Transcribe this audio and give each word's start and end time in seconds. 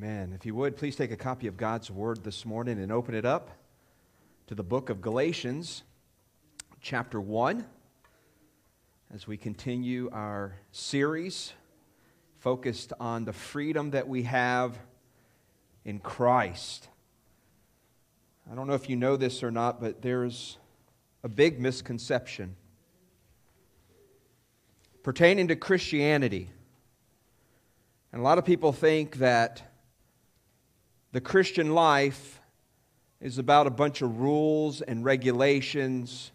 Amen. 0.00 0.32
If 0.32 0.46
you 0.46 0.54
would, 0.54 0.76
please 0.76 0.94
take 0.94 1.10
a 1.10 1.16
copy 1.16 1.48
of 1.48 1.56
God's 1.56 1.90
Word 1.90 2.22
this 2.22 2.46
morning 2.46 2.80
and 2.80 2.92
open 2.92 3.16
it 3.16 3.24
up 3.24 3.50
to 4.46 4.54
the 4.54 4.62
book 4.62 4.90
of 4.90 5.00
Galatians, 5.00 5.82
chapter 6.80 7.20
1, 7.20 7.66
as 9.12 9.26
we 9.26 9.36
continue 9.36 10.08
our 10.12 10.54
series 10.70 11.52
focused 12.38 12.92
on 13.00 13.24
the 13.24 13.32
freedom 13.32 13.90
that 13.90 14.06
we 14.06 14.22
have 14.22 14.78
in 15.84 15.98
Christ. 15.98 16.86
I 18.48 18.54
don't 18.54 18.68
know 18.68 18.74
if 18.74 18.88
you 18.88 18.94
know 18.94 19.16
this 19.16 19.42
or 19.42 19.50
not, 19.50 19.80
but 19.80 20.00
there's 20.00 20.58
a 21.24 21.28
big 21.28 21.58
misconception 21.58 22.54
pertaining 25.02 25.48
to 25.48 25.56
Christianity. 25.56 26.50
And 28.12 28.20
a 28.20 28.22
lot 28.22 28.38
of 28.38 28.44
people 28.44 28.72
think 28.72 29.16
that 29.16 29.67
the 31.12 31.20
Christian 31.20 31.74
life 31.74 32.40
is 33.20 33.38
about 33.38 33.66
a 33.66 33.70
bunch 33.70 34.02
of 34.02 34.20
rules 34.20 34.80
and 34.82 35.04
regulations, 35.04 36.30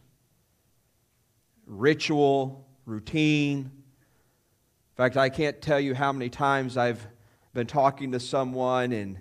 ritual, 1.65 2.67
routine. 2.85 3.59
In 3.59 4.95
fact, 4.95 5.15
I 5.15 5.29
can't 5.29 5.61
tell 5.61 5.79
you 5.79 5.93
how 5.93 6.11
many 6.11 6.29
times 6.29 6.75
I've 6.77 7.05
been 7.53 7.67
talking 7.67 8.11
to 8.11 8.19
someone 8.19 8.91
and 8.91 9.19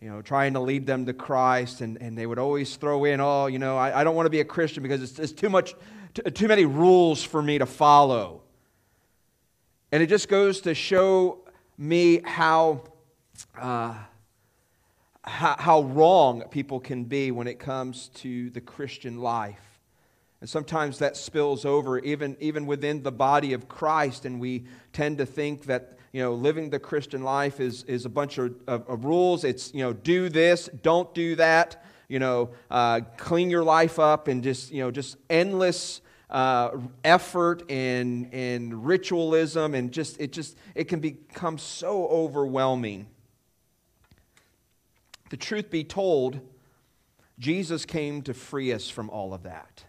you 0.00 0.08
know, 0.08 0.22
trying 0.22 0.54
to 0.54 0.60
lead 0.60 0.86
them 0.86 1.04
to 1.04 1.12
Christ, 1.12 1.82
and, 1.82 2.00
and 2.00 2.16
they 2.16 2.24
would 2.24 2.38
always 2.38 2.74
throw 2.76 3.04
in, 3.04 3.20
oh, 3.20 3.46
you 3.46 3.58
know, 3.58 3.76
I, 3.76 4.00
I 4.00 4.04
don't 4.04 4.16
want 4.16 4.26
to 4.26 4.30
be 4.30 4.40
a 4.40 4.44
Christian 4.44 4.82
because 4.82 5.02
it's, 5.02 5.18
it's 5.18 5.32
too 5.32 5.50
much, 5.50 5.74
t- 6.14 6.22
too 6.30 6.48
many 6.48 6.64
rules 6.64 7.22
for 7.22 7.42
me 7.42 7.58
to 7.58 7.66
follow. 7.66 8.40
And 9.92 10.02
it 10.02 10.06
just 10.06 10.28
goes 10.28 10.62
to 10.62 10.74
show 10.74 11.40
me 11.76 12.22
how 12.24 12.84
uh, 13.60 13.94
how, 15.22 15.56
how 15.58 15.82
wrong 15.82 16.44
people 16.50 16.80
can 16.80 17.04
be 17.04 17.30
when 17.30 17.46
it 17.46 17.58
comes 17.58 18.08
to 18.14 18.50
the 18.50 18.60
Christian 18.60 19.18
life. 19.18 19.78
And 20.40 20.48
sometimes 20.48 20.98
that 20.98 21.16
spills 21.16 21.64
over 21.64 21.98
even, 21.98 22.36
even 22.40 22.64
within 22.64 23.02
the 23.02 23.12
body 23.12 23.52
of 23.52 23.68
Christ, 23.68 24.24
and 24.24 24.40
we 24.40 24.64
tend 24.92 25.18
to 25.18 25.26
think 25.26 25.64
that 25.66 25.98
you 26.12 26.22
know, 26.22 26.34
living 26.34 26.70
the 26.70 26.78
Christian 26.78 27.22
life 27.22 27.60
is, 27.60 27.84
is 27.84 28.04
a 28.04 28.08
bunch 28.08 28.38
of, 28.38 28.54
of, 28.66 28.88
of 28.88 29.04
rules. 29.04 29.44
It's, 29.44 29.72
you 29.72 29.84
know, 29.84 29.92
do 29.92 30.28
this, 30.28 30.68
don't 30.82 31.14
do 31.14 31.36
that, 31.36 31.84
you 32.08 32.18
know, 32.18 32.50
uh, 32.70 33.02
clean 33.16 33.48
your 33.48 33.62
life 33.62 33.98
up, 33.98 34.26
and 34.26 34.42
just, 34.42 34.72
you 34.72 34.82
know, 34.82 34.90
just 34.90 35.16
endless 35.28 36.00
uh, 36.28 36.70
effort 37.04 37.70
and, 37.70 38.32
and 38.32 38.84
ritualism, 38.84 39.74
and 39.74 39.92
just, 39.92 40.20
it 40.20 40.32
just, 40.32 40.56
it 40.74 40.84
can 40.84 40.98
become 40.98 41.58
so 41.58 42.08
overwhelming. 42.08 43.06
The 45.30 45.36
truth 45.36 45.70
be 45.70 45.84
told, 45.84 46.40
Jesus 47.38 47.86
came 47.86 48.22
to 48.22 48.34
free 48.34 48.72
us 48.72 48.90
from 48.90 49.08
all 49.10 49.32
of 49.32 49.44
that. 49.44 49.84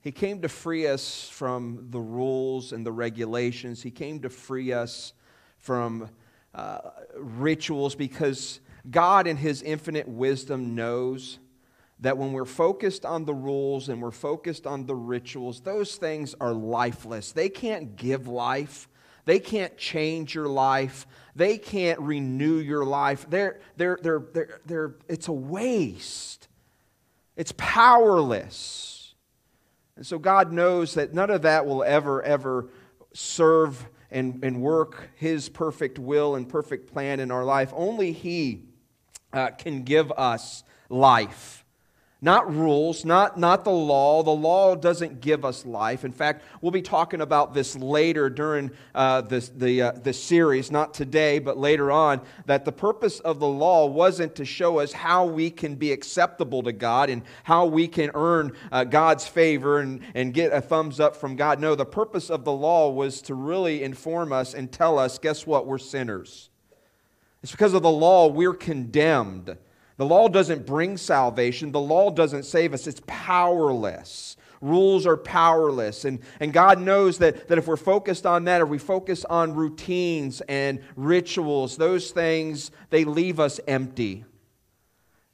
He 0.00 0.10
came 0.10 0.42
to 0.42 0.48
free 0.48 0.86
us 0.86 1.28
from 1.30 1.86
the 1.90 2.00
rules 2.00 2.72
and 2.72 2.84
the 2.84 2.92
regulations. 2.92 3.82
He 3.82 3.90
came 3.90 4.20
to 4.20 4.28
free 4.28 4.72
us 4.72 5.14
from 5.58 6.10
uh, 6.54 6.78
rituals 7.16 7.94
because 7.94 8.60
God, 8.90 9.26
in 9.26 9.36
His 9.36 9.62
infinite 9.62 10.08
wisdom, 10.08 10.74
knows 10.74 11.38
that 12.00 12.18
when 12.18 12.32
we're 12.32 12.44
focused 12.44 13.06
on 13.06 13.24
the 13.24 13.32
rules 13.32 13.88
and 13.88 14.02
we're 14.02 14.10
focused 14.10 14.66
on 14.66 14.84
the 14.84 14.94
rituals, 14.94 15.60
those 15.60 15.96
things 15.96 16.34
are 16.40 16.52
lifeless. 16.52 17.32
They 17.32 17.48
can't 17.48 17.96
give 17.96 18.28
life, 18.28 18.88
they 19.24 19.38
can't 19.38 19.76
change 19.76 20.34
your 20.34 20.48
life. 20.48 21.06
They 21.34 21.58
can't 21.58 21.98
renew 22.00 22.58
your 22.58 22.84
life. 22.84 23.26
They're, 23.28 23.60
they're, 23.76 23.98
they're, 24.02 24.26
they're, 24.32 24.60
they're, 24.66 24.94
it's 25.08 25.28
a 25.28 25.32
waste. 25.32 26.48
It's 27.36 27.52
powerless. 27.56 29.14
And 29.96 30.06
so 30.06 30.18
God 30.18 30.52
knows 30.52 30.94
that 30.94 31.14
none 31.14 31.30
of 31.30 31.42
that 31.42 31.66
will 31.66 31.82
ever, 31.82 32.22
ever 32.22 32.68
serve 33.12 33.86
and, 34.10 34.44
and 34.44 34.60
work 34.60 35.10
His 35.16 35.48
perfect 35.48 35.98
will 35.98 36.34
and 36.34 36.48
perfect 36.48 36.92
plan 36.92 37.20
in 37.20 37.30
our 37.30 37.44
life. 37.44 37.72
Only 37.74 38.12
He 38.12 38.64
uh, 39.32 39.50
can 39.50 39.82
give 39.82 40.12
us 40.12 40.62
life 40.88 41.63
not 42.24 42.50
rules, 42.54 43.04
not, 43.04 43.38
not 43.38 43.64
the 43.64 43.70
law. 43.70 44.22
The 44.22 44.30
law 44.30 44.74
doesn't 44.74 45.20
give 45.20 45.44
us 45.44 45.66
life. 45.66 46.06
In 46.06 46.12
fact, 46.12 46.42
we'll 46.62 46.72
be 46.72 46.80
talking 46.80 47.20
about 47.20 47.52
this 47.52 47.76
later 47.76 48.30
during 48.30 48.70
uh, 48.94 49.20
this, 49.20 49.50
the, 49.50 49.82
uh, 49.82 49.92
the 49.92 50.14
series, 50.14 50.70
not 50.70 50.94
today, 50.94 51.38
but 51.38 51.58
later 51.58 51.92
on, 51.92 52.22
that 52.46 52.64
the 52.64 52.72
purpose 52.72 53.20
of 53.20 53.40
the 53.40 53.46
law 53.46 53.84
wasn't 53.84 54.34
to 54.36 54.46
show 54.46 54.78
us 54.78 54.90
how 54.90 55.26
we 55.26 55.50
can 55.50 55.74
be 55.74 55.92
acceptable 55.92 56.62
to 56.62 56.72
God 56.72 57.10
and 57.10 57.20
how 57.42 57.66
we 57.66 57.86
can 57.86 58.10
earn 58.14 58.52
uh, 58.72 58.84
God's 58.84 59.26
favor 59.28 59.80
and, 59.80 60.00
and 60.14 60.32
get 60.32 60.50
a 60.50 60.62
thumbs 60.62 61.00
up 61.00 61.16
from 61.16 61.36
God. 61.36 61.60
No, 61.60 61.74
the 61.74 61.84
purpose 61.84 62.30
of 62.30 62.46
the 62.46 62.52
law 62.52 62.88
was 62.88 63.20
to 63.22 63.34
really 63.34 63.82
inform 63.82 64.32
us 64.32 64.54
and 64.54 64.72
tell 64.72 64.98
us 64.98 65.18
guess 65.18 65.46
what? 65.46 65.66
We're 65.66 65.76
sinners. 65.76 66.48
It's 67.42 67.52
because 67.52 67.74
of 67.74 67.82
the 67.82 67.90
law 67.90 68.28
we're 68.28 68.54
condemned. 68.54 69.58
The 69.96 70.06
law 70.06 70.28
doesn't 70.28 70.66
bring 70.66 70.96
salvation, 70.96 71.70
the 71.70 71.80
law 71.80 72.10
doesn't 72.10 72.44
save 72.44 72.74
us, 72.74 72.86
it's 72.86 73.00
powerless. 73.06 74.36
Rules 74.60 75.06
are 75.06 75.16
powerless. 75.16 76.06
And, 76.06 76.20
and 76.40 76.52
God 76.52 76.80
knows 76.80 77.18
that, 77.18 77.48
that 77.48 77.58
if 77.58 77.66
we're 77.66 77.76
focused 77.76 78.24
on 78.24 78.44
that, 78.44 78.62
or 78.62 78.66
we 78.66 78.78
focus 78.78 79.24
on 79.26 79.54
routines 79.54 80.40
and 80.48 80.80
rituals, 80.96 81.76
those 81.76 82.10
things, 82.12 82.70
they 82.88 83.04
leave 83.04 83.38
us 83.38 83.60
empty. 83.68 84.24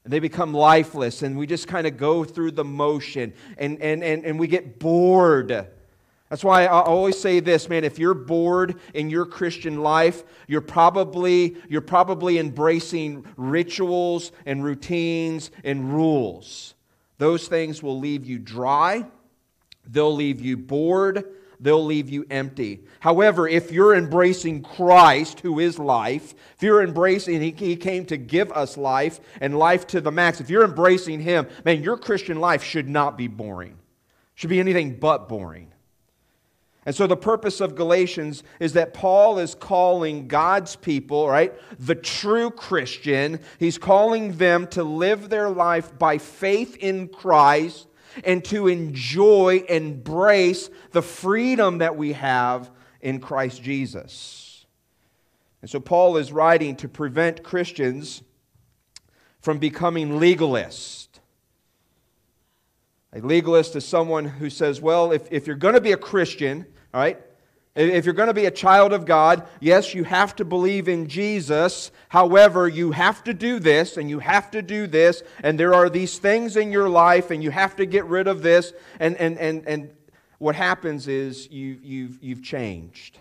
And 0.05 0.13
they 0.13 0.19
become 0.19 0.53
lifeless, 0.53 1.23
and 1.23 1.39
we 1.39 1.47
just 1.47 1.69
kind 1.69 1.87
of 1.87 1.97
go 1.97 2.25
through 2.25 2.53
the 2.53 2.65
motion, 2.65 3.33
and, 3.57 3.81
and, 3.81 4.03
and, 4.03 4.25
and 4.25 4.39
we 4.41 4.49
get 4.49 4.79
bored 4.79 5.69
that's 6.31 6.45
why 6.45 6.63
I 6.63 6.81
always 6.83 7.19
say 7.19 7.41
this, 7.41 7.69
man, 7.69 7.83
if 7.83 7.99
you're 7.99 8.15
bored 8.15 8.79
in 8.95 9.11
your 9.11 9.27
Christian 9.27 9.83
life, 9.83 10.23
you're 10.47 10.61
probably, 10.61 11.57
you're 11.69 11.81
probably 11.81 12.39
embracing 12.39 13.27
rituals 13.37 14.31
and 14.47 14.63
routines 14.63 15.51
and 15.65 15.93
rules. 15.93 16.75
Those 17.19 17.49
things 17.49 17.83
will 17.83 17.99
leave 17.99 18.25
you 18.25 18.39
dry, 18.39 19.05
they'll 19.85 20.15
leave 20.15 20.41
you 20.41 20.57
bored, 20.57 21.25
they'll 21.59 21.85
leave 21.85 22.09
you 22.09 22.25
empty. 22.31 22.85
However, 23.01 23.49
if 23.49 23.73
you're 23.73 23.97
embracing 23.97 24.63
Christ, 24.63 25.41
who 25.41 25.59
is 25.59 25.81
life, 25.81 26.35
if 26.55 26.63
you're 26.63 26.85
embracing, 26.85 27.41
he, 27.41 27.51
he 27.51 27.75
came 27.75 28.07
to 28.07 28.17
give 28.17 28.53
us 28.53 28.77
life 28.77 29.19
and 29.41 29.59
life 29.59 29.85
to 29.89 30.01
the 30.01 30.13
max. 30.13 30.41
If 30.41 30.49
you're 30.49 30.65
embracing 30.65 31.19
Him, 31.19 31.49
man, 31.65 31.83
your 31.83 31.97
Christian 31.97 32.39
life 32.39 32.63
should 32.63 32.89
not 32.89 33.19
be 33.19 33.27
boring, 33.27 33.77
should 34.37 34.51
be 34.51 34.61
anything 34.61 34.95
but 35.01 35.29
boring. 35.29 35.73
And 36.91 36.97
so 36.97 37.07
the 37.07 37.17
purpose 37.17 37.61
of 37.61 37.77
Galatians 37.77 38.43
is 38.59 38.73
that 38.73 38.93
Paul 38.95 39.39
is 39.39 39.55
calling 39.55 40.27
God's 40.27 40.75
people, 40.75 41.29
right, 41.29 41.55
the 41.79 41.95
true 41.95 42.51
Christian, 42.51 43.39
he's 43.61 43.79
calling 43.79 44.39
them 44.39 44.67
to 44.71 44.83
live 44.83 45.29
their 45.29 45.51
life 45.51 45.97
by 46.01 46.19
faith 46.19 46.77
in 46.79 47.07
Christ 47.07 47.87
and 48.25 48.45
to 48.47 48.67
enjoy, 48.67 49.63
and 49.69 49.85
embrace 49.85 50.69
the 50.91 51.01
freedom 51.01 51.79
that 51.79 51.97
we 51.97 52.15
have 52.15 52.73
in 53.01 53.21
Christ 53.21 53.63
Jesus. 53.63 54.67
And 55.63 55.71
so 55.71 55.79
Paul 55.79 56.17
is 56.17 56.33
writing 56.33 56.75
to 56.75 56.89
prevent 56.89 57.45
Christians 57.45 58.21
from 59.41 59.59
becoming 59.59 60.19
legalists. 60.19 61.07
A 63.13 63.21
legalist 63.21 63.77
is 63.77 63.85
someone 63.85 64.25
who 64.25 64.51
says, 64.51 64.81
well, 64.81 65.13
if, 65.13 65.31
if 65.31 65.47
you're 65.47 65.55
going 65.55 65.75
to 65.75 65.81
be 65.81 65.93
a 65.93 65.97
Christian, 65.97 66.67
all 66.93 67.01
right, 67.01 67.19
if 67.77 68.05
you're 68.05 68.15
going 68.15 68.29
to 68.29 68.35
be 68.35 68.47
a 68.47 68.51
child 68.51 68.93
of 68.93 69.07
God, 69.07 69.47
yes, 69.61 69.95
you 69.95 70.03
have 70.03 70.35
to 70.37 70.45
believe 70.45 70.89
in 70.89 71.07
Jesus. 71.07 71.93
However, 72.09 72.67
you 72.67 72.91
have 72.91 73.23
to 73.25 73.33
do 73.33 73.61
this 73.61 73.97
and 73.97 74.11
you 74.11 74.19
have 74.19 74.51
to 74.51 74.61
do 74.61 74.89
this, 74.89 75.23
and 75.43 75.59
there 75.59 75.73
are 75.73 75.89
these 75.89 76.19
things 76.19 76.57
in 76.57 76.73
your 76.73 76.89
life, 76.89 77.31
and 77.31 77.43
you 77.43 77.51
have 77.53 77.77
to 77.77 77.87
get 77.87 78.05
rid 78.07 78.27
of 78.27 78.43
this. 78.43 78.73
And, 78.99 79.17
and, 79.19 79.39
and, 79.39 79.67
and 79.69 79.91
what 80.39 80.57
happens 80.57 81.07
is 81.07 81.49
you, 81.51 81.79
you've, 81.83 82.19
you've 82.21 82.43
changed. 82.43 83.19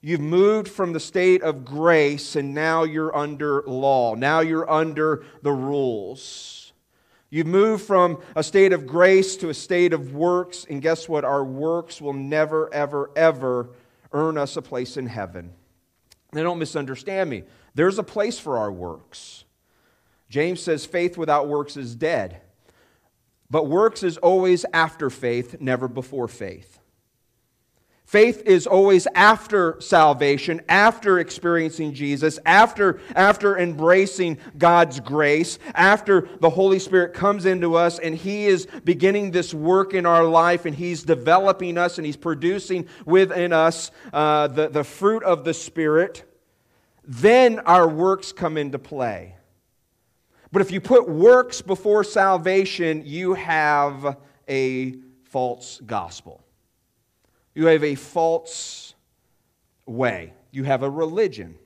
You've 0.00 0.20
moved 0.20 0.68
from 0.68 0.92
the 0.92 1.00
state 1.00 1.42
of 1.42 1.64
grace, 1.64 2.36
and 2.36 2.54
now 2.54 2.84
you're 2.84 3.14
under 3.14 3.62
law. 3.66 4.14
Now 4.14 4.40
you're 4.40 4.70
under 4.70 5.24
the 5.42 5.52
rules. 5.52 6.63
You 7.34 7.42
move 7.42 7.82
from 7.82 8.22
a 8.36 8.44
state 8.44 8.72
of 8.72 8.86
grace 8.86 9.34
to 9.38 9.48
a 9.48 9.54
state 9.54 9.92
of 9.92 10.14
works, 10.14 10.66
and 10.70 10.80
guess 10.80 11.08
what? 11.08 11.24
Our 11.24 11.44
works 11.44 12.00
will 12.00 12.12
never, 12.12 12.72
ever, 12.72 13.10
ever 13.16 13.70
earn 14.12 14.38
us 14.38 14.56
a 14.56 14.62
place 14.62 14.96
in 14.96 15.06
heaven. 15.06 15.52
Now, 16.32 16.44
don't 16.44 16.60
misunderstand 16.60 17.28
me. 17.28 17.42
There's 17.74 17.98
a 17.98 18.04
place 18.04 18.38
for 18.38 18.56
our 18.56 18.70
works. 18.70 19.42
James 20.28 20.62
says 20.62 20.86
faith 20.86 21.18
without 21.18 21.48
works 21.48 21.76
is 21.76 21.96
dead. 21.96 22.40
But 23.50 23.66
works 23.66 24.04
is 24.04 24.16
always 24.18 24.64
after 24.72 25.10
faith, 25.10 25.56
never 25.58 25.88
before 25.88 26.28
faith. 26.28 26.78
Faith 28.04 28.42
is 28.44 28.66
always 28.66 29.06
after 29.14 29.80
salvation, 29.80 30.60
after 30.68 31.18
experiencing 31.18 31.94
Jesus, 31.94 32.38
after, 32.44 33.00
after 33.16 33.56
embracing 33.56 34.38
God's 34.58 35.00
grace, 35.00 35.58
after 35.74 36.28
the 36.40 36.50
Holy 36.50 36.78
Spirit 36.78 37.14
comes 37.14 37.46
into 37.46 37.74
us 37.76 37.98
and 37.98 38.14
He 38.14 38.44
is 38.44 38.68
beginning 38.84 39.30
this 39.30 39.54
work 39.54 39.94
in 39.94 40.04
our 40.04 40.22
life 40.22 40.66
and 40.66 40.76
He's 40.76 41.02
developing 41.02 41.78
us 41.78 41.96
and 41.96 42.04
He's 42.04 42.16
producing 42.16 42.86
within 43.06 43.54
us 43.54 43.90
uh, 44.12 44.48
the, 44.48 44.68
the 44.68 44.84
fruit 44.84 45.22
of 45.24 45.44
the 45.44 45.54
Spirit. 45.54 46.30
Then 47.04 47.58
our 47.60 47.88
works 47.88 48.32
come 48.32 48.58
into 48.58 48.78
play. 48.78 49.34
But 50.52 50.60
if 50.60 50.70
you 50.70 50.80
put 50.80 51.08
works 51.08 51.62
before 51.62 52.04
salvation, 52.04 53.02
you 53.06 53.32
have 53.32 54.18
a 54.46 54.94
false 55.24 55.80
gospel. 55.84 56.43
You 57.54 57.66
have 57.66 57.84
a 57.84 57.94
false 57.94 58.94
way. 59.86 60.32
You 60.50 60.64
have 60.64 60.82
a 60.82 60.90
religion. 60.90 61.56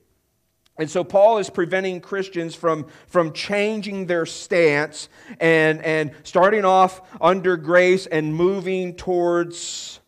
And 0.78 0.88
so 0.88 1.02
Paul 1.02 1.38
is 1.38 1.50
preventing 1.50 2.00
Christians 2.00 2.54
from, 2.54 2.86
from 3.08 3.32
changing 3.32 4.06
their 4.06 4.26
stance 4.26 5.08
and, 5.40 5.82
and 5.82 6.12
starting 6.22 6.64
off 6.64 7.00
under 7.20 7.56
grace 7.56 8.06
and 8.06 8.32
moving 8.34 8.94
towards 8.94 10.00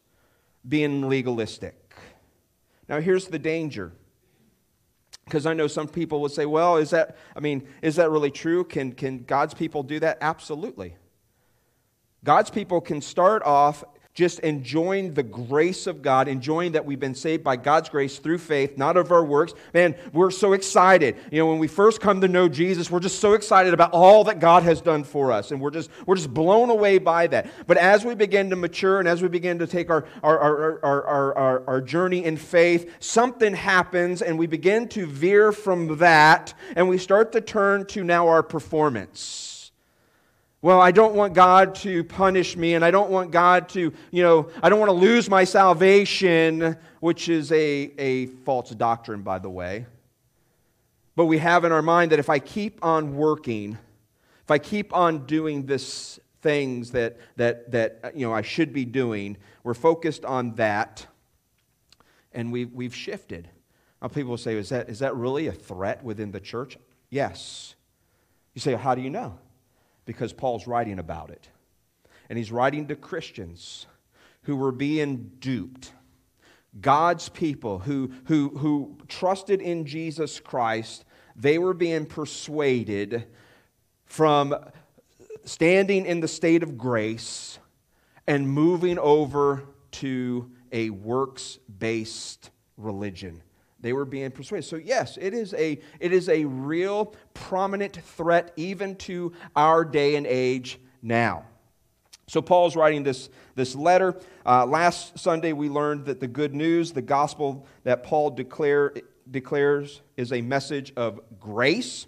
being 0.68 1.08
legalistic. 1.08 1.76
Now, 2.88 3.00
here's 3.00 3.26
the 3.26 3.38
danger. 3.38 3.92
Because 5.24 5.46
I 5.46 5.54
know 5.54 5.66
some 5.66 5.86
people 5.88 6.20
would 6.22 6.32
say, 6.32 6.46
well, 6.46 6.76
is 6.76 6.90
that, 6.90 7.16
I 7.36 7.40
mean, 7.40 7.66
is 7.82 7.96
that 7.96 8.10
really 8.10 8.32
true? 8.32 8.64
Can, 8.64 8.92
can 8.92 9.24
God's 9.24 9.54
people 9.54 9.82
do 9.82 10.00
that? 10.00 10.18
Absolutely. 10.20 10.96
God's 12.24 12.50
people 12.50 12.80
can 12.80 13.00
start 13.00 13.42
off 13.44 13.84
just 14.20 14.40
enjoying 14.40 15.14
the 15.14 15.22
grace 15.22 15.86
of 15.86 16.02
God, 16.02 16.28
enjoying 16.28 16.72
that 16.72 16.84
we've 16.84 17.00
been 17.00 17.14
saved 17.14 17.42
by 17.42 17.56
God's 17.56 17.88
grace 17.88 18.18
through 18.18 18.36
faith, 18.36 18.76
not 18.76 18.98
of 18.98 19.10
our 19.12 19.24
works. 19.24 19.54
Man, 19.72 19.96
we're 20.12 20.30
so 20.30 20.52
excited. 20.52 21.16
You 21.32 21.38
know, 21.38 21.46
when 21.46 21.58
we 21.58 21.68
first 21.68 22.02
come 22.02 22.20
to 22.20 22.28
know 22.28 22.46
Jesus, 22.46 22.90
we're 22.90 23.00
just 23.00 23.18
so 23.18 23.32
excited 23.32 23.72
about 23.72 23.92
all 23.92 24.24
that 24.24 24.38
God 24.38 24.62
has 24.64 24.82
done 24.82 25.04
for 25.04 25.32
us, 25.32 25.52
and 25.52 25.58
we're 25.60 25.70
just 25.70 25.88
we're 26.04 26.16
just 26.16 26.34
blown 26.34 26.68
away 26.68 26.98
by 26.98 27.28
that. 27.28 27.50
But 27.66 27.78
as 27.78 28.04
we 28.04 28.14
begin 28.14 28.50
to 28.50 28.56
mature 28.56 28.98
and 28.98 29.08
as 29.08 29.22
we 29.22 29.28
begin 29.28 29.58
to 29.58 29.66
take 29.66 29.88
our 29.88 30.04
our, 30.22 30.38
our, 30.38 30.84
our, 30.84 31.06
our, 31.06 31.38
our, 31.38 31.66
our 31.66 31.80
journey 31.80 32.22
in 32.22 32.36
faith, 32.36 32.92
something 33.00 33.54
happens 33.54 34.20
and 34.20 34.38
we 34.38 34.46
begin 34.46 34.86
to 34.88 35.06
veer 35.06 35.50
from 35.50 35.96
that 35.96 36.52
and 36.76 36.90
we 36.90 36.98
start 36.98 37.32
to 37.32 37.40
turn 37.40 37.86
to 37.86 38.04
now 38.04 38.28
our 38.28 38.42
performance. 38.42 39.49
Well, 40.62 40.78
I 40.78 40.90
don't 40.90 41.14
want 41.14 41.32
God 41.32 41.74
to 41.76 42.04
punish 42.04 42.54
me, 42.54 42.74
and 42.74 42.84
I 42.84 42.90
don't 42.90 43.10
want 43.10 43.30
God 43.30 43.70
to, 43.70 43.94
you 44.10 44.22
know, 44.22 44.50
I 44.62 44.68
don't 44.68 44.78
want 44.78 44.90
to 44.90 44.94
lose 44.94 45.30
my 45.30 45.44
salvation, 45.44 46.76
which 47.00 47.30
is 47.30 47.50
a, 47.50 47.90
a 47.96 48.26
false 48.26 48.70
doctrine, 48.70 49.22
by 49.22 49.38
the 49.38 49.48
way. 49.48 49.86
But 51.16 51.24
we 51.26 51.38
have 51.38 51.64
in 51.64 51.72
our 51.72 51.80
mind 51.80 52.12
that 52.12 52.18
if 52.18 52.28
I 52.28 52.38
keep 52.38 52.84
on 52.84 53.16
working, 53.16 53.78
if 54.42 54.50
I 54.50 54.58
keep 54.58 54.94
on 54.94 55.24
doing 55.24 55.64
this 55.64 56.20
things 56.42 56.90
that, 56.90 57.16
that, 57.36 57.70
that 57.72 58.12
you 58.14 58.26
know, 58.26 58.34
I 58.34 58.42
should 58.42 58.74
be 58.74 58.84
doing, 58.84 59.38
we're 59.64 59.72
focused 59.72 60.26
on 60.26 60.54
that, 60.56 61.06
and 62.32 62.52
we've, 62.52 62.72
we've 62.72 62.94
shifted. 62.94 63.48
Now, 64.02 64.08
people 64.08 64.30
will 64.30 64.38
say, 64.38 64.56
is 64.56 64.68
that, 64.68 64.90
is 64.90 64.98
that 64.98 65.16
really 65.16 65.46
a 65.46 65.52
threat 65.52 66.04
within 66.04 66.32
the 66.32 66.40
church? 66.40 66.76
Yes. 67.08 67.74
You 68.52 68.60
say, 68.60 68.74
how 68.74 68.94
do 68.94 69.00
you 69.00 69.10
know? 69.10 69.38
Because 70.10 70.32
Paul's 70.32 70.66
writing 70.66 70.98
about 70.98 71.30
it. 71.30 71.48
And 72.28 72.36
he's 72.36 72.50
writing 72.50 72.88
to 72.88 72.96
Christians 72.96 73.86
who 74.42 74.56
were 74.56 74.72
being 74.72 75.30
duped. 75.38 75.92
God's 76.80 77.28
people 77.28 77.78
who, 77.78 78.10
who, 78.24 78.48
who 78.58 78.98
trusted 79.06 79.60
in 79.60 79.86
Jesus 79.86 80.40
Christ, 80.40 81.04
they 81.36 81.58
were 81.58 81.74
being 81.74 82.06
persuaded 82.06 83.28
from 84.04 84.52
standing 85.44 86.06
in 86.06 86.18
the 86.18 86.26
state 86.26 86.64
of 86.64 86.76
grace 86.76 87.60
and 88.26 88.48
moving 88.50 88.98
over 88.98 89.62
to 89.92 90.50
a 90.72 90.90
works 90.90 91.60
based 91.78 92.50
religion. 92.76 93.42
They 93.80 93.92
were 93.92 94.04
being 94.04 94.30
persuaded. 94.30 94.64
So, 94.64 94.76
yes, 94.76 95.16
it 95.20 95.32
is 95.32 95.54
a, 95.54 95.80
it 96.00 96.12
is 96.12 96.28
a 96.28 96.44
real 96.44 97.14
prominent 97.34 97.96
threat 97.96 98.52
even 98.56 98.96
to 98.96 99.32
our 99.56 99.84
day 99.84 100.16
and 100.16 100.26
age 100.26 100.78
now. 101.02 101.44
So, 102.26 102.42
Paul's 102.42 102.76
writing 102.76 103.02
this, 103.02 103.30
this 103.54 103.74
letter. 103.74 104.20
Uh, 104.44 104.66
last 104.66 105.18
Sunday, 105.18 105.52
we 105.52 105.68
learned 105.68 106.04
that 106.04 106.20
the 106.20 106.28
good 106.28 106.54
news, 106.54 106.92
the 106.92 107.02
gospel 107.02 107.66
that 107.84 108.02
Paul 108.02 108.30
declare, 108.30 108.92
declares, 109.30 110.02
is 110.16 110.32
a 110.32 110.42
message 110.42 110.92
of 110.96 111.20
grace. 111.40 112.06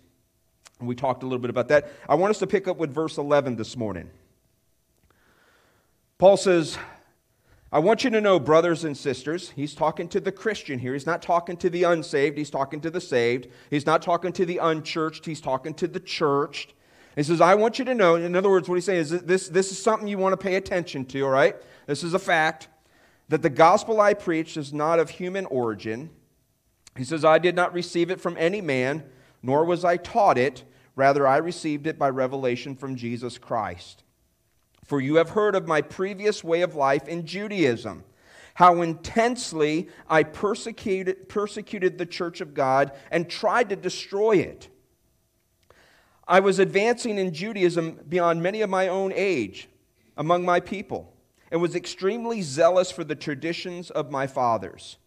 And 0.78 0.88
we 0.88 0.94
talked 0.94 1.22
a 1.22 1.26
little 1.26 1.38
bit 1.38 1.50
about 1.50 1.68
that. 1.68 1.90
I 2.08 2.16
want 2.16 2.30
us 2.30 2.38
to 2.40 2.46
pick 2.46 2.68
up 2.68 2.76
with 2.76 2.92
verse 2.92 3.16
11 3.16 3.56
this 3.56 3.76
morning. 3.76 4.10
Paul 6.18 6.36
says, 6.36 6.76
I 7.72 7.78
want 7.78 8.04
you 8.04 8.10
to 8.10 8.20
know, 8.20 8.38
brothers 8.38 8.84
and 8.84 8.94
sisters, 8.94 9.50
he's 9.50 9.74
talking 9.74 10.06
to 10.08 10.20
the 10.20 10.30
Christian 10.30 10.78
here. 10.78 10.92
He's 10.92 11.06
not 11.06 11.22
talking 11.22 11.56
to 11.56 11.70
the 11.70 11.84
unsaved, 11.84 12.36
he's 12.36 12.50
talking 12.50 12.82
to 12.82 12.90
the 12.90 13.00
saved. 13.00 13.48
He's 13.70 13.86
not 13.86 14.02
talking 14.02 14.30
to 14.34 14.44
the 14.44 14.58
unchurched, 14.58 15.24
he's 15.24 15.40
talking 15.40 15.72
to 15.74 15.88
the 15.88 16.00
churched. 16.00 16.74
He 17.16 17.22
says, 17.22 17.40
I 17.40 17.54
want 17.54 17.78
you 17.78 17.86
to 17.86 17.94
know, 17.94 18.16
in 18.16 18.36
other 18.36 18.50
words, 18.50 18.68
what 18.68 18.74
he's 18.74 18.84
saying 18.84 19.00
is 19.00 19.10
this, 19.10 19.48
this 19.48 19.70
is 19.70 19.82
something 19.82 20.06
you 20.06 20.18
want 20.18 20.34
to 20.34 20.36
pay 20.36 20.56
attention 20.56 21.06
to, 21.06 21.22
all 21.22 21.30
right? 21.30 21.56
This 21.86 22.04
is 22.04 22.12
a 22.12 22.18
fact 22.18 22.68
that 23.30 23.40
the 23.40 23.50
gospel 23.50 24.02
I 24.02 24.12
preach 24.12 24.58
is 24.58 24.74
not 24.74 24.98
of 24.98 25.08
human 25.08 25.46
origin. 25.46 26.10
He 26.96 27.04
says, 27.04 27.24
I 27.24 27.38
did 27.38 27.56
not 27.56 27.72
receive 27.72 28.10
it 28.10 28.20
from 28.20 28.36
any 28.38 28.60
man, 28.60 29.04
nor 29.42 29.64
was 29.64 29.82
I 29.82 29.96
taught 29.96 30.36
it. 30.36 30.64
Rather, 30.94 31.26
I 31.26 31.38
received 31.38 31.86
it 31.86 31.98
by 31.98 32.10
revelation 32.10 32.76
from 32.76 32.96
Jesus 32.96 33.38
Christ. 33.38 34.04
For 34.92 35.00
you 35.00 35.14
have 35.14 35.30
heard 35.30 35.54
of 35.54 35.66
my 35.66 35.80
previous 35.80 36.44
way 36.44 36.60
of 36.60 36.74
life 36.74 37.08
in 37.08 37.24
Judaism, 37.24 38.04
how 38.52 38.82
intensely 38.82 39.88
I 40.06 40.22
persecuted, 40.22 41.30
persecuted 41.30 41.96
the 41.96 42.04
church 42.04 42.42
of 42.42 42.52
God 42.52 42.92
and 43.10 43.26
tried 43.26 43.70
to 43.70 43.76
destroy 43.76 44.32
it. 44.32 44.68
I 46.28 46.40
was 46.40 46.58
advancing 46.58 47.16
in 47.16 47.32
Judaism 47.32 48.00
beyond 48.06 48.42
many 48.42 48.60
of 48.60 48.68
my 48.68 48.88
own 48.88 49.14
age 49.14 49.70
among 50.18 50.44
my 50.44 50.60
people 50.60 51.14
and 51.50 51.62
was 51.62 51.74
extremely 51.74 52.42
zealous 52.42 52.90
for 52.90 53.02
the 53.02 53.14
traditions 53.14 53.90
of 53.90 54.10
my 54.10 54.26
fathers. 54.26 54.98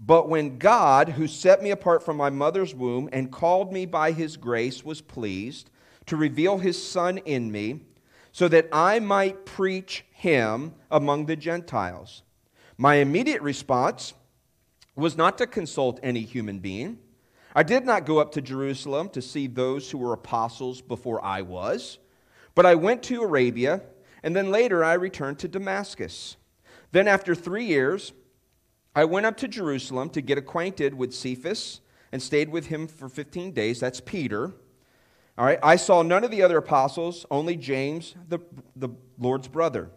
But 0.00 0.28
when 0.28 0.58
God, 0.58 1.10
who 1.10 1.28
set 1.28 1.62
me 1.62 1.70
apart 1.70 2.02
from 2.02 2.16
my 2.16 2.30
mother's 2.30 2.74
womb 2.74 3.08
and 3.12 3.30
called 3.30 3.72
me 3.72 3.86
by 3.86 4.10
his 4.10 4.36
grace, 4.36 4.84
was 4.84 5.00
pleased 5.00 5.70
to 6.06 6.16
reveal 6.16 6.58
his 6.58 6.90
Son 6.90 7.18
in 7.18 7.52
me, 7.52 7.82
so 8.38 8.46
that 8.46 8.68
I 8.70 9.00
might 9.00 9.44
preach 9.44 10.04
him 10.12 10.72
among 10.92 11.26
the 11.26 11.34
Gentiles. 11.34 12.22
My 12.76 12.94
immediate 12.94 13.42
response 13.42 14.14
was 14.94 15.16
not 15.16 15.38
to 15.38 15.46
consult 15.48 15.98
any 16.04 16.20
human 16.20 16.60
being. 16.60 17.00
I 17.56 17.64
did 17.64 17.84
not 17.84 18.06
go 18.06 18.20
up 18.20 18.30
to 18.34 18.40
Jerusalem 18.40 19.08
to 19.08 19.20
see 19.20 19.48
those 19.48 19.90
who 19.90 19.98
were 19.98 20.12
apostles 20.12 20.80
before 20.80 21.20
I 21.24 21.42
was, 21.42 21.98
but 22.54 22.64
I 22.64 22.76
went 22.76 23.02
to 23.04 23.22
Arabia, 23.22 23.82
and 24.22 24.36
then 24.36 24.52
later 24.52 24.84
I 24.84 24.92
returned 24.92 25.40
to 25.40 25.48
Damascus. 25.48 26.36
Then, 26.92 27.08
after 27.08 27.34
three 27.34 27.64
years, 27.64 28.12
I 28.94 29.04
went 29.04 29.26
up 29.26 29.36
to 29.38 29.48
Jerusalem 29.48 30.10
to 30.10 30.20
get 30.20 30.38
acquainted 30.38 30.94
with 30.94 31.12
Cephas 31.12 31.80
and 32.12 32.22
stayed 32.22 32.50
with 32.50 32.66
him 32.66 32.86
for 32.86 33.08
15 33.08 33.50
days. 33.50 33.80
That's 33.80 34.00
Peter. 34.00 34.54
All 35.38 35.44
right, 35.44 35.60
I 35.62 35.76
saw 35.76 36.02
none 36.02 36.24
of 36.24 36.32
the 36.32 36.42
other 36.42 36.58
apostles, 36.58 37.24
only 37.30 37.56
James, 37.56 38.16
the, 38.28 38.40
the 38.74 38.88
Lord's 39.18 39.46
brother. 39.46 39.92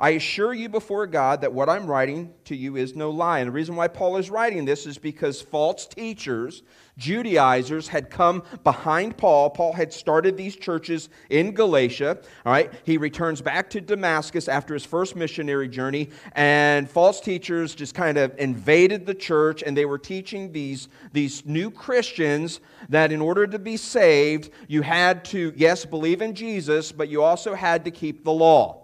I 0.00 0.10
assure 0.10 0.54
you 0.54 0.70
before 0.70 1.06
God 1.06 1.42
that 1.42 1.52
what 1.52 1.68
I'm 1.68 1.86
writing 1.86 2.32
to 2.46 2.56
you 2.56 2.76
is 2.76 2.96
no 2.96 3.10
lie. 3.10 3.40
And 3.40 3.48
the 3.48 3.52
reason 3.52 3.76
why 3.76 3.88
Paul 3.88 4.16
is 4.16 4.30
writing 4.30 4.64
this 4.64 4.86
is 4.86 4.96
because 4.96 5.42
false 5.42 5.86
teachers, 5.86 6.62
Judaizers, 6.96 7.86
had 7.86 8.08
come 8.08 8.42
behind 8.64 9.18
Paul. 9.18 9.50
Paul 9.50 9.74
had 9.74 9.92
started 9.92 10.38
these 10.38 10.56
churches 10.56 11.10
in 11.28 11.52
Galatia. 11.52 12.18
All 12.46 12.52
right, 12.52 12.72
he 12.84 12.96
returns 12.96 13.42
back 13.42 13.68
to 13.70 13.82
Damascus 13.82 14.48
after 14.48 14.72
his 14.72 14.86
first 14.86 15.16
missionary 15.16 15.68
journey, 15.68 16.08
and 16.32 16.90
false 16.90 17.20
teachers 17.20 17.74
just 17.74 17.94
kind 17.94 18.16
of 18.16 18.34
invaded 18.38 19.04
the 19.04 19.14
church, 19.14 19.62
and 19.62 19.76
they 19.76 19.84
were 19.84 19.98
teaching 19.98 20.50
these, 20.50 20.88
these 21.12 21.44
new 21.44 21.70
Christians 21.70 22.60
that 22.88 23.12
in 23.12 23.20
order 23.20 23.46
to 23.46 23.58
be 23.58 23.76
saved, 23.76 24.50
you 24.66 24.80
had 24.80 25.26
to, 25.26 25.52
yes, 25.56 25.84
believe 25.84 26.22
in 26.22 26.34
Jesus, 26.34 26.90
but 26.90 27.10
you 27.10 27.22
also 27.22 27.54
had 27.54 27.84
to 27.84 27.90
keep 27.90 28.24
the 28.24 28.32
law. 28.32 28.79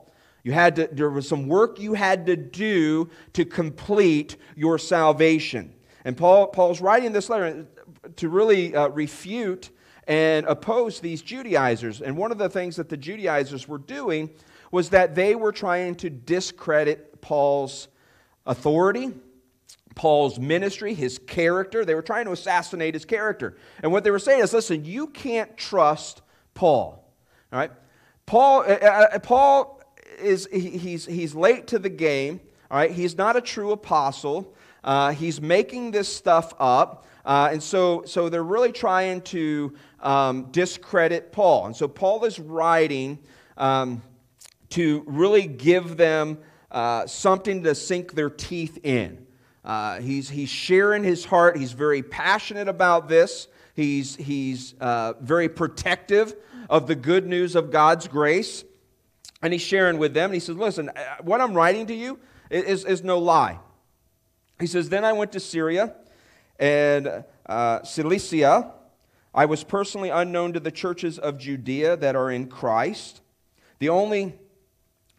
You 0.47 0.53
had 0.53 0.77
to, 0.77 0.89
there 0.93 1.11
was 1.11 1.29
some 1.29 1.49
work 1.49 1.81
you 1.81 1.95
had 1.95 2.27
to 2.27 2.37
do 2.37 3.11
to 3.33 3.45
complete 3.45 4.37
your 4.55 4.79
salvation. 4.79 5.75
And 6.05 6.17
Paul, 6.17 6.47
Paul's 6.47 6.81
writing 6.81 7.11
this 7.11 7.29
letter 7.29 7.67
to 8.15 8.29
really 8.29 8.73
uh, 8.73 8.87
refute 8.91 9.71
and 10.07 10.47
oppose 10.47 11.01
these 11.01 11.21
Judaizers. 11.21 12.01
And 12.01 12.17
one 12.17 12.31
of 12.31 12.39
the 12.39 12.49
things 12.49 12.77
that 12.77 12.89
the 12.89 12.97
Judaizers 12.97 13.67
were 13.67 13.79
doing 13.79 14.31
was 14.71 14.91
that 14.91 15.17
they 15.17 15.35
were 15.35 15.51
trying 15.51 15.97
to 15.97 16.11
discredit 16.11 17.21
Paul's 17.21 17.89
authority, 18.47 19.11
Paul's 19.97 20.39
ministry, 20.39 20.95
his 20.95 21.19
character. 21.19 21.85
They 21.85 21.97
were 21.97 22.03
trying 22.03 22.27
to 22.27 22.31
assassinate 22.31 22.95
his 22.95 23.05
character. 23.05 23.57
And 23.83 23.91
what 23.91 24.05
they 24.05 24.13
were 24.13 24.21
saying 24.21 24.45
is 24.45 24.53
listen, 24.53 24.85
you 24.85 25.09
can't 25.09 25.57
trust 25.57 26.23
Paul. 26.55 27.05
All 27.53 27.59
right? 27.59 27.73
Paul, 28.27 28.61
uh, 28.61 28.75
uh, 28.75 29.19
Paul 29.19 29.76
is 30.19 30.49
he's, 30.53 31.07
he's 31.07 31.35
late 31.35 31.67
to 31.69 31.79
the 31.79 31.89
game. 31.89 32.41
All 32.71 32.79
right? 32.79 32.91
He's 32.91 33.17
not 33.17 33.37
a 33.37 33.41
true 33.41 33.73
apostle. 33.73 34.55
Uh, 34.83 35.13
he's 35.13 35.41
making 35.41 35.91
this 35.91 36.15
stuff 36.15 36.55
up. 36.59 37.07
Uh, 37.25 37.49
and 37.53 37.63
so, 37.63 38.05
so 38.07 38.29
they're 38.29 38.43
really 38.45 38.73
trying 38.73 39.21
to 39.21 39.75
um, 40.01 40.45
discredit 40.53 41.33
Paul. 41.33 41.67
And 41.67 41.77
so 41.77 41.89
Paul 41.89 42.25
is 42.25 42.39
writing 42.39 43.19
um, 43.57 44.03
to 44.71 45.03
really 45.07 45.47
give 45.47 45.97
them 45.97 46.39
uh, 46.71 47.07
something 47.07 47.65
to 47.65 47.75
sink 47.75 48.13
their 48.13 48.31
teeth 48.31 48.79
in. 48.85 49.27
Uh, 49.65 50.01
he's, 50.01 50.29
he's 50.29 50.49
sharing 50.49 51.03
his 51.03 51.25
heart. 51.25 51.57
He's 51.57 51.73
very 51.73 52.03
passionate 52.03 52.69
about 52.69 53.09
this. 53.09 53.49
He's, 53.75 54.15
he's 54.15 54.75
uh, 54.81 55.15
very 55.21 55.49
protective 55.49 56.35
of 56.71 56.87
the 56.87 56.95
good 56.95 57.27
news 57.27 57.57
of 57.57 57.71
God's 57.71 58.07
grace. 58.07 58.65
And 59.43 59.53
he's 59.53 59.63
sharing 59.63 59.99
with 59.99 60.15
them. 60.15 60.27
And 60.27 60.35
he 60.35 60.41
says, 60.41 60.57
Listen, 60.57 60.89
uh, 60.89 61.17
what 61.23 61.41
I'm 61.41 61.55
writing 61.55 61.87
to 61.87 61.95
you 61.95 62.19
is, 62.51 62.85
is 62.85 63.03
no 63.03 63.19
lie. 63.19 63.59
He 64.59 64.67
says, 64.67 64.89
Then 64.89 65.05
I 65.05 65.13
went 65.13 65.33
to 65.33 65.41
Syria 65.41 65.95
and 66.59 67.25
uh, 67.47 67.83
Cilicia. 67.83 68.73
I 69.35 69.45
was 69.45 69.65
personally 69.65 70.09
unknown 70.09 70.55
to 70.55 70.61
the 70.61 70.71
churches 70.71 71.19
of 71.19 71.39
Judea 71.39 71.97
that 71.99 72.17
are 72.17 72.31
in 72.31 72.49
Christ. 72.49 73.21
The 73.79 73.91
only, 73.91 74.35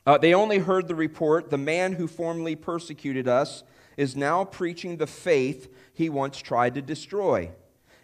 uh, 0.08 0.18
they 0.18 0.34
only 0.34 0.58
heard 0.58 0.88
the 0.88 0.96
report 0.96 1.52
the 1.52 1.58
man 1.58 1.94
who 1.94 2.08
formerly 2.08 2.56
persecuted 2.56 3.28
us 3.28 3.64
is 3.96 4.16
now 4.16 4.44
preaching 4.44 4.98
the 4.98 5.08
faith 5.08 5.72
he 5.94 6.10
once 6.10 6.38
tried 6.38 6.74
to 6.76 6.82
destroy. 6.82 7.52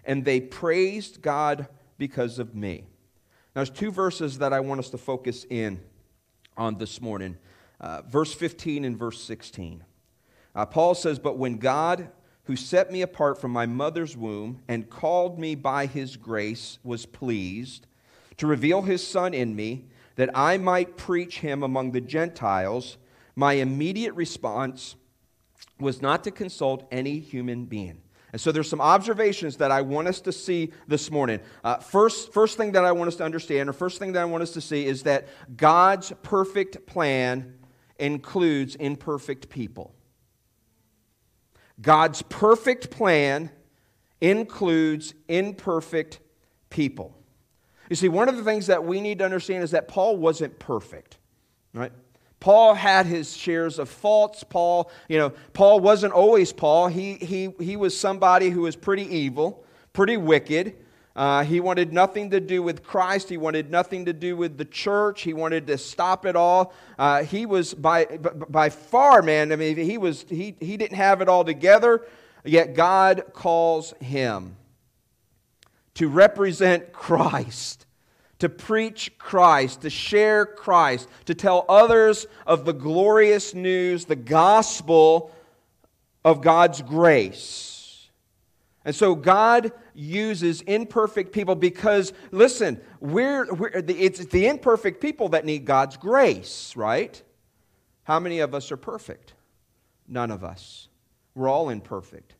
And 0.05 0.25
they 0.25 0.41
praised 0.41 1.21
God 1.21 1.67
because 1.97 2.37
of 2.37 2.53
me. 2.53 2.83
Now, 3.55 3.63
there's 3.63 3.69
two 3.69 3.91
verses 3.91 4.39
that 4.39 4.53
I 4.53 4.59
want 4.59 4.79
us 4.79 4.89
to 4.89 4.97
focus 4.97 5.45
in 5.49 5.79
on 6.57 6.77
this 6.77 7.01
morning 7.01 7.37
uh, 7.83 8.01
verse 8.03 8.33
15 8.33 8.85
and 8.85 8.97
verse 8.97 9.21
16. 9.21 9.83
Uh, 10.55 10.65
Paul 10.65 10.95
says, 10.95 11.19
But 11.19 11.37
when 11.37 11.57
God, 11.57 12.09
who 12.45 12.55
set 12.55 12.91
me 12.91 13.01
apart 13.01 13.39
from 13.39 13.51
my 13.51 13.65
mother's 13.65 14.15
womb 14.15 14.61
and 14.67 14.89
called 14.89 15.37
me 15.37 15.55
by 15.55 15.85
his 15.85 16.15
grace, 16.15 16.79
was 16.83 17.05
pleased 17.05 17.87
to 18.37 18.47
reveal 18.47 18.83
his 18.83 19.05
Son 19.05 19.33
in 19.33 19.55
me, 19.55 19.85
that 20.15 20.29
I 20.33 20.57
might 20.57 20.95
preach 20.95 21.39
him 21.39 21.61
among 21.61 21.91
the 21.91 22.01
Gentiles, 22.01 22.97
my 23.35 23.53
immediate 23.53 24.13
response 24.13 24.95
was 25.79 26.01
not 26.01 26.23
to 26.23 26.31
consult 26.31 26.87
any 26.91 27.19
human 27.19 27.65
being. 27.65 28.02
And 28.33 28.41
so 28.41 28.51
there's 28.51 28.67
some 28.67 28.81
observations 28.81 29.57
that 29.57 29.71
I 29.71 29.81
want 29.83 30.07
us 30.07 30.19
to 30.21 30.31
see 30.31 30.71
this 30.87 31.11
morning. 31.11 31.39
Uh, 31.63 31.77
first, 31.77 32.33
first 32.33 32.57
thing 32.57 32.71
that 32.71 32.83
I 32.83 32.91
want 32.91 33.07
us 33.07 33.15
to 33.17 33.23
understand, 33.23 33.69
or 33.69 33.73
first 33.73 33.99
thing 33.99 34.11
that 34.13 34.21
I 34.23 34.25
want 34.25 34.41
us 34.41 34.51
to 34.53 34.61
see, 34.61 34.87
is 34.87 35.03
that 35.03 35.27
God's 35.55 36.11
perfect 36.23 36.87
plan 36.87 37.59
includes 37.99 38.73
imperfect 38.75 39.49
people. 39.49 39.93
God's 41.79 42.23
perfect 42.23 42.89
plan 42.89 43.51
includes 44.19 45.13
imperfect 45.27 46.19
people. 46.71 47.15
You 47.87 47.95
see, 47.95 48.09
one 48.09 48.29
of 48.29 48.35
the 48.35 48.43
things 48.43 48.65
that 48.65 48.83
we 48.83 48.99
need 48.99 49.19
to 49.19 49.25
understand 49.25 49.63
is 49.63 49.71
that 49.71 49.87
Paul 49.87 50.17
wasn't 50.17 50.57
perfect, 50.57 51.19
right? 51.71 51.91
Paul 52.43 52.73
had 52.73 53.05
his 53.05 53.37
shares 53.37 53.79
of 53.79 53.87
faults. 53.87 54.43
Paul, 54.43 54.91
you 55.07 55.17
know, 55.17 55.29
Paul 55.53 55.79
wasn't 55.79 56.11
always 56.11 56.51
Paul. 56.51 56.89
He, 56.89 57.13
he, 57.13 57.53
he 57.57 57.77
was 57.77 57.97
somebody 57.97 58.49
who 58.49 58.63
was 58.63 58.75
pretty 58.75 59.03
evil, 59.03 59.63
pretty 59.93 60.17
wicked. 60.17 60.75
Uh, 61.15 61.45
he 61.45 61.61
wanted 61.61 61.93
nothing 61.93 62.31
to 62.31 62.41
do 62.41 62.61
with 62.61 62.83
Christ. 62.83 63.29
He 63.29 63.37
wanted 63.37 63.71
nothing 63.71 64.03
to 64.07 64.11
do 64.11 64.35
with 64.35 64.57
the 64.57 64.65
church. 64.65 65.21
He 65.21 65.33
wanted 65.33 65.67
to 65.67 65.77
stop 65.77 66.25
it 66.25 66.35
all. 66.35 66.73
Uh, 66.99 67.23
he 67.23 67.45
was 67.45 67.73
by, 67.73 68.07
by 68.49 68.69
far, 68.69 69.21
man, 69.21 69.53
I 69.53 69.55
mean, 69.55 69.77
he, 69.77 69.97
was, 69.97 70.25
he, 70.27 70.57
he 70.59 70.75
didn't 70.75 70.97
have 70.97 71.21
it 71.21 71.29
all 71.29 71.45
together, 71.45 72.05
yet 72.43 72.73
God 72.73 73.23
calls 73.31 73.93
him 74.01 74.57
to 75.93 76.09
represent 76.09 76.91
Christ, 76.91 77.85
to 78.43 78.49
preach 78.49 79.17
Christ, 79.17 79.83
to 79.83 79.89
share 79.89 80.45
Christ, 80.45 81.07
to 81.27 81.33
tell 81.33 81.63
others 81.69 82.27
of 82.45 82.65
the 82.65 82.73
glorious 82.73 83.53
news, 83.53 84.03
the 84.03 84.17
gospel 84.17 85.31
of 86.25 86.41
God's 86.41 86.81
grace. 86.81 88.09
And 88.83 88.93
so 88.93 89.15
God 89.15 89.71
uses 89.93 90.59
imperfect 90.59 91.31
people 91.31 91.55
because, 91.55 92.11
listen, 92.31 92.81
we're, 92.99 93.49
we're 93.53 93.81
the, 93.81 93.97
it's 93.97 94.25
the 94.25 94.47
imperfect 94.47 94.99
people 94.99 95.29
that 95.29 95.45
need 95.45 95.63
God's 95.63 95.95
grace, 95.95 96.75
right? 96.75 97.23
How 98.03 98.19
many 98.19 98.39
of 98.39 98.53
us 98.53 98.73
are 98.73 98.77
perfect? 98.77 99.35
None 100.05 100.31
of 100.31 100.43
us. 100.43 100.89
We're 101.33 101.47
all 101.47 101.69
imperfect. 101.69 102.33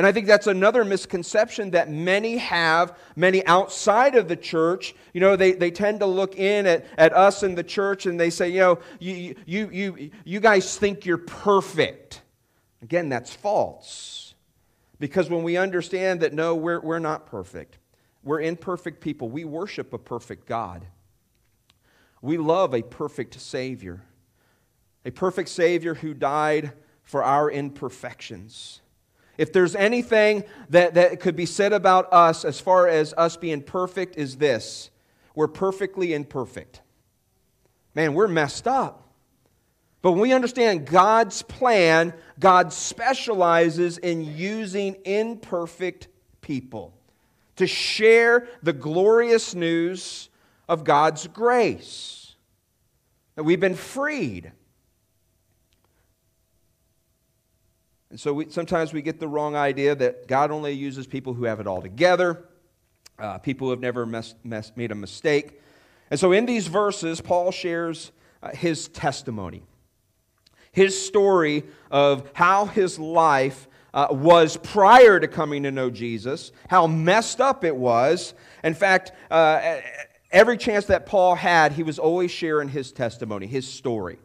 And 0.00 0.06
I 0.06 0.12
think 0.12 0.26
that's 0.26 0.46
another 0.46 0.82
misconception 0.82 1.72
that 1.72 1.90
many 1.90 2.38
have, 2.38 2.96
many 3.16 3.44
outside 3.44 4.14
of 4.14 4.28
the 4.28 4.36
church. 4.36 4.94
You 5.12 5.20
know, 5.20 5.36
they, 5.36 5.52
they 5.52 5.70
tend 5.70 6.00
to 6.00 6.06
look 6.06 6.38
in 6.38 6.64
at, 6.64 6.86
at 6.96 7.12
us 7.12 7.42
in 7.42 7.54
the 7.54 7.62
church 7.62 8.06
and 8.06 8.18
they 8.18 8.30
say, 8.30 8.48
you 8.48 8.60
know, 8.60 8.78
you, 8.98 9.36
you, 9.44 9.68
you, 9.70 10.10
you 10.24 10.40
guys 10.40 10.78
think 10.78 11.04
you're 11.04 11.18
perfect. 11.18 12.22
Again, 12.80 13.10
that's 13.10 13.34
false. 13.34 14.32
Because 14.98 15.28
when 15.28 15.42
we 15.42 15.58
understand 15.58 16.20
that, 16.20 16.32
no, 16.32 16.54
we're, 16.54 16.80
we're 16.80 16.98
not 16.98 17.26
perfect, 17.26 17.76
we're 18.22 18.40
imperfect 18.40 19.02
people, 19.02 19.28
we 19.28 19.44
worship 19.44 19.92
a 19.92 19.98
perfect 19.98 20.46
God. 20.46 20.86
We 22.22 22.38
love 22.38 22.72
a 22.72 22.80
perfect 22.80 23.38
Savior, 23.38 24.00
a 25.04 25.10
perfect 25.10 25.50
Savior 25.50 25.92
who 25.92 26.14
died 26.14 26.72
for 27.02 27.22
our 27.22 27.50
imperfections. 27.50 28.80
If 29.40 29.54
there's 29.54 29.74
anything 29.74 30.44
that, 30.68 30.92
that 30.92 31.18
could 31.20 31.34
be 31.34 31.46
said 31.46 31.72
about 31.72 32.12
us 32.12 32.44
as 32.44 32.60
far 32.60 32.86
as 32.86 33.14
us 33.16 33.38
being 33.38 33.62
perfect, 33.62 34.18
is 34.18 34.36
this 34.36 34.90
we're 35.34 35.48
perfectly 35.48 36.12
imperfect. 36.12 36.82
Man, 37.94 38.12
we're 38.12 38.28
messed 38.28 38.68
up. 38.68 39.08
But 40.02 40.12
when 40.12 40.20
we 40.20 40.34
understand 40.34 40.84
God's 40.84 41.40
plan, 41.40 42.12
God 42.38 42.70
specializes 42.70 43.96
in 43.96 44.36
using 44.36 44.98
imperfect 45.06 46.08
people 46.42 46.92
to 47.56 47.66
share 47.66 48.46
the 48.62 48.74
glorious 48.74 49.54
news 49.54 50.28
of 50.68 50.84
God's 50.84 51.26
grace. 51.28 52.34
That 53.36 53.44
we've 53.44 53.58
been 53.58 53.74
freed 53.74 54.52
And 58.10 58.18
so 58.18 58.32
we, 58.32 58.50
sometimes 58.50 58.92
we 58.92 59.02
get 59.02 59.20
the 59.20 59.28
wrong 59.28 59.54
idea 59.54 59.94
that 59.94 60.26
God 60.26 60.50
only 60.50 60.72
uses 60.72 61.06
people 61.06 61.32
who 61.32 61.44
have 61.44 61.60
it 61.60 61.66
all 61.66 61.80
together, 61.80 62.44
uh, 63.18 63.38
people 63.38 63.68
who 63.68 63.70
have 63.70 63.80
never 63.80 64.04
mess, 64.04 64.34
mess, 64.42 64.72
made 64.74 64.90
a 64.90 64.96
mistake. 64.96 65.60
And 66.10 66.18
so 66.18 66.32
in 66.32 66.44
these 66.44 66.66
verses, 66.66 67.20
Paul 67.20 67.52
shares 67.52 68.10
uh, 68.42 68.50
his 68.50 68.88
testimony, 68.88 69.62
his 70.72 71.00
story 71.00 71.64
of 71.90 72.28
how 72.34 72.66
his 72.66 72.98
life 72.98 73.68
uh, 73.94 74.08
was 74.10 74.56
prior 74.56 75.20
to 75.20 75.28
coming 75.28 75.62
to 75.62 75.70
know 75.70 75.88
Jesus, 75.90 76.50
how 76.68 76.88
messed 76.88 77.40
up 77.40 77.64
it 77.64 77.74
was. 77.74 78.34
In 78.64 78.74
fact, 78.74 79.12
uh, 79.30 79.78
every 80.32 80.56
chance 80.56 80.86
that 80.86 81.06
Paul 81.06 81.36
had, 81.36 81.72
he 81.72 81.82
was 81.84 81.98
always 81.98 82.30
sharing 82.32 82.68
his 82.68 82.90
testimony, 82.90 83.46
his 83.46 83.68
story. 83.68 84.18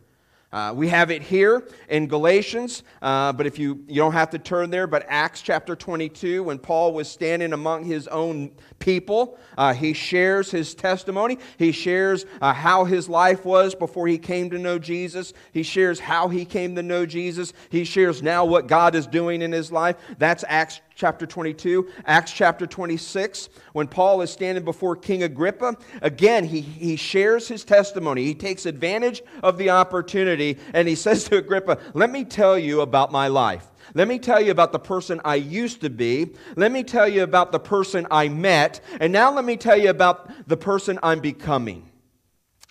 Uh, 0.55 0.71
we 0.71 0.87
have 0.87 1.11
it 1.11 1.21
here 1.21 1.67
in 1.89 2.07
Galatians, 2.07 2.83
uh, 3.01 3.33
but 3.33 3.45
if 3.45 3.59
you, 3.59 3.83
you 3.89 3.95
don't 3.95 4.13
have 4.13 4.29
to 4.29 4.39
turn 4.39 4.69
there, 4.69 4.87
but 4.87 5.05
Acts 5.09 5.41
chapter 5.41 5.75
22, 5.75 6.43
when 6.43 6.59
Paul 6.59 6.93
was 6.93 7.09
standing 7.09 7.51
among 7.51 7.83
his 7.83 8.07
own 8.07 8.51
people, 8.79 9.37
uh, 9.57 9.73
he 9.73 9.91
shares 9.91 10.49
his 10.49 10.73
testimony. 10.73 11.39
He 11.57 11.73
shares 11.73 12.25
uh, 12.39 12.53
how 12.53 12.85
his 12.85 13.09
life 13.09 13.43
was 13.43 13.75
before 13.75 14.07
he 14.07 14.17
came 14.17 14.49
to 14.51 14.57
know 14.57 14.79
Jesus. 14.79 15.33
He 15.51 15.61
shares 15.61 15.99
how 15.99 16.29
he 16.29 16.45
came 16.45 16.73
to 16.75 16.83
know 16.83 17.05
Jesus. 17.05 17.51
He 17.69 17.83
shares 17.83 18.23
now 18.23 18.45
what 18.45 18.67
God 18.67 18.95
is 18.95 19.07
doing 19.07 19.41
in 19.41 19.51
his 19.51 19.73
life. 19.73 19.97
That's 20.19 20.45
Acts 20.47 20.79
chapter 20.95 21.25
22, 21.25 21.89
Acts 22.05 22.31
chapter 22.31 22.65
26, 22.65 23.49
when 23.73 23.87
Paul 23.87 24.21
is 24.21 24.31
standing 24.31 24.63
before 24.63 24.95
King 24.95 25.23
Agrippa, 25.23 25.77
again, 26.01 26.45
he, 26.45 26.61
he 26.61 26.95
shares 26.95 27.47
his 27.47 27.65
testimony. 27.65 28.23
He 28.23 28.33
takes 28.33 28.65
advantage 28.65 29.21
of 29.43 29.57
the 29.57 29.69
opportunity 29.69 30.57
and 30.73 30.87
he 30.87 30.95
says 30.95 31.25
to 31.25 31.37
Agrippa, 31.37 31.77
Let 31.93 32.09
me 32.09 32.23
tell 32.23 32.57
you 32.57 32.81
about 32.81 33.11
my 33.11 33.27
life. 33.27 33.67
Let 33.93 34.07
me 34.07 34.17
tell 34.17 34.41
you 34.41 34.51
about 34.51 34.71
the 34.71 34.79
person 34.79 35.21
I 35.23 35.35
used 35.35 35.81
to 35.81 35.89
be. 35.89 36.33
Let 36.55 36.71
me 36.71 36.83
tell 36.83 37.07
you 37.07 37.23
about 37.23 37.51
the 37.51 37.59
person 37.59 38.07
I 38.09 38.29
met. 38.29 38.81
And 38.99 39.13
now 39.13 39.31
let 39.31 39.45
me 39.45 39.57
tell 39.57 39.77
you 39.77 39.89
about 39.89 40.47
the 40.47 40.57
person 40.57 40.97
I'm 41.03 41.19
becoming. 41.19 41.89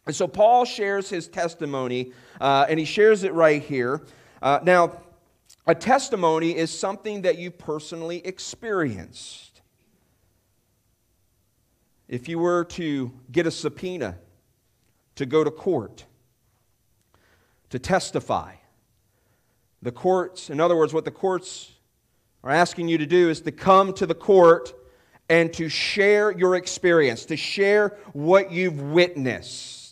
And 0.07 0.14
so 0.14 0.26
Paul 0.26 0.64
shares 0.64 1.09
his 1.09 1.28
testimony, 1.28 2.12
uh, 2.40 2.66
and 2.69 2.78
he 2.78 2.85
shares 2.85 3.23
it 3.23 3.33
right 3.33 3.62
here. 3.62 4.02
Uh, 4.43 4.59
now, 4.62 5.00
a 5.66 5.75
testimony 5.75 6.56
is 6.56 6.76
something 6.76 7.23
that 7.23 7.38
you 7.38 7.50
personally 7.50 8.25
experienced. 8.25 9.62
If 12.09 12.28
you 12.28 12.38
were 12.38 12.64
to 12.64 13.12
get 13.33 13.47
a 13.47 13.50
subpoena 13.50 14.18
to 15.16 15.26
go 15.26 15.42
to 15.42 15.50
court, 15.50 16.04
to 17.71 17.78
testify, 17.78 18.54
the 19.80 19.92
courts, 19.92 20.50
in 20.50 20.61
other 20.61 20.76
words, 20.76 20.92
what 20.92 21.04
the 21.04 21.11
courts 21.11 21.73
are 22.42 22.50
asking 22.50 22.88
you 22.88 22.99
to 22.99 23.06
do 23.06 23.30
is 23.30 23.40
to 23.42 23.52
come 23.52 23.92
to 23.94 24.06
the 24.06 24.14
court 24.14 24.73
and 25.28 25.52
to 25.54 25.68
share 25.68 26.30
your 26.30 26.56
experience, 26.56 27.25
to 27.26 27.37
share 27.37 27.97
what 28.12 28.52
you've 28.52 28.80
witnessed. 28.80 29.84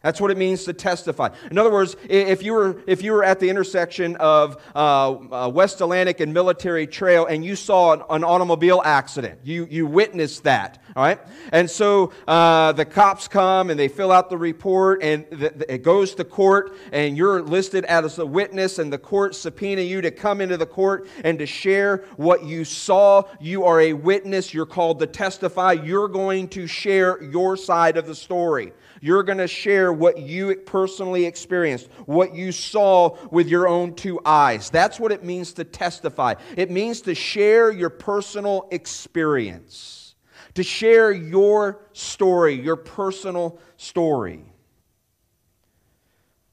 That's 0.00 0.20
what 0.20 0.30
it 0.30 0.38
means 0.38 0.62
to 0.64 0.72
testify. 0.72 1.30
In 1.50 1.58
other 1.58 1.72
words, 1.72 1.96
if 2.08 2.44
you 2.44 2.52
were, 2.52 2.80
if 2.86 3.02
you 3.02 3.10
were 3.10 3.24
at 3.24 3.40
the 3.40 3.50
intersection 3.50 4.14
of 4.16 4.62
uh, 4.72 5.10
uh, 5.10 5.50
West 5.52 5.80
Atlantic 5.80 6.20
and 6.20 6.32
Military 6.32 6.86
Trail 6.86 7.26
and 7.26 7.44
you 7.44 7.56
saw 7.56 7.94
an, 7.94 8.02
an, 8.08 8.22
automobile 8.22 8.80
accident, 8.84 9.40
you, 9.42 9.66
you 9.68 9.88
witnessed 9.88 10.44
that, 10.44 10.80
all 10.94 11.02
right? 11.02 11.18
And 11.50 11.68
so 11.68 12.12
uh, 12.28 12.70
the 12.72 12.84
cops 12.84 13.26
come 13.26 13.70
and 13.70 13.80
they 13.80 13.88
fill 13.88 14.12
out 14.12 14.30
the 14.30 14.38
report 14.38 15.02
and 15.02 15.26
the, 15.30 15.50
the, 15.50 15.74
it 15.74 15.82
goes 15.82 16.14
to 16.14 16.24
court 16.24 16.76
and 16.92 17.16
you're 17.16 17.42
listed 17.42 17.84
as 17.86 18.20
a 18.20 18.26
witness 18.26 18.78
and 18.78 18.92
the 18.92 18.98
court 18.98 19.34
subpoena 19.34 19.82
you 19.82 20.00
to 20.00 20.12
come 20.12 20.40
into 20.40 20.56
the 20.56 20.66
court 20.66 21.08
and 21.24 21.40
to 21.40 21.46
share 21.46 22.04
what 22.16 22.44
you 22.44 22.64
saw. 22.64 23.24
You 23.40 23.64
are 23.64 23.80
a 23.80 23.94
witness. 23.94 24.54
You're 24.54 24.64
called 24.64 25.00
to 25.00 25.08
testify. 25.08 25.72
You're 25.72 26.06
going 26.06 26.46
to 26.50 26.68
share 26.68 27.20
your 27.20 27.56
side 27.56 27.96
of 27.96 28.06
the 28.06 28.14
story. 28.14 28.72
You're 29.00 29.22
going 29.22 29.38
to 29.38 29.46
share 29.46 29.92
what 29.92 30.18
you 30.18 30.54
personally 30.56 31.24
experienced, 31.24 31.88
what 32.06 32.34
you 32.34 32.52
saw 32.52 33.16
with 33.30 33.48
your 33.48 33.68
own 33.68 33.94
two 33.94 34.20
eyes. 34.24 34.70
That's 34.70 34.98
what 34.98 35.12
it 35.12 35.24
means 35.24 35.52
to 35.54 35.64
testify. 35.64 36.34
It 36.56 36.70
means 36.70 37.00
to 37.02 37.14
share 37.14 37.70
your 37.70 37.90
personal 37.90 38.68
experience, 38.70 40.14
to 40.54 40.62
share 40.62 41.12
your 41.12 41.80
story, 41.92 42.54
your 42.54 42.76
personal 42.76 43.58
story. 43.76 44.42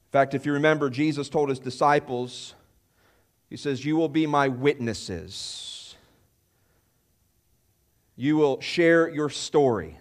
In 0.06 0.12
fact, 0.12 0.34
if 0.34 0.46
you 0.46 0.52
remember, 0.52 0.88
Jesus 0.88 1.28
told 1.28 1.48
his 1.48 1.58
disciples, 1.58 2.54
He 3.50 3.56
says, 3.56 3.84
You 3.84 3.96
will 3.96 4.08
be 4.08 4.26
my 4.26 4.48
witnesses. 4.48 5.96
You 8.18 8.36
will 8.36 8.60
share 8.62 9.10
your 9.10 9.28
story, 9.28 9.98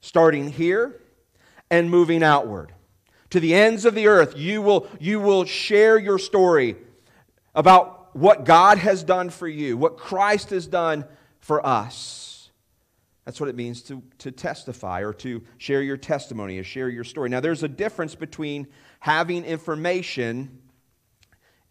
starting 0.00 0.50
here 0.50 1.01
and 1.72 1.90
moving 1.90 2.22
outward. 2.22 2.70
To 3.30 3.40
the 3.40 3.54
ends 3.54 3.86
of 3.86 3.94
the 3.94 4.06
earth, 4.06 4.36
you 4.36 4.60
will, 4.60 4.86
you 5.00 5.18
will 5.18 5.46
share 5.46 5.98
your 5.98 6.18
story 6.18 6.76
about 7.54 8.14
what 8.14 8.44
God 8.44 8.76
has 8.76 9.02
done 9.02 9.30
for 9.30 9.48
you, 9.48 9.78
what 9.78 9.96
Christ 9.96 10.50
has 10.50 10.66
done 10.66 11.06
for 11.40 11.64
us. 11.66 12.50
That's 13.24 13.40
what 13.40 13.48
it 13.48 13.56
means 13.56 13.80
to, 13.84 14.02
to 14.18 14.30
testify 14.30 15.00
or 15.00 15.14
to 15.14 15.42
share 15.56 15.80
your 15.80 15.96
testimony 15.96 16.58
or 16.58 16.64
share 16.64 16.90
your 16.90 17.04
story. 17.04 17.30
Now, 17.30 17.40
there's 17.40 17.62
a 17.62 17.68
difference 17.68 18.14
between 18.14 18.66
having 19.00 19.42
information 19.42 20.58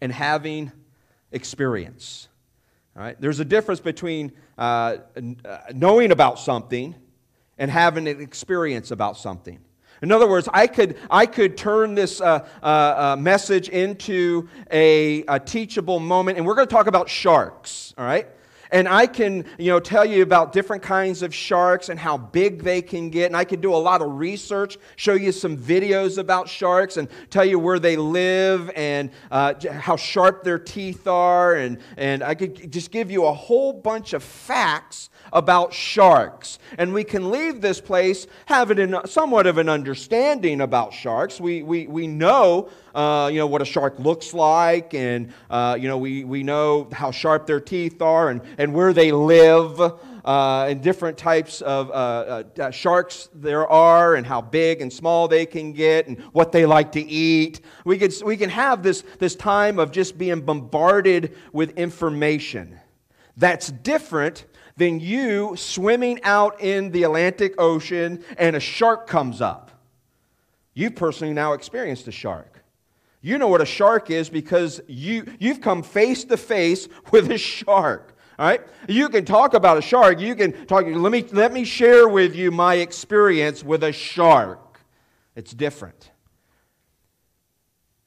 and 0.01 0.11
having 0.11 0.71
experience. 1.31 2.27
All 2.95 3.03
right? 3.03 3.21
There's 3.21 3.39
a 3.39 3.45
difference 3.45 3.81
between 3.81 4.31
uh, 4.57 4.97
knowing 5.75 6.11
about 6.11 6.39
something 6.39 6.95
and 7.59 7.69
having 7.69 8.07
an 8.07 8.19
experience 8.19 8.89
about 8.89 9.15
something. 9.15 9.59
In 10.01 10.11
other 10.11 10.27
words, 10.27 10.49
I 10.51 10.65
could, 10.65 10.97
I 11.11 11.27
could 11.27 11.57
turn 11.57 11.93
this 11.93 12.21
uh, 12.21 12.47
uh, 12.63 12.65
uh, 12.65 13.15
message 13.19 13.69
into 13.69 14.49
a, 14.71 15.23
a 15.27 15.39
teachable 15.39 15.99
moment, 15.99 16.37
and 16.37 16.47
we're 16.47 16.55
going 16.55 16.67
to 16.67 16.73
talk 16.73 16.87
about 16.87 17.07
sharks, 17.07 17.93
all 17.97 18.05
right? 18.05 18.27
And 18.71 18.87
I 18.87 19.05
can, 19.07 19.45
you 19.57 19.67
know, 19.67 19.79
tell 19.79 20.05
you 20.05 20.23
about 20.23 20.53
different 20.53 20.81
kinds 20.81 21.21
of 21.21 21.35
sharks 21.35 21.89
and 21.89 21.99
how 21.99 22.17
big 22.17 22.63
they 22.63 22.81
can 22.81 23.09
get. 23.09 23.25
And 23.27 23.35
I 23.35 23.43
can 23.43 23.61
do 23.61 23.73
a 23.73 23.77
lot 23.77 24.01
of 24.01 24.11
research, 24.17 24.77
show 24.95 25.13
you 25.13 25.31
some 25.31 25.57
videos 25.57 26.17
about 26.17 26.47
sharks, 26.47 26.97
and 26.97 27.09
tell 27.29 27.45
you 27.45 27.59
where 27.59 27.79
they 27.79 27.97
live 27.97 28.71
and 28.75 29.11
uh, 29.29 29.55
how 29.69 29.95
sharp 29.95 30.43
their 30.43 30.59
teeth 30.59 31.07
are. 31.07 31.55
And, 31.55 31.79
and 31.97 32.23
I 32.23 32.35
could 32.35 32.71
just 32.71 32.91
give 32.91 33.11
you 33.11 33.25
a 33.25 33.33
whole 33.33 33.73
bunch 33.73 34.13
of 34.13 34.23
facts 34.23 35.09
about 35.33 35.73
sharks. 35.73 36.59
And 36.77 36.93
we 36.93 37.03
can 37.03 37.31
leave 37.31 37.61
this 37.61 37.79
place 37.79 38.27
having 38.45 38.95
somewhat 39.05 39.47
of 39.47 39.57
an 39.57 39.69
understanding 39.69 40.61
about 40.61 40.93
sharks. 40.93 41.39
We, 41.39 41.63
we, 41.63 41.87
we 41.87 42.07
know, 42.07 42.69
uh, 42.93 43.29
you 43.31 43.39
know, 43.39 43.47
what 43.47 43.61
a 43.61 43.65
shark 43.65 43.99
looks 43.99 44.33
like, 44.33 44.93
and, 44.93 45.33
uh, 45.49 45.77
you 45.79 45.87
know, 45.87 45.97
we, 45.97 46.23
we 46.23 46.43
know 46.43 46.89
how 46.91 47.11
sharp 47.11 47.47
their 47.47 47.59
teeth 47.59 48.01
are 48.01 48.29
and, 48.29 48.41
and 48.61 48.73
where 48.73 48.93
they 48.93 49.11
live. 49.11 49.79
Uh, 50.23 50.67
and 50.69 50.83
different 50.83 51.17
types 51.17 51.61
of 51.61 51.89
uh, 51.89 51.93
uh, 51.93 52.43
uh, 52.61 52.69
sharks 52.69 53.27
there 53.33 53.67
are, 53.67 54.13
and 54.13 54.27
how 54.27 54.39
big 54.39 54.79
and 54.79 54.93
small 54.93 55.27
they 55.27 55.47
can 55.47 55.73
get, 55.73 56.05
and 56.05 56.21
what 56.31 56.51
they 56.51 56.63
like 56.63 56.91
to 56.91 57.01
eat. 57.01 57.61
We, 57.85 57.97
could, 57.97 58.13
we 58.23 58.37
can 58.37 58.51
have 58.51 58.83
this, 58.83 59.03
this 59.17 59.35
time 59.35 59.79
of 59.79 59.91
just 59.91 60.19
being 60.19 60.41
bombarded 60.41 61.35
with 61.51 61.75
information. 61.75 62.79
That's 63.35 63.71
different 63.71 64.45
than 64.77 64.99
you 64.99 65.55
swimming 65.55 66.19
out 66.23 66.61
in 66.61 66.91
the 66.91 67.01
Atlantic 67.03 67.59
Ocean 67.59 68.23
and 68.37 68.55
a 68.55 68.59
shark 68.59 69.07
comes 69.07 69.41
up. 69.41 69.71
You've 70.75 70.95
personally 70.95 71.33
now 71.33 71.53
experienced 71.53 72.07
a 72.07 72.11
shark. 72.11 72.63
You 73.21 73.37
know 73.37 73.47
what 73.47 73.61
a 73.61 73.65
shark 73.65 74.09
is 74.09 74.29
because 74.29 74.81
you, 74.87 75.25
you've 75.39 75.61
come 75.61 75.83
face 75.83 76.23
to 76.25 76.37
face 76.37 76.87
with 77.11 77.29
a 77.31 77.37
shark. 77.37 78.10
All 78.41 78.47
right? 78.47 78.61
You 78.87 79.07
can 79.09 79.23
talk 79.23 79.53
about 79.53 79.77
a 79.77 79.83
shark. 79.83 80.19
You 80.19 80.33
can 80.33 80.65
talk, 80.65 80.85
let 80.87 81.11
me, 81.11 81.23
let 81.31 81.53
me 81.53 81.63
share 81.63 82.07
with 82.07 82.35
you 82.35 82.49
my 82.49 82.73
experience 82.73 83.63
with 83.63 83.83
a 83.83 83.91
shark. 83.91 84.79
It's 85.35 85.53
different. 85.53 86.09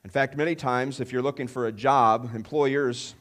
In 0.03 0.11
fact, 0.11 0.37
many 0.37 0.57
times, 0.57 0.99
if 0.99 1.13
you're 1.13 1.23
looking 1.23 1.47
for 1.47 1.69
a 1.69 1.73
job, 1.73 2.35
employers, 2.35 3.15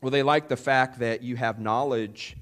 well, 0.00 0.10
they 0.10 0.24
like 0.24 0.48
the 0.48 0.56
fact 0.56 0.98
that 0.98 1.22
you 1.22 1.36
have 1.36 1.60
knowledge 1.60 2.36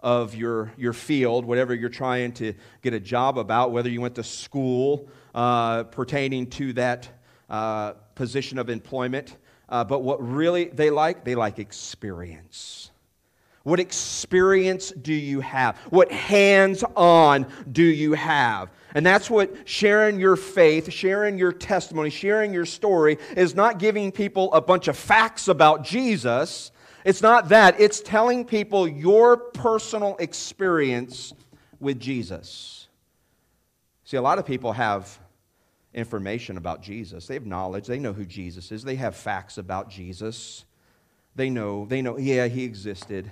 of 0.00 0.34
your, 0.34 0.72
your 0.78 0.94
field, 0.94 1.44
whatever 1.44 1.74
you're 1.74 1.90
trying 1.90 2.32
to 2.32 2.54
get 2.80 2.94
a 2.94 3.00
job 3.00 3.36
about, 3.36 3.72
whether 3.72 3.90
you 3.90 4.00
went 4.00 4.14
to 4.14 4.24
school 4.24 5.06
uh, 5.34 5.82
pertaining 5.82 6.46
to 6.46 6.72
that 6.72 7.10
uh, 7.50 7.92
position 8.14 8.56
of 8.56 8.70
employment. 8.70 9.36
Uh, 9.68 9.84
but 9.84 9.98
what 9.98 10.26
really 10.26 10.64
they 10.64 10.88
like, 10.88 11.26
they 11.26 11.34
like 11.34 11.58
experience. 11.58 12.90
What 13.62 13.78
experience 13.78 14.90
do 14.90 15.12
you 15.12 15.40
have? 15.40 15.76
What 15.90 16.10
hands 16.10 16.82
on 16.96 17.46
do 17.70 17.82
you 17.82 18.14
have? 18.14 18.70
And 18.94 19.04
that's 19.04 19.28
what 19.28 19.54
sharing 19.68 20.18
your 20.18 20.36
faith, 20.36 20.90
sharing 20.92 21.38
your 21.38 21.52
testimony, 21.52 22.10
sharing 22.10 22.52
your 22.54 22.64
story 22.64 23.18
is 23.36 23.54
not 23.54 23.78
giving 23.78 24.12
people 24.12 24.52
a 24.52 24.60
bunch 24.60 24.88
of 24.88 24.96
facts 24.96 25.46
about 25.46 25.84
Jesus. 25.84 26.72
It's 27.04 27.22
not 27.22 27.50
that, 27.50 27.78
it's 27.80 28.00
telling 28.00 28.44
people 28.44 28.88
your 28.88 29.36
personal 29.36 30.16
experience 30.18 31.32
with 31.78 32.00
Jesus. 32.00 32.88
See, 34.04 34.16
a 34.16 34.22
lot 34.22 34.38
of 34.38 34.46
people 34.46 34.72
have 34.72 35.18
information 35.94 36.56
about 36.56 36.82
Jesus. 36.82 37.26
They 37.26 37.34
have 37.34 37.46
knowledge, 37.46 37.86
they 37.86 37.98
know 37.98 38.12
who 38.12 38.24
Jesus 38.24 38.72
is, 38.72 38.82
they 38.82 38.96
have 38.96 39.14
facts 39.16 39.58
about 39.58 39.88
Jesus. 39.90 40.64
They 41.36 41.48
know, 41.48 41.86
they 41.86 42.02
know, 42.02 42.18
yeah, 42.18 42.48
he 42.48 42.64
existed. 42.64 43.30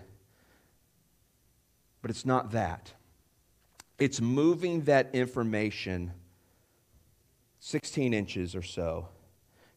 But 2.09 2.17
it's 2.17 2.25
not 2.25 2.53
that. 2.53 2.95
It's 3.99 4.19
moving 4.19 4.85
that 4.85 5.11
information 5.13 6.15
16 7.61 8.15
inches 8.15 8.57
or 8.57 8.63
so 8.63 9.11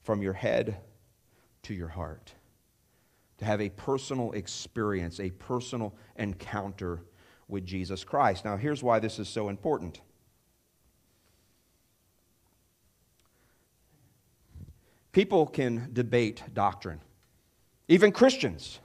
from 0.02 0.22
your 0.22 0.32
head 0.32 0.78
to 1.64 1.74
your 1.74 1.90
heart 1.90 2.34
to 3.40 3.44
have 3.44 3.60
a 3.60 3.68
personal 3.68 4.32
experience, 4.32 5.20
a 5.20 5.32
personal 5.32 5.94
encounter 6.16 7.02
with 7.50 7.66
Jesus 7.66 8.06
Christ. 8.06 8.46
Now, 8.46 8.56
here's 8.56 8.82
why 8.82 9.00
this 9.00 9.20
is 9.20 9.28
so 9.28 9.50
important. 9.50 10.00
People 15.12 15.48
can 15.48 15.90
debate 15.92 16.44
doctrine, 16.54 17.02
even 17.90 18.14
Christians. 18.14 18.80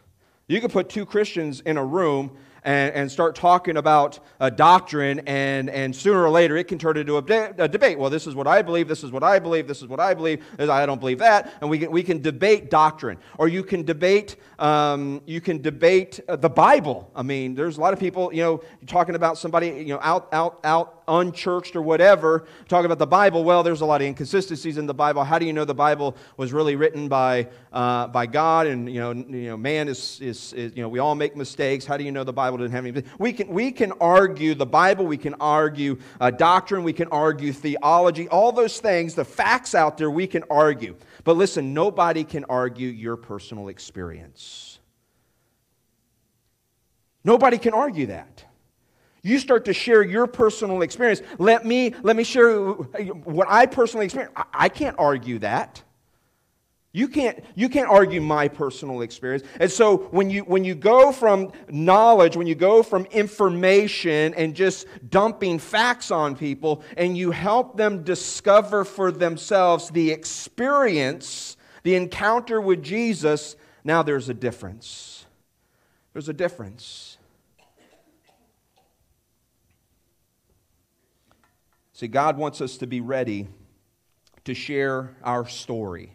You 0.49 0.61
could 0.61 0.73
put 0.73 0.89
two 0.89 1.07
Christians 1.07 1.61
in 1.61 1.77
a 1.77 1.85
room 1.85 2.37
and, 2.67 2.93
and 2.95 3.11
start 3.11 3.37
talking 3.37 3.77
about 3.77 4.19
a 4.41 4.51
doctrine, 4.51 5.21
and, 5.21 5.71
and 5.71 5.95
sooner 5.95 6.23
or 6.23 6.29
later 6.29 6.57
it 6.57 6.65
can 6.65 6.79
turn 6.79 6.97
into 6.97 7.17
a, 7.17 7.23
de- 7.23 7.55
a, 7.59 7.69
debate. 7.69 7.97
Well, 7.97 8.11
this 8.11 8.27
is 8.27 8.35
what 8.35 8.49
I 8.49 8.61
believe, 8.61 8.89
this 8.89 9.05
is 9.05 9.13
what 9.13 9.23
I 9.23 9.39
believe, 9.39 9.69
this 9.69 9.83
is 9.83 9.89
what 9.89 10.01
I 10.01 10.15
believe, 10.15 10.45
I 10.59 10.85
don't 10.85 10.99
believe 10.99 11.21
that, 11.21 11.55
and 11.61 11.71
we 11.71 11.79
can, 11.79 11.93
we 11.93 12.03
can 12.03 12.21
debate 12.21 12.69
doctrine. 12.69 13.19
Or 13.39 13.47
you 13.47 13.63
can 13.63 13.85
debate, 13.85 14.37
um, 14.59 15.23
you 15.27 15.41
can 15.41 15.63
debate 15.63 16.19
uh, 16.29 16.35
the 16.35 16.51
Bible. 16.51 17.09
I 17.15 17.23
mean, 17.23 17.55
there's 17.55 17.79
a 17.79 17.81
lot 17.81 17.93
of 17.93 18.01
people, 18.01 18.35
you 18.35 18.43
know, 18.43 18.63
talking 18.87 19.15
about 19.15 19.39
somebody, 19.39 19.69
you 19.69 19.95
know, 19.95 20.01
out, 20.03 20.29
out, 20.33 20.59
out 20.65 20.96
unchurched 21.09 21.77
or 21.77 21.83
whatever, 21.83 22.47
talk 22.69 22.85
about 22.85 22.99
the 22.99 23.07
Bible. 23.07 23.45
Well, 23.45 23.63
there's 23.63 23.81
a 23.81 23.87
lot 23.87 24.01
of 24.01 24.07
inconsistencies 24.07 24.79
in 24.79 24.87
the 24.87 24.95
Bible. 24.95 25.25
How 25.25 25.39
do 25.39 25.47
you 25.47 25.53
know 25.53 25.65
the 25.65 25.75
Bible 25.75 26.17
was 26.37 26.53
really 26.53 26.77
written 26.77 27.09
by, 27.09 27.49
uh, 27.73 28.09
by 28.09 28.27
God? 28.27 28.67
And, 28.67 28.93
you 28.93 29.01
know, 29.01 29.13
you 29.13 29.49
know 29.49 29.57
man 29.57 29.89
is, 29.89 30.21
is, 30.21 30.53
is, 30.53 30.77
you 30.77 30.83
know, 30.83 30.89
we 30.89 30.99
all 30.99 31.15
make 31.15 31.37
mistakes. 31.37 31.85
How 31.85 31.97
do 31.97 32.05
you 32.05 32.13
know 32.13 32.25
the 32.25 32.33
Bible 32.33 32.59
didn't 32.59 32.73
have 32.73 32.87
any? 32.87 33.03
We 33.19 33.33
can, 33.33 33.49
we 33.49 33.73
can 33.73 33.93
argue 34.01 34.55
the 34.55 34.67
Bible, 34.67 35.07
we 35.07 35.17
can 35.17 35.35
argue 35.35 35.99
uh, 36.21 36.31
doctrine, 36.31 36.83
we 36.85 36.93
can 36.93 37.09
argue 37.09 37.53
theology, 37.53 38.29
all 38.29 38.53
those 38.53 38.81
things, 38.81 39.15
the 39.15 39.25
facts 39.25 39.75
out 39.75 39.99
there, 39.99 40.11
we 40.11 40.27
can 40.27 40.45
argue. 40.51 40.97
But 41.25 41.37
listen, 41.37 41.75
nobody 41.75 42.25
can 42.25 42.45
argue 42.45 42.89
your 42.89 43.17
personal 43.17 43.69
experience. 43.69 44.79
Nobody 47.25 47.59
can 47.59 47.75
argue 47.75 48.07
that. 48.07 48.45
You 49.27 49.41
start 49.41 49.65
to 49.65 49.75
share 49.75 50.05
your 50.05 50.29
personal 50.29 50.83
experience. 50.83 51.21
Let 51.39 51.67
me, 51.67 51.93
let 52.05 52.15
me 52.15 52.23
share 52.23 52.61
what 52.61 53.49
I 53.51 53.67
personally 53.67 54.05
experienced. 54.05 54.39
I, 54.55 54.69
can't 54.69 54.95
argue 55.01 55.41
that. 55.41 55.83
You 56.93 57.09
can't, 57.09 57.45
you 57.57 57.69
can't 57.69 57.89
argue 57.89 58.21
my 58.21 58.47
personal 58.47 59.01
experience. 59.01 59.43
And 59.59 59.69
so 59.69 59.97
when 60.13 60.31
you, 60.31 60.43
when 60.43 60.63
you 60.63 60.77
go 60.77 61.11
from 61.11 61.51
knowledge, 61.69 62.37
when 62.37 62.47
you 62.47 62.55
go 62.55 62.85
from 62.85 63.05
information 63.07 64.33
and 64.35 64.55
just 64.55 64.87
dumping 65.11 65.59
facts 65.59 66.13
on 66.13 66.37
people, 66.37 66.85
and 66.97 67.19
you 67.19 67.33
help 67.33 67.77
them 67.77 68.05
discover 68.05 68.85
for 68.85 69.11
themselves 69.11 69.91
the 69.91 70.13
experience, 70.13 71.57
the 71.83 71.97
encounter 71.97 72.61
with 72.61 72.81
Jesus, 72.81 73.57
now 73.83 74.05
there's 74.05 74.29
a 74.29 74.35
difference. 74.35 75.27
There's 76.13 76.29
a 76.29 76.33
difference. 76.33 77.16
See, 81.97 82.09
God 82.09 82.37
wants 82.37 82.61
us 82.61 82.77
to 82.77 82.87
be 82.87 83.01
ready 83.01 83.49
to 84.45 84.53
share 84.53 85.17
our 85.25 85.49
story, 85.49 86.15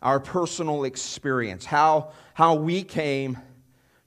our 0.00 0.18
personal 0.18 0.84
experience, 0.84 1.66
how, 1.66 2.12
how 2.32 2.54
we 2.54 2.82
came 2.82 3.36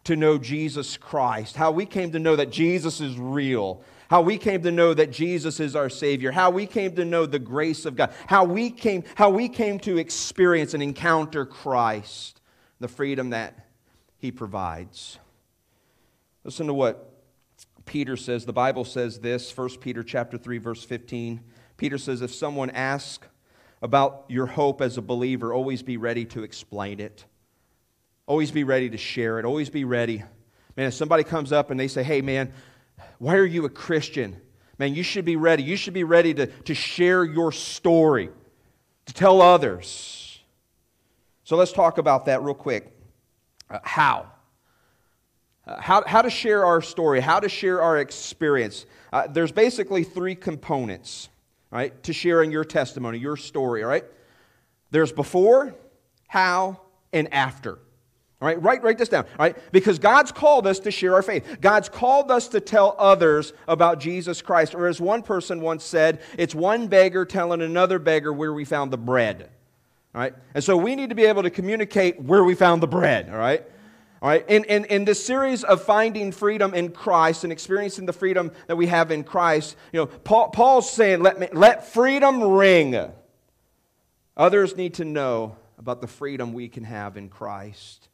to 0.05 0.15
know 0.15 0.39
Jesus 0.39 0.97
Christ, 0.97 1.55
how 1.55 1.69
we 1.69 1.85
came 1.85 2.13
to 2.13 2.19
know 2.19 2.35
that 2.35 2.49
Jesus 2.49 2.99
is 2.99 3.15
real, 3.15 3.83
how 4.09 4.23
we 4.23 4.39
came 4.39 4.63
to 4.63 4.71
know 4.71 4.95
that 4.95 5.11
Jesus 5.11 5.59
is 5.59 5.75
our 5.75 5.87
Savior, 5.87 6.31
how 6.31 6.49
we 6.49 6.65
came 6.65 6.95
to 6.95 7.05
know 7.05 7.27
the 7.27 7.37
grace 7.37 7.85
of 7.85 7.95
God, 7.95 8.11
how 8.25 8.43
we 8.43 8.71
came, 8.71 9.03
how 9.13 9.29
we 9.29 9.47
came 9.47 9.77
to 9.81 9.99
experience 9.99 10.73
and 10.73 10.81
encounter 10.81 11.45
Christ, 11.45 12.41
the 12.79 12.87
freedom 12.87 13.29
that 13.29 13.67
He 14.17 14.31
provides. 14.31 15.19
Listen 16.43 16.65
to 16.65 16.73
what 16.73 17.14
Peter 17.85 18.17
says, 18.17 18.45
the 18.45 18.53
Bible 18.53 18.83
says 18.83 19.19
this, 19.19 19.55
1 19.55 19.77
Peter 19.79 20.03
chapter 20.03 20.37
3 20.37 20.57
verse 20.57 20.83
15. 20.83 21.41
Peter 21.77 21.97
says 21.97 22.21
if 22.21 22.33
someone 22.33 22.69
asks 22.71 23.27
about 23.81 24.25
your 24.27 24.47
hope 24.47 24.81
as 24.81 24.97
a 24.97 25.01
believer, 25.01 25.53
always 25.53 25.83
be 25.83 25.97
ready 25.97 26.25
to 26.25 26.43
explain 26.43 26.99
it. 26.99 27.25
Always 28.27 28.51
be 28.51 28.63
ready 28.63 28.89
to 28.89 28.97
share 28.97 29.37
it. 29.39 29.45
Always 29.45 29.69
be 29.69 29.83
ready. 29.83 30.23
Man, 30.75 30.87
if 30.87 30.93
somebody 30.93 31.23
comes 31.23 31.51
up 31.51 31.69
and 31.69 31.79
they 31.79 31.87
say, 31.87 32.01
"Hey 32.03 32.21
man, 32.21 32.51
why 33.19 33.35
are 33.35 33.45
you 33.45 33.65
a 33.65 33.69
Christian?" 33.69 34.41
Man, 34.77 34.93
you 34.93 35.03
should 35.03 35.23
be 35.23 35.35
ready. 35.35 35.63
You 35.63 35.77
should 35.77 35.93
be 35.93 36.03
ready 36.03 36.33
to, 36.33 36.47
to 36.47 36.73
share 36.73 37.23
your 37.23 37.51
story, 37.51 38.29
to 39.05 39.13
tell 39.13 39.41
others. 39.41 40.39
So 41.43 41.55
let's 41.55 41.71
talk 41.71 41.97
about 41.97 42.25
that 42.25 42.41
real 42.41 42.55
quick. 42.55 42.91
Uh, 43.69 43.79
how? 43.83 44.31
Uh, 45.67 45.81
how, 45.81 46.03
how 46.05 46.21
to 46.21 46.29
share 46.29 46.63
our 46.65 46.81
story, 46.81 47.19
how 47.19 47.39
to 47.39 47.49
share 47.49 47.81
our 47.81 47.97
experience. 47.97 48.85
Uh, 49.11 49.27
there's 49.27 49.51
basically 49.51 50.03
three 50.03 50.35
components, 50.35 51.29
right, 51.71 52.01
to 52.03 52.13
sharing 52.13 52.51
your 52.51 52.63
testimony, 52.63 53.17
your 53.17 53.37
story, 53.37 53.83
all 53.83 53.89
right? 53.89 54.05
There's 54.91 55.11
before, 55.11 55.73
how, 56.27 56.79
and 57.11 57.33
after. 57.33 57.79
All 58.41 58.47
right, 58.47 58.61
write, 58.61 58.83
write 58.83 58.97
this 58.97 59.09
down, 59.09 59.23
all 59.23 59.45
right? 59.45 59.57
Because 59.71 59.97
God's 59.97 60.31
called 60.31 60.67
us 60.67 60.79
to 60.79 60.91
share 60.91 61.15
our 61.15 61.21
faith. 61.21 61.61
God's 61.61 61.89
called 61.89 62.29
us 62.29 62.49
to 62.49 62.59
tell 62.59 62.95
others 62.99 63.53
about 63.67 63.99
Jesus 63.99 64.41
Christ. 64.41 64.75
Or 64.75 64.87
as 64.87 64.99
one 64.99 65.23
person 65.23 65.61
once 65.61 65.83
said, 65.83 66.21
it's 66.37 66.53
one 66.53 66.87
beggar 66.87 67.25
telling 67.25 67.61
another 67.61 67.97
beggar 67.97 68.33
where 68.33 68.53
we 68.53 68.65
found 68.65 68.91
the 68.91 68.97
bread. 68.97 69.49
All 70.13 70.21
right? 70.21 70.33
And 70.53 70.63
so 70.63 70.75
we 70.77 70.95
need 70.95 71.09
to 71.09 71.15
be 71.15 71.25
able 71.25 71.43
to 71.43 71.49
communicate 71.49 72.21
where 72.21 72.43
we 72.43 72.55
found 72.55 72.83
the 72.83 72.87
bread, 72.87 73.29
all 73.29 73.37
right? 73.37 73.63
All 74.25 74.31
right, 74.31 74.43
in, 74.49 74.63
in, 74.63 74.85
in 74.85 75.05
this 75.05 75.23
series 75.23 75.63
of 75.63 75.83
finding 75.83 76.31
freedom 76.31 76.73
in 76.73 76.89
Christ 76.89 77.43
and 77.43 77.53
experiencing 77.53 78.07
the 78.07 78.11
freedom 78.11 78.51
that 78.65 78.75
we 78.75 78.87
have 78.87 79.11
in 79.11 79.23
Christ, 79.23 79.75
you 79.93 79.99
know, 79.99 80.07
Paul, 80.07 80.49
Paul's 80.49 80.91
saying, 80.91 81.21
let, 81.21 81.39
me, 81.39 81.47
let 81.53 81.85
freedom 81.93 82.41
ring. 82.41 82.99
Others 84.35 84.77
need 84.77 84.95
to 84.95 85.05
know 85.05 85.57
about 85.77 86.01
the 86.01 86.07
freedom 86.07 86.53
we 86.53 86.69
can 86.69 86.85
have 86.85 87.17
in 87.17 87.29
Christ. 87.29 88.09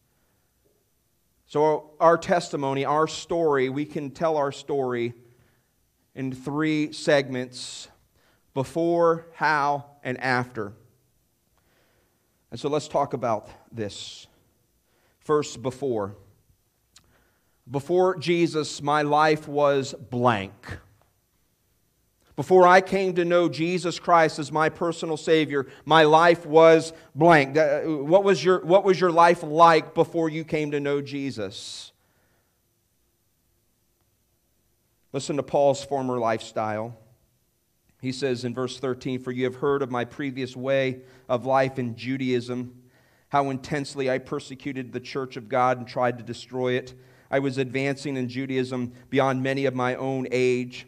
So, 1.45 1.91
our 1.97 2.17
testimony, 2.17 2.84
our 2.84 3.08
story, 3.08 3.69
we 3.69 3.86
can 3.86 4.12
tell 4.12 4.36
our 4.36 4.52
story 4.52 5.13
in 6.13 6.34
three 6.34 6.91
segments 6.91 7.88
before, 8.54 9.28
how, 9.36 9.86
and 10.04 10.19
after. 10.19 10.74
And 12.52 12.60
so, 12.60 12.67
let's 12.67 12.89
talk 12.89 13.13
about 13.13 13.47
this. 13.71 14.28
First, 15.22 15.62
before. 15.62 16.16
Before 17.70 18.18
Jesus, 18.18 18.82
my 18.82 19.04
life 19.04 19.48
was 19.48 19.94
blank. 19.94 20.54
Before 22.36 22.68
I 22.68 22.82
came 22.82 23.14
to 23.16 23.26
know 23.26 23.50
Jesus 23.50 24.00
Christ 24.00 24.40
as 24.40 24.52
my 24.52 24.70
personal 24.70 25.16
Savior, 25.18 25.68
my 25.86 26.04
life 26.04 26.46
was 26.46 26.92
blank. 27.14 27.56
Uh, 27.56 27.82
what 27.82 28.24
was 28.24 28.44
your, 28.44 28.66
what 28.66 28.84
was 28.84 29.00
your 29.00 29.12
life 29.12 29.44
like 29.44 29.94
before 29.94 30.30
you 30.30 30.44
came 30.44 30.72
to 30.72 30.80
know 30.80 31.02
Jesus? 31.02 31.92
Listen 35.14 35.36
to 35.36 35.44
Paul's 35.44 35.84
former 35.84 36.18
lifestyle. 36.18 36.98
He 38.02 38.12
says 38.12 38.44
in 38.44 38.56
verse 38.56 38.80
13, 38.80 39.20
For 39.20 39.32
you 39.32 39.44
have 39.44 39.56
heard 39.56 39.84
of 39.84 39.92
my 39.92 40.06
previous 40.06 40.56
way 40.56 41.02
of 41.30 41.46
life 41.46 41.78
in 41.78 41.96
Judaism 41.96 42.81
how 43.32 43.50
intensely 43.50 44.12
I 44.12 44.17
persecuted 44.17 44.91
the 44.91 45.00
church 45.00 45.38
of 45.38 45.48
God 45.48 45.78
and 45.78 45.88
tried 45.88 46.17
to 46.17 46.24
destroy 46.24 46.74
it. 46.74 46.94
I 47.32 47.39
was 47.39 47.58
advancing 47.58 48.17
in 48.17 48.28
Judaism 48.28 48.91
beyond 49.10 49.41
many 49.41 49.65
of 49.65 49.74
my 49.74 49.96
own 49.96 50.28
age 50.32 50.86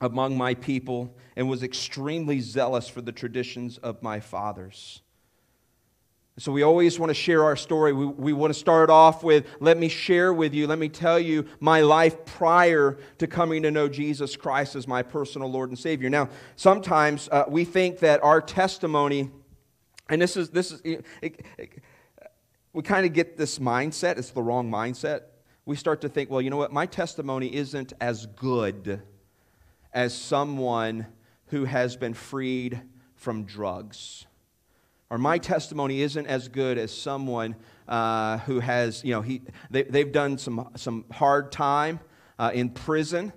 among 0.00 0.36
my 0.36 0.54
people 0.54 1.14
and 1.36 1.48
was 1.48 1.62
extremely 1.62 2.40
zealous 2.40 2.88
for 2.88 3.00
the 3.00 3.12
traditions 3.12 3.78
of 3.78 4.02
my 4.02 4.18
fathers. 4.18 5.02
So, 6.38 6.50
we 6.50 6.62
always 6.62 6.98
want 6.98 7.10
to 7.10 7.14
share 7.14 7.44
our 7.44 7.56
story. 7.56 7.92
We, 7.92 8.06
we 8.06 8.32
want 8.32 8.52
to 8.52 8.58
start 8.58 8.88
off 8.90 9.22
with 9.22 9.46
let 9.60 9.78
me 9.78 9.88
share 9.88 10.32
with 10.32 10.54
you, 10.54 10.66
let 10.66 10.78
me 10.78 10.88
tell 10.88 11.20
you 11.20 11.46
my 11.60 11.82
life 11.82 12.24
prior 12.24 12.98
to 13.18 13.26
coming 13.26 13.62
to 13.62 13.70
know 13.70 13.86
Jesus 13.86 14.34
Christ 14.34 14.74
as 14.74 14.88
my 14.88 15.02
personal 15.02 15.48
Lord 15.48 15.68
and 15.68 15.78
Savior. 15.78 16.10
Now, 16.10 16.30
sometimes 16.56 17.28
uh, 17.30 17.44
we 17.46 17.64
think 17.64 17.98
that 17.98 18.24
our 18.24 18.40
testimony 18.40 19.30
and 20.12 20.20
this 20.20 20.36
is, 20.36 20.50
this 20.50 20.70
is 20.70 20.82
it, 20.84 21.06
it, 21.22 21.82
we 22.74 22.82
kind 22.82 23.06
of 23.06 23.14
get 23.14 23.38
this 23.38 23.58
mindset, 23.58 24.18
it's 24.18 24.28
the 24.28 24.42
wrong 24.42 24.70
mindset. 24.70 25.22
We 25.64 25.74
start 25.74 26.02
to 26.02 26.10
think, 26.10 26.28
well, 26.28 26.42
you 26.42 26.50
know 26.50 26.58
what, 26.58 26.70
my 26.70 26.84
testimony 26.84 27.54
isn't 27.54 27.94
as 27.98 28.26
good 28.26 29.00
as 29.90 30.14
someone 30.14 31.06
who 31.46 31.64
has 31.64 31.96
been 31.96 32.12
freed 32.12 32.82
from 33.14 33.44
drugs. 33.44 34.26
Or 35.08 35.16
my 35.16 35.38
testimony 35.38 36.02
isn't 36.02 36.26
as 36.26 36.48
good 36.48 36.76
as 36.76 36.94
someone 36.94 37.56
uh, 37.88 38.36
who 38.38 38.60
has, 38.60 39.02
you 39.02 39.12
know, 39.12 39.22
he, 39.22 39.40
they, 39.70 39.84
they've 39.84 40.12
done 40.12 40.36
some, 40.36 40.68
some 40.76 41.06
hard 41.10 41.50
time 41.50 42.00
uh, 42.38 42.50
in 42.52 42.68
prison 42.68 43.32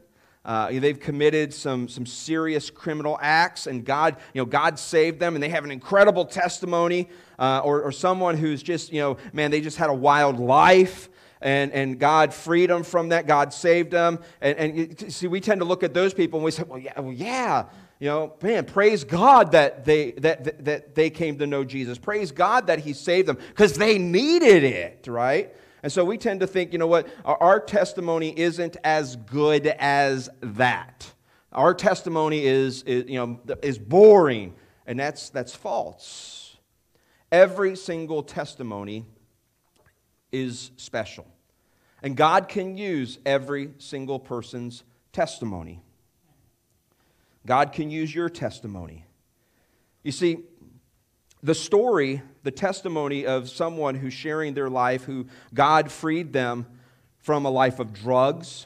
uh, 0.46 0.70
they've 0.72 1.00
committed 1.00 1.54
some, 1.54 1.88
some 1.90 2.06
serious 2.06 2.70
criminal 2.70 3.18
acts, 3.22 3.68
and 3.68 3.84
God, 3.84 4.16
you 4.34 4.42
know, 4.42 4.46
God 4.46 4.80
saved 4.80 5.20
them, 5.20 5.36
and 5.36 5.44
they 5.44 5.50
have 5.50 5.66
an 5.66 5.72
incredible 5.72 6.26
testimony. 6.26 7.10
Uh, 7.38 7.60
or, 7.66 7.82
or 7.82 7.92
someone 7.92 8.38
who's 8.38 8.64
just, 8.64 8.94
you 8.94 9.02
know, 9.02 9.18
man, 9.34 9.52
they 9.52 9.60
just 9.60 9.76
had 9.76 9.90
a 9.90 9.94
wild 9.94 10.40
life, 10.40 11.10
and, 11.42 11.72
and 11.74 12.00
God 12.00 12.34
freed 12.34 12.70
them 12.70 12.84
from 12.84 13.10
that. 13.10 13.28
God 13.28 13.54
saved 13.54 13.92
them. 13.92 14.20
And, 14.42 14.58
and 14.58 15.14
see, 15.14 15.28
we 15.28 15.42
tend 15.42 15.60
to 15.60 15.66
look 15.66 15.84
at 15.84 15.94
those 15.94 16.14
people 16.14 16.40
and 16.40 16.46
we 16.46 16.52
say, 16.52 16.64
well, 16.64 16.80
yeah, 16.80 17.00
well, 17.00 17.14
yeah. 17.14 17.66
You 18.00 18.08
know, 18.10 18.34
man, 18.42 18.66
praise 18.66 19.04
God 19.04 19.52
that 19.54 19.86
they, 19.86 20.12
that, 20.12 20.44
that, 20.44 20.66
that 20.66 20.96
they 20.96 21.10
came 21.10 21.38
to 21.40 21.48
know 21.48 21.64
Jesus. 21.64 21.98
Praise 21.98 22.32
God 22.32 22.68
that 22.68 22.80
He 22.80 22.94
saved 22.94 23.28
them 23.28 23.38
because 23.50 23.74
they 23.74 23.98
needed 23.98 24.64
it, 24.64 25.08
right? 25.08 25.56
And 25.86 25.92
so 25.92 26.04
we 26.04 26.18
tend 26.18 26.40
to 26.40 26.48
think, 26.48 26.74
you 26.74 26.80
know 26.80 26.88
what, 26.88 27.08
our, 27.24 27.60
testimony 27.60 28.34
isn't 28.36 28.76
as 28.84 29.18
good 29.18 29.68
as 29.68 30.32
that. 30.42 31.14
Our 31.52 31.76
testimony 31.76 32.44
is, 32.44 32.82
is, 32.88 33.08
you 33.08 33.20
know, 33.20 33.40
is 33.62 33.78
boring, 33.78 34.56
and 34.88 35.00
that's, 35.00 35.30
that's 35.30 35.54
false. 35.54 36.58
Every 37.32 37.76
single 37.76 38.24
testimony 38.24 39.06
is 40.32 40.72
special. 40.76 41.28
And 42.02 42.18
God 42.18 42.50
can 42.50 42.76
use 42.76 43.20
every 43.24 43.70
single 43.78 44.18
person's 44.18 44.84
testimony. 45.14 45.84
God 47.46 47.74
can 47.74 47.92
use 47.92 48.16
your 48.16 48.30
testimony. 48.30 49.06
You 50.02 50.12
see, 50.12 50.40
the 51.46 51.54
story, 51.54 52.24
the 52.42 52.50
testimony 52.50 53.28
of 53.28 53.50
someone 53.50 53.94
who's 53.94 54.14
sharing 54.14 54.56
their 54.56 54.70
life, 54.70 55.04
who 55.04 55.28
God 55.54 55.92
freed 55.92 56.34
them 56.34 56.66
from 57.20 57.46
a 57.46 57.52
life 57.52 57.80
of 57.80 57.94
drugs, 57.94 58.66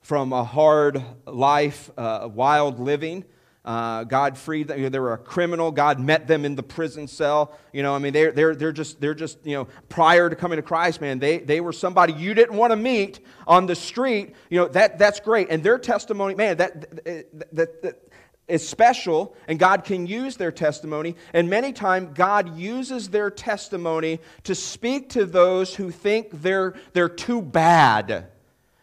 from 0.00 0.32
a 0.32 0.42
hard 0.42 1.00
life, 1.26 1.90
uh, 1.96 2.28
wild 2.32 2.80
living, 2.80 3.24
uh, 3.64 4.02
God 4.02 4.36
freed 4.36 4.68
them. 4.68 4.78
You 4.78 4.84
know, 4.84 4.88
they 4.90 4.98
were 4.98 5.12
a 5.12 5.18
criminal. 5.18 5.70
God 5.70 6.00
met 6.00 6.26
them 6.26 6.44
in 6.44 6.56
the 6.56 6.62
prison 6.62 7.06
cell. 7.06 7.56
You 7.72 7.84
know, 7.84 7.94
I 7.94 7.98
mean, 7.98 8.12
they're, 8.12 8.32
they're, 8.32 8.54
they're, 8.56 8.72
just, 8.72 9.00
they're 9.00 9.14
just, 9.14 9.38
you 9.44 9.54
know, 9.54 9.68
prior 9.88 10.28
to 10.28 10.36
coming 10.36 10.56
to 10.56 10.62
Christ, 10.62 11.00
man, 11.00 11.20
they, 11.20 11.38
they 11.38 11.60
were 11.60 11.72
somebody 11.72 12.12
you 12.12 12.34
didn't 12.34 12.56
want 12.56 12.72
to 12.72 12.76
meet 12.76 13.20
on 13.46 13.66
the 13.66 13.74
street. 13.74 14.34
You 14.50 14.60
know, 14.60 14.68
that, 14.68 14.98
that's 14.98 15.20
great. 15.20 15.48
And 15.50 15.62
their 15.62 15.78
testimony, 15.78 16.34
man, 16.34 16.56
that, 16.58 17.04
that, 17.04 17.52
that, 17.52 17.82
that 17.82 18.02
is 18.48 18.66
special, 18.66 19.34
and 19.48 19.58
God 19.58 19.84
can 19.84 20.06
use 20.06 20.36
their 20.36 20.52
testimony. 20.52 21.16
And 21.32 21.50
many 21.50 21.72
times, 21.72 22.10
God 22.14 22.56
uses 22.56 23.08
their 23.08 23.30
testimony 23.30 24.20
to 24.44 24.54
speak 24.54 25.10
to 25.10 25.26
those 25.26 25.74
who 25.74 25.90
think 25.90 26.28
they're, 26.42 26.74
they're 26.92 27.08
too 27.08 27.42
bad, 27.42 28.26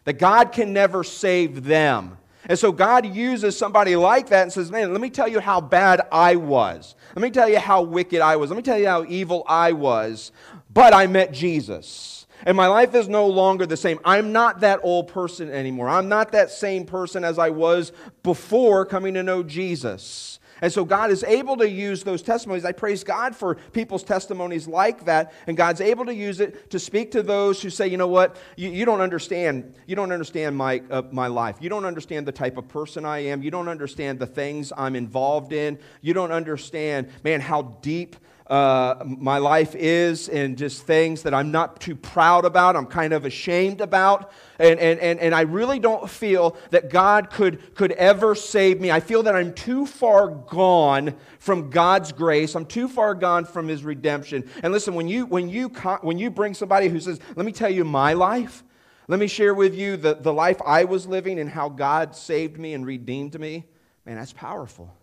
that 0.04 0.13
God 0.13 0.52
can 0.52 0.73
never 0.73 1.04
save 1.04 1.63
them. 1.63 2.17
And 2.45 2.60
so 2.60 2.73
God 2.73 3.06
uses 3.06 3.58
somebody 3.58 3.95
like 3.95 4.28
that 4.30 4.43
and 4.43 4.52
says, 4.52 4.69
Man, 4.69 4.91
let 4.91 4.99
me 4.99 5.10
tell 5.10 5.30
you 5.30 5.39
how 5.39 5.62
bad 5.62 6.02
I 6.12 6.36
was. 6.36 6.95
Let 7.15 7.21
me 7.21 7.32
tell 7.32 7.47
you 7.47 7.60
how 7.60 7.84
wicked 7.84 8.19
I 8.19 8.36
was. 8.36 8.49
Let 8.49 8.58
me 8.58 8.63
tell 8.63 8.78
you 8.78 8.88
how 8.88 9.06
evil 9.06 9.45
I 9.47 9.71
was. 9.71 10.34
But 10.73 10.93
I 10.93 11.08
met 11.08 11.32
Jesus. 11.32 12.23
And 12.45 12.58
my 12.58 12.67
life 12.67 12.93
is 12.95 13.08
no 13.08 13.27
longer 13.27 13.65
the 13.65 13.77
same. 13.77 13.99
I'm 14.03 14.32
not 14.32 14.60
that 14.62 14.79
old 14.84 15.08
person 15.08 15.49
anymore. 15.49 15.89
I'm 15.89 16.10
not 16.10 16.32
that 16.34 16.51
same 16.51 16.86
person 16.86 17.23
as 17.23 17.39
I 17.39 17.49
was 17.49 17.91
before 18.21 18.86
coming 18.86 19.13
to 19.13 19.23
know 19.23 19.43
Jesus. 19.43 20.39
And 20.63 20.71
so 20.71 20.86
God 20.86 21.12
is 21.12 21.25
able 21.25 21.58
to 21.58 21.69
use 21.69 22.03
those 22.03 22.21
testimonies. 22.21 22.63
I 22.63 22.71
praise 22.71 23.03
God 23.03 23.36
for 23.36 23.56
people's 23.56 24.01
testimonies 24.01 24.65
like 24.65 25.03
that. 25.03 25.34
And 25.45 25.58
God's 25.58 25.82
able 25.82 26.06
to 26.06 26.13
use 26.13 26.39
it 26.39 26.69
to 26.69 26.79
speak 26.79 27.12
to 27.12 27.21
those 27.21 27.62
who 27.62 27.69
say, 27.69 27.88
you 27.88 27.97
know 27.97 28.08
what, 28.08 28.38
you, 28.56 28.69
you 28.69 28.86
don't 28.86 29.01
understand. 29.01 29.75
You 29.88 29.97
don't 29.97 30.13
understand 30.13 30.56
my, 30.56 30.82
uh, 30.89 31.01
my 31.12 31.27
life. 31.27 31.58
You 31.60 31.67
don't 31.67 31.84
understand 31.84 32.25
the 32.25 32.32
type 32.32 32.56
of 32.56 32.69
person 32.69 33.03
I 33.03 33.25
am. 33.25 33.43
You 33.43 33.51
don't 33.51 33.67
understand 33.67 34.19
the 34.19 34.25
things 34.25 34.71
I'm 34.77 34.95
involved 34.95 35.51
in. 35.51 35.79
You 35.99 36.13
don't 36.13 36.32
understand, 36.32 37.10
man, 37.25 37.41
how 37.41 37.63
deep 37.82 38.15
uh, 38.54 39.04
my 39.04 39.39
life 39.39 39.74
is 39.74 40.30
and 40.30 40.56
just 40.60 40.84
things 40.84 41.24
that 41.24 41.34
I'm 41.34 41.50
not 41.50 41.82
too 41.82 41.96
proud 41.96 42.46
about, 42.46 42.76
I'm 42.76 42.86
kind 42.86 43.12
of 43.12 43.26
ashamed 43.26 43.82
about. 43.82 44.32
And, 44.60 44.80
and, 44.80 45.00
and, 45.00 45.20
and 45.20 45.34
I 45.34 45.42
really 45.42 45.80
don't 45.80 46.08
feel 46.08 46.56
that 46.70 46.92
God 46.92 47.32
could, 47.32 47.74
could 47.74 47.94
ever 47.94 48.36
save 48.36 48.80
me. 48.80 48.92
I 48.92 49.00
feel 49.00 49.24
that 49.24 49.36
I'm 49.36 49.56
too 49.56 49.88
far 49.88 50.28
gone 50.28 51.16
from 51.39 51.72
God's 51.72 52.12
grace. 52.12 52.54
I'm 52.54 52.68
too 52.68 52.88
far 52.88 53.16
gone 53.16 53.46
from 53.46 53.68
His 53.68 53.84
redemption. 53.84 54.48
And 54.62 54.72
listen, 54.72 54.94
when 54.94 55.08
you, 55.08 55.26
when 55.26 55.50
you, 55.50 55.70
when 56.02 56.20
you 56.20 56.30
bring 56.30 56.54
somebody 56.54 56.89
who 56.89 57.00
says, 57.00 57.20
Let 57.36 57.48
me 57.48 57.52
tell 57.52 57.72
you 57.72 57.84
my 57.84 58.13
life, 58.13 58.63
let 59.08 59.20
me 59.20 59.26
share 59.26 59.56
with 59.56 59.74
you 59.74 59.98
the, 59.98 60.13
the 60.13 60.32
life 60.32 60.62
I 60.63 60.84
was 60.84 61.08
living 61.08 61.39
and 61.39 61.50
how 61.50 61.70
God 61.70 62.16
saved 62.16 62.60
me 62.60 62.76
and 62.76 62.86
redeemed 62.86 63.39
me, 63.39 63.66
man, 64.06 64.18
that's 64.18 64.32
powerful. 64.32 64.94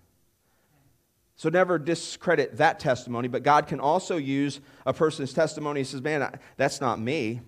So 1.40 1.48
never 1.48 1.78
discredit 1.78 2.58
that 2.58 2.80
testimony, 2.80 3.26
but 3.26 3.42
God 3.42 3.66
can 3.66 3.80
also 3.80 4.18
use 4.18 4.60
a 4.84 4.92
person's 4.92 5.32
testimony. 5.32 5.80
He 5.80 5.84
says, 5.84 6.02
Man, 6.02 6.38
that's 6.58 6.82
not 6.82 7.00
me. 7.00 7.40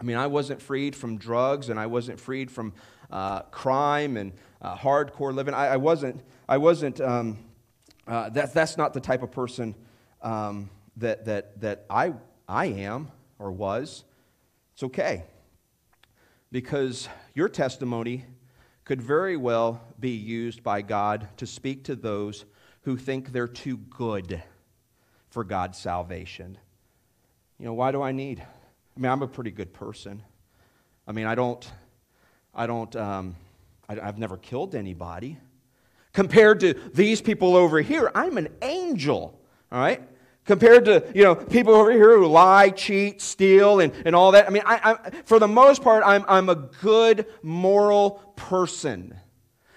I 0.00 0.04
mean, 0.04 0.16
I 0.16 0.26
wasn't 0.26 0.62
freed 0.62 0.96
from 0.96 1.18
drugs 1.18 1.68
and 1.68 1.78
I 1.78 1.84
wasn't 1.84 2.18
freed 2.18 2.50
from 2.50 2.72
uh, 3.10 3.42
crime 3.42 4.16
and 4.16 4.32
uh, 4.62 4.74
hardcore 4.74 5.34
living. 5.34 5.52
I, 5.52 5.66
I, 5.66 5.76
wasn't, 5.76 6.22
I 6.48 6.56
wasn't 6.56 6.98
um, 7.02 7.36
uh, 8.06 8.30
that, 8.30 8.54
that's 8.54 8.78
not 8.78 8.94
the 8.94 9.00
type 9.00 9.22
of 9.22 9.30
person 9.30 9.74
um, 10.22 10.70
that, 10.96 11.26
that, 11.26 11.60
that 11.60 11.84
I, 11.90 12.14
I 12.48 12.68
am 12.68 13.10
or 13.38 13.52
was. 13.52 14.04
It's 14.72 14.82
okay. 14.84 15.24
Because 16.50 17.06
your 17.34 17.50
testimony 17.50 18.24
could 18.86 19.02
very 19.02 19.36
well 19.36 19.82
be 20.00 20.12
used 20.12 20.62
by 20.62 20.80
God 20.80 21.28
to 21.36 21.46
speak 21.46 21.84
to 21.84 21.94
those 21.94 22.46
who 22.82 22.96
think 22.96 23.32
they're 23.32 23.48
too 23.48 23.76
good 23.76 24.42
for 25.30 25.44
God's 25.44 25.78
salvation. 25.78 26.58
You 27.58 27.66
know, 27.66 27.74
why 27.74 27.92
do 27.92 28.02
I 28.02 28.12
need? 28.12 28.40
I 28.40 29.00
mean, 29.00 29.10
I'm 29.10 29.22
a 29.22 29.28
pretty 29.28 29.50
good 29.50 29.72
person. 29.72 30.22
I 31.06 31.12
mean, 31.12 31.26
I 31.26 31.34
don't, 31.34 31.70
I 32.54 32.66
don't, 32.66 32.94
um, 32.96 33.36
I, 33.88 34.00
I've 34.00 34.18
never 34.18 34.36
killed 34.36 34.74
anybody. 34.74 35.38
Compared 36.12 36.60
to 36.60 36.74
these 36.92 37.20
people 37.20 37.54
over 37.54 37.80
here, 37.80 38.10
I'm 38.14 38.36
an 38.36 38.48
angel, 38.62 39.40
all 39.70 39.78
right? 39.78 40.02
Compared 40.44 40.86
to, 40.86 41.04
you 41.14 41.22
know, 41.22 41.36
people 41.36 41.74
over 41.74 41.92
here 41.92 42.18
who 42.18 42.26
lie, 42.26 42.70
cheat, 42.70 43.20
steal, 43.20 43.80
and, 43.80 43.92
and 44.04 44.16
all 44.16 44.32
that. 44.32 44.46
I 44.46 44.50
mean, 44.50 44.62
I, 44.66 44.98
I, 45.04 45.10
for 45.24 45.38
the 45.38 45.46
most 45.46 45.82
part, 45.82 46.02
I'm, 46.04 46.24
I'm 46.26 46.48
a 46.48 46.56
good, 46.56 47.26
moral 47.42 48.32
person. 48.34 49.14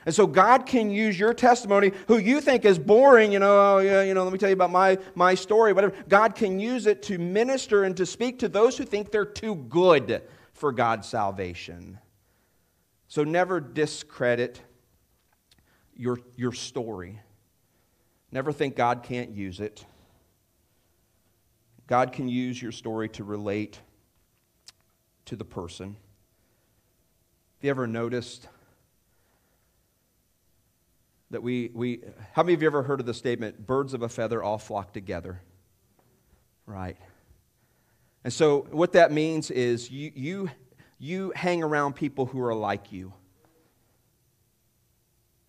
And 0.06 0.14
so 0.14 0.28
God 0.28 0.66
can 0.66 0.90
use 0.90 1.18
your 1.18 1.34
testimony, 1.34 1.92
who 2.08 2.18
you 2.18 2.42
think 2.42 2.66
is 2.66 2.78
boring, 2.78 3.32
you 3.32 3.40
know, 3.40 3.76
oh, 3.76 3.78
yeah, 3.80 4.04
you 4.04 4.14
know, 4.14 4.24
let 4.24 4.34
me 4.34 4.40
tell 4.40 4.50
you 4.50 4.54
about 4.54 4.72
my, 4.72 4.98
my 5.16 5.34
story, 5.34 5.72
whatever. 5.72 5.96
God 6.10 6.36
can 6.36 6.60
use 6.60 6.88
it 6.88 7.02
to 7.04 7.18
minister 7.18 7.84
and 7.84 7.96
to 7.98 8.06
speak 8.06 8.40
to 8.40 8.50
those 8.50 8.78
who 8.78 8.84
think 8.84 9.12
they're 9.12 9.26
too 9.26 9.56
good 9.56 10.24
for 10.54 10.72
God's 10.72 11.08
salvation. 11.08 12.00
So 13.08 13.24
never 13.24 13.60
discredit 13.60 14.62
your, 15.96 16.20
your 16.36 16.52
story. 16.52 17.20
Never 18.32 18.52
think 18.52 18.76
God 18.76 19.04
can't 19.04 19.32
use 19.32 19.60
it. 19.60 19.86
God 21.88 22.12
can 22.12 22.28
use 22.28 22.62
your 22.62 22.72
story 22.72 23.08
to 23.10 23.24
relate 23.24 23.80
to 25.26 25.36
the 25.36 25.46
person. 25.46 25.96
Have 27.58 27.64
you 27.64 27.70
ever 27.70 27.88
noticed 27.88 28.48
that 31.34 31.44
we, 31.44 31.70
we 31.74 32.00
how 32.32 32.44
many 32.44 32.54
of 32.54 32.62
you 32.62 32.68
ever 32.68 32.84
heard 32.84 33.00
of 33.00 33.06
the 33.06 33.14
statement 33.14 33.66
birds 33.68 33.94
of 33.94 34.02
a 34.02 34.10
feather 34.10 34.42
all 34.42 34.58
flock 34.58 34.94
together 34.94 35.42
right. 36.66 36.98
And 38.24 38.32
so 38.32 38.68
what 38.72 38.94
that 38.94 39.12
means 39.12 39.52
is 39.52 39.92
you, 39.92 40.12
you, 40.16 40.50
you 40.98 41.34
hang 41.36 41.62
around 41.62 41.94
people 41.94 42.26
who 42.26 42.42
are 42.42 42.56
like 42.56 42.92
you 42.92 43.14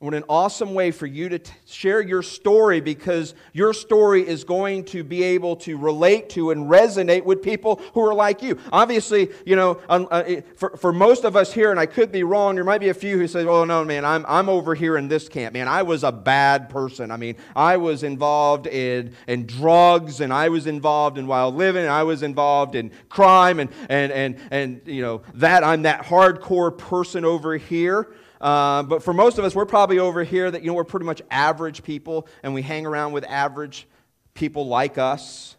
what 0.01 0.13
an 0.13 0.25
awesome 0.29 0.75
way 0.75 0.91
for 0.91 1.07
you 1.07 1.31
to 1.31 1.39
t- 1.39 1.53
share 1.65 2.03
your 2.03 2.23
story 2.23 2.81
because 2.81 3.35
your 3.55 3.73
story 3.73 4.27
is 4.27 4.45
going 4.45 4.85
to 4.85 5.03
be 5.03 5.23
able 5.23 5.57
to 5.57 5.79
relate 5.79 6.29
to 6.29 6.51
and 6.51 6.69
resonate 6.69 7.25
with 7.25 7.41
people 7.43 7.81
who 7.95 8.01
are 8.01 8.13
like 8.13 8.43
you. 8.43 8.59
Obviously, 8.71 9.31
you 9.47 9.57
know, 9.57 9.81
um, 9.89 10.07
uh, 10.11 10.25
for, 10.57 10.77
for 10.77 10.93
most 10.93 11.25
of 11.25 11.37
us 11.37 11.55
here, 11.55 11.71
and 11.71 11.81
I 11.81 11.87
could 11.87 12.13
be 12.13 12.23
wrong, 12.23 12.57
there 12.57 12.65
might 12.65 12.83
be 12.83 12.91
a 12.91 12.95
few 12.95 13.17
who 13.17 13.27
say, 13.27 13.47
oh, 13.47 13.65
no, 13.65 13.83
man, 13.85 14.05
I'm, 14.05 14.27
I'm 14.29 14.51
over 14.51 14.75
here 14.75 14.99
in 14.99 15.09
this 15.09 15.27
camp. 15.29 15.55
Man, 15.55 15.69
I 15.69 15.83
was 15.83 16.05
a 16.05 16.13
bad 16.13 16.69
person. 16.69 17.11
I 17.11 17.17
mean, 17.17 17.37
I 17.57 17.79
was 17.79 18.03
involved 18.03 18.67
in, 18.67 19.15
in 19.27 19.47
drugs, 19.47 20.21
and 20.21 20.35
I 20.35 20.51
was 20.51 20.67
involved 20.67 21.17
in 21.17 21.27
wild 21.27 21.55
living, 21.55 21.83
and 21.83 21.93
I 21.93 22.03
was 22.03 22.23
involved 22.23 22.75
in 22.75 22.91
crime, 23.09 23.59
and, 23.59 23.71
and, 23.89 24.13
and, 24.13 24.41
and 24.51 24.81
you 24.85 25.01
know, 25.01 25.23
that 25.35 25.65
I'm 25.65 25.83
that 25.83 26.03
hardcore 26.05 26.77
person 26.77 27.25
over 27.25 27.57
here. 27.57 28.09
Uh, 28.45 28.83
but 28.83 29.03
for 29.03 29.15
most 29.15 29.39
of 29.39 29.45
us, 29.47 29.55
we're 29.55 29.65
probably 29.65 29.99
over 29.99 30.23
here 30.23 30.51
that, 30.51 30.63
you 30.63 30.67
know, 30.67 30.75
we're 30.75 30.85
pretty 30.85 31.07
much 31.07 31.23
average 31.31 31.83
people 31.83 32.29
and 32.43 32.53
we 32.53 32.61
hang 32.61 32.85
around 32.85 33.13
with 33.13 33.25
average 33.25 33.89
people 34.35 34.67
like 34.67 34.99
us. 34.99 35.57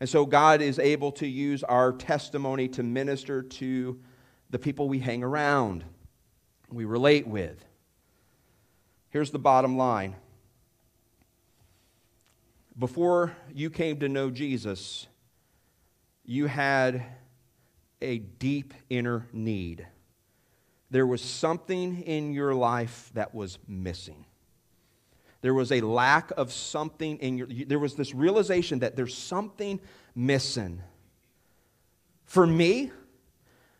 And 0.00 0.08
so 0.08 0.26
God 0.26 0.60
is 0.60 0.80
able 0.80 1.12
to 1.12 1.28
use 1.28 1.62
our 1.62 1.92
testimony 1.92 2.66
to 2.70 2.82
minister 2.82 3.40
to 3.40 4.00
the 4.50 4.58
people 4.58 4.88
we 4.88 4.98
hang 4.98 5.22
around, 5.22 5.84
we 6.68 6.84
relate 6.84 7.24
with. 7.24 7.64
Here's 9.10 9.30
the 9.30 9.38
bottom 9.38 9.76
line 9.76 10.16
before 12.76 13.36
you 13.54 13.70
came 13.70 14.00
to 14.00 14.08
know 14.08 14.30
Jesus, 14.30 15.06
you 16.24 16.46
had 16.46 17.04
a 18.02 18.18
deep 18.18 18.74
inner 18.90 19.28
need 19.32 19.86
there 20.94 21.08
was 21.08 21.20
something 21.20 22.02
in 22.02 22.32
your 22.32 22.54
life 22.54 23.10
that 23.14 23.34
was 23.34 23.58
missing. 23.66 24.24
There 25.40 25.52
was 25.52 25.72
a 25.72 25.80
lack 25.80 26.30
of 26.36 26.52
something 26.52 27.18
in 27.18 27.36
your, 27.36 27.48
there 27.48 27.80
was 27.80 27.96
this 27.96 28.14
realization 28.14 28.78
that 28.78 28.94
there's 28.94 29.12
something 29.12 29.80
missing. 30.14 30.80
For 32.26 32.46
me, 32.46 32.92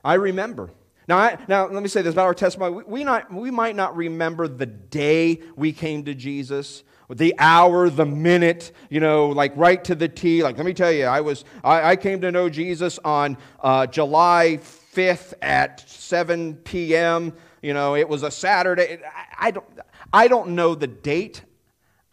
I 0.04 0.14
remember. 0.14 0.72
Now, 1.06 1.18
I, 1.18 1.38
now 1.46 1.68
let 1.68 1.84
me 1.84 1.88
say 1.88 2.02
this 2.02 2.14
about 2.14 2.26
our 2.26 2.34
testimony. 2.34 2.74
We, 2.78 2.82
we, 2.82 3.04
not, 3.04 3.32
we 3.32 3.52
might 3.52 3.76
not 3.76 3.96
remember 3.96 4.48
the 4.48 4.66
day 4.66 5.40
we 5.54 5.72
came 5.72 6.04
to 6.06 6.16
Jesus, 6.16 6.82
the 7.08 7.32
hour, 7.38 7.90
the 7.90 8.06
minute, 8.06 8.72
you 8.90 8.98
know, 8.98 9.28
like 9.28 9.52
right 9.54 9.84
to 9.84 9.94
the 9.94 10.08
T. 10.08 10.42
Like, 10.42 10.56
let 10.56 10.66
me 10.66 10.74
tell 10.74 10.90
you, 10.90 11.04
I 11.04 11.20
was 11.20 11.44
I, 11.62 11.90
I 11.92 11.96
came 11.96 12.20
to 12.22 12.32
know 12.32 12.48
Jesus 12.48 12.98
on 13.04 13.36
uh, 13.60 13.86
July 13.86 14.58
5th 14.94 15.34
at 15.42 15.88
7 15.88 16.56
p.m. 16.56 17.32
You 17.62 17.74
know, 17.74 17.96
it 17.96 18.08
was 18.08 18.22
a 18.22 18.30
Saturday. 18.30 19.00
I, 19.04 19.48
I, 19.48 19.50
don't, 19.50 19.66
I 20.12 20.28
don't 20.28 20.50
know 20.50 20.74
the 20.74 20.86
date. 20.86 21.42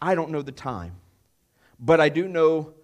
I 0.00 0.14
don't 0.14 0.30
know 0.30 0.42
the 0.42 0.52
time. 0.52 0.96
But 1.78 2.00
I 2.00 2.08
do 2.08 2.28
know 2.28 2.74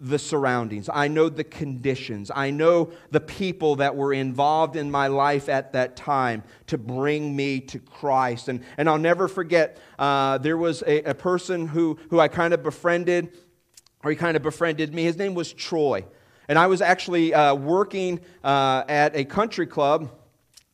the 0.00 0.18
surroundings. 0.18 0.88
I 0.92 1.08
know 1.08 1.28
the 1.28 1.44
conditions. 1.44 2.30
I 2.34 2.50
know 2.50 2.90
the 3.10 3.20
people 3.20 3.76
that 3.76 3.94
were 3.94 4.14
involved 4.14 4.76
in 4.76 4.90
my 4.90 5.08
life 5.08 5.48
at 5.48 5.74
that 5.74 5.94
time 5.94 6.42
to 6.68 6.78
bring 6.78 7.36
me 7.36 7.60
to 7.60 7.78
Christ. 7.78 8.48
And, 8.48 8.64
and 8.78 8.88
I'll 8.88 8.98
never 8.98 9.28
forget, 9.28 9.78
uh, 9.98 10.38
there 10.38 10.56
was 10.56 10.82
a, 10.86 11.02
a 11.02 11.14
person 11.14 11.68
who, 11.68 11.98
who 12.08 12.18
I 12.18 12.28
kind 12.28 12.54
of 12.54 12.62
befriended, 12.62 13.36
or 14.02 14.10
he 14.10 14.16
kind 14.16 14.36
of 14.36 14.42
befriended 14.42 14.94
me. 14.94 15.04
His 15.04 15.18
name 15.18 15.34
was 15.34 15.52
Troy. 15.52 16.06
And 16.50 16.58
I 16.58 16.66
was 16.66 16.82
actually 16.82 17.32
uh, 17.32 17.54
working 17.54 18.20
uh, 18.42 18.82
at 18.88 19.16
a 19.16 19.24
country 19.24 19.66
club 19.66 20.10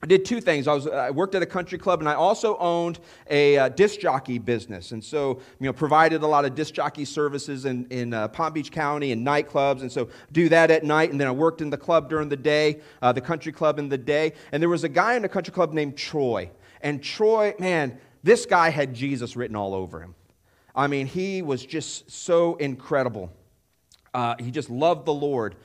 I 0.02 0.06
did 0.06 0.26
two 0.26 0.40
things. 0.42 0.68
I, 0.68 0.74
was, 0.74 0.86
I 0.86 1.10
worked 1.10 1.34
at 1.34 1.42
a 1.42 1.46
country 1.46 1.78
club, 1.78 2.00
and 2.00 2.08
I 2.08 2.14
also 2.14 2.58
owned 2.58 3.00
a 3.30 3.56
uh, 3.56 3.68
disc 3.70 3.98
jockey 3.98 4.38
business, 4.38 4.92
and 4.92 5.02
so 5.02 5.40
you 5.58 5.66
know 5.66 5.72
provided 5.72 6.22
a 6.22 6.26
lot 6.26 6.44
of 6.44 6.54
disc 6.54 6.74
jockey 6.74 7.06
services 7.06 7.64
in, 7.64 7.86
in 7.86 8.12
uh, 8.12 8.28
Palm 8.28 8.52
Beach 8.52 8.70
County 8.70 9.10
and 9.12 9.26
nightclubs, 9.26 9.80
and 9.80 9.90
so 9.90 10.10
do 10.32 10.50
that 10.50 10.70
at 10.70 10.84
night. 10.84 11.10
And 11.10 11.20
then 11.20 11.26
I 11.26 11.30
worked 11.30 11.62
in 11.62 11.70
the 11.70 11.78
club 11.78 12.10
during 12.10 12.28
the 12.28 12.36
day, 12.36 12.80
uh, 13.00 13.12
the 13.12 13.22
country 13.22 13.52
club 13.52 13.78
in 13.78 13.88
the 13.88 13.98
day. 13.98 14.34
And 14.52 14.62
there 14.62 14.68
was 14.68 14.84
a 14.84 14.88
guy 14.88 15.14
in 15.14 15.22
the 15.22 15.30
country 15.30 15.52
club 15.52 15.72
named 15.72 15.96
Troy, 15.96 16.50
and 16.82 17.02
Troy, 17.02 17.54
man, 17.58 17.98
this 18.22 18.44
guy 18.44 18.68
had 18.68 18.92
Jesus 18.92 19.34
written 19.34 19.56
all 19.56 19.74
over 19.74 20.00
him. 20.00 20.14
I 20.74 20.88
mean, 20.88 21.06
he 21.06 21.40
was 21.40 21.64
just 21.64 22.10
so 22.10 22.56
incredible. 22.56 23.32
Uh, 24.16 24.34
he 24.38 24.50
just 24.50 24.70
loved 24.70 25.04
the 25.04 25.12
Lord. 25.12 25.56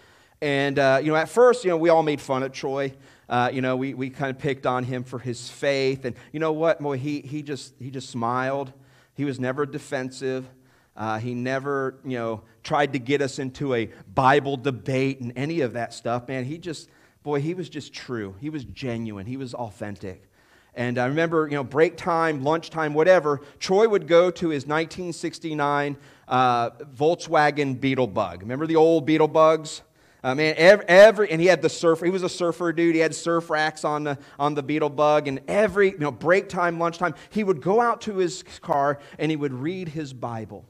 And, 0.41 0.77
uh, 0.77 0.99
you 1.01 1.09
know, 1.09 1.15
at 1.15 1.29
first, 1.29 1.63
you 1.63 1.69
know, 1.69 1.77
we 1.77 1.87
all 1.87 2.03
made 2.03 2.19
fun 2.19 2.43
of 2.43 2.51
Troy. 2.51 2.91
Uh, 3.29 3.49
you 3.53 3.61
know, 3.61 3.77
we, 3.77 3.93
we 3.93 4.09
kind 4.09 4.29
of 4.29 4.37
picked 4.39 4.65
on 4.65 4.83
him 4.83 5.05
for 5.05 5.19
his 5.19 5.49
faith. 5.49 6.03
And 6.03 6.17
you 6.33 6.41
know 6.41 6.51
what? 6.51 6.81
Boy, 6.81 6.97
he, 6.97 7.21
he, 7.21 7.43
just, 7.43 7.73
he 7.79 7.89
just 7.89 8.09
smiled. 8.09 8.73
He 9.13 9.23
was 9.23 9.39
never 9.39 9.65
defensive. 9.65 10.49
Uh, 10.97 11.17
he 11.17 11.33
never, 11.33 11.95
you 12.03 12.17
know, 12.17 12.41
tried 12.61 12.91
to 12.91 12.99
get 12.99 13.21
us 13.21 13.39
into 13.39 13.73
a 13.73 13.89
Bible 14.13 14.57
debate 14.57 15.21
and 15.21 15.31
any 15.37 15.61
of 15.61 15.71
that 15.73 15.93
stuff. 15.93 16.27
Man, 16.27 16.43
he 16.43 16.57
just, 16.57 16.89
boy, 17.23 17.39
he 17.39 17.53
was 17.53 17.69
just 17.69 17.93
true. 17.93 18.35
He 18.41 18.49
was 18.49 18.65
genuine. 18.65 19.27
He 19.27 19.37
was 19.37 19.53
authentic. 19.53 20.27
And 20.73 20.97
I 20.97 21.05
remember, 21.05 21.47
you 21.47 21.55
know, 21.55 21.63
break 21.63 21.97
time, 21.97 22.43
lunchtime, 22.43 22.93
whatever, 22.93 23.41
Troy 23.59 23.87
would 23.87 24.07
go 24.07 24.31
to 24.31 24.49
his 24.49 24.65
1969 24.65 25.97
uh, 26.31 26.71
Volkswagen 26.95 27.79
Beetle 27.79 28.07
Bug. 28.07 28.41
Remember 28.41 28.65
the 28.65 28.77
old 28.77 29.05
Beetle 29.05 29.27
Bugs? 29.27 29.83
Uh, 30.23 30.35
man, 30.35 30.53
every, 30.57 30.85
every, 30.87 31.31
and 31.31 31.41
he 31.41 31.47
had 31.47 31.61
the 31.61 31.69
surfer. 31.69 32.05
He 32.05 32.11
was 32.11 32.23
a 32.23 32.29
surfer 32.29 32.71
dude. 32.71 32.95
He 32.95 33.01
had 33.01 33.13
surf 33.13 33.49
racks 33.49 33.83
on 33.83 34.03
the 34.03 34.17
on 34.39 34.53
the 34.53 34.63
Beetle 34.63 34.91
Bug, 34.91 35.27
and 35.27 35.41
every 35.47 35.91
you 35.91 35.97
know 35.97 36.11
break 36.11 36.47
time, 36.47 36.79
lunchtime, 36.79 37.15
he 37.29 37.43
would 37.43 37.61
go 37.61 37.81
out 37.81 38.01
to 38.01 38.17
his 38.17 38.43
car 38.61 38.99
and 39.17 39.31
he 39.31 39.35
would 39.35 39.53
read 39.53 39.89
his 39.89 40.13
Bible, 40.13 40.65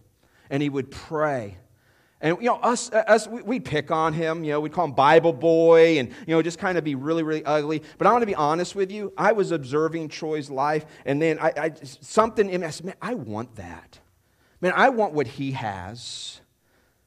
and 0.50 0.64
he 0.64 0.70
would 0.70 0.90
pray. 0.90 1.58
And 2.22 2.38
you 2.40 2.46
know, 2.46 2.56
us, 2.58 2.92
us, 2.92 3.28
we'd 3.28 3.66
pick 3.66 3.92
on 3.92 4.14
him. 4.14 4.44
You 4.44 4.52
know, 4.52 4.62
we'd 4.62 4.72
call 4.72 4.86
him 4.86 4.94
Bible 4.94 5.34
boy, 5.34 6.00
and 6.00 6.10
you 6.10 6.34
know, 6.34 6.42
just 6.42 6.60
kind 6.60 6.78
of 6.78 6.84
be 6.84 6.96
really, 6.96 7.24
really 7.24 7.44
ugly. 7.44 7.84
But 7.98 8.08
I 8.08 8.12
want 8.14 8.22
to 8.22 8.28
be 8.28 8.36
honest 8.36 8.74
with 8.74 8.92
you. 8.92 9.12
I 9.18 9.34
was 9.34 9.52
observing 9.52 10.10
Troy's 10.10 10.50
life, 10.50 10.86
and 11.06 11.22
then 11.22 11.40
I, 11.40 11.52
I 11.58 11.72
something 11.84 12.50
in 12.50 12.62
me. 12.62 12.68
I 12.68 12.70
said, 12.70 12.86
"Man, 12.86 12.96
I 13.02 13.16
want 13.16 13.56
that. 13.56 14.00
Man, 14.62 14.74
I 14.76 14.90
want 14.90 15.14
what 15.14 15.28
he 15.28 15.52
has." 15.52 16.42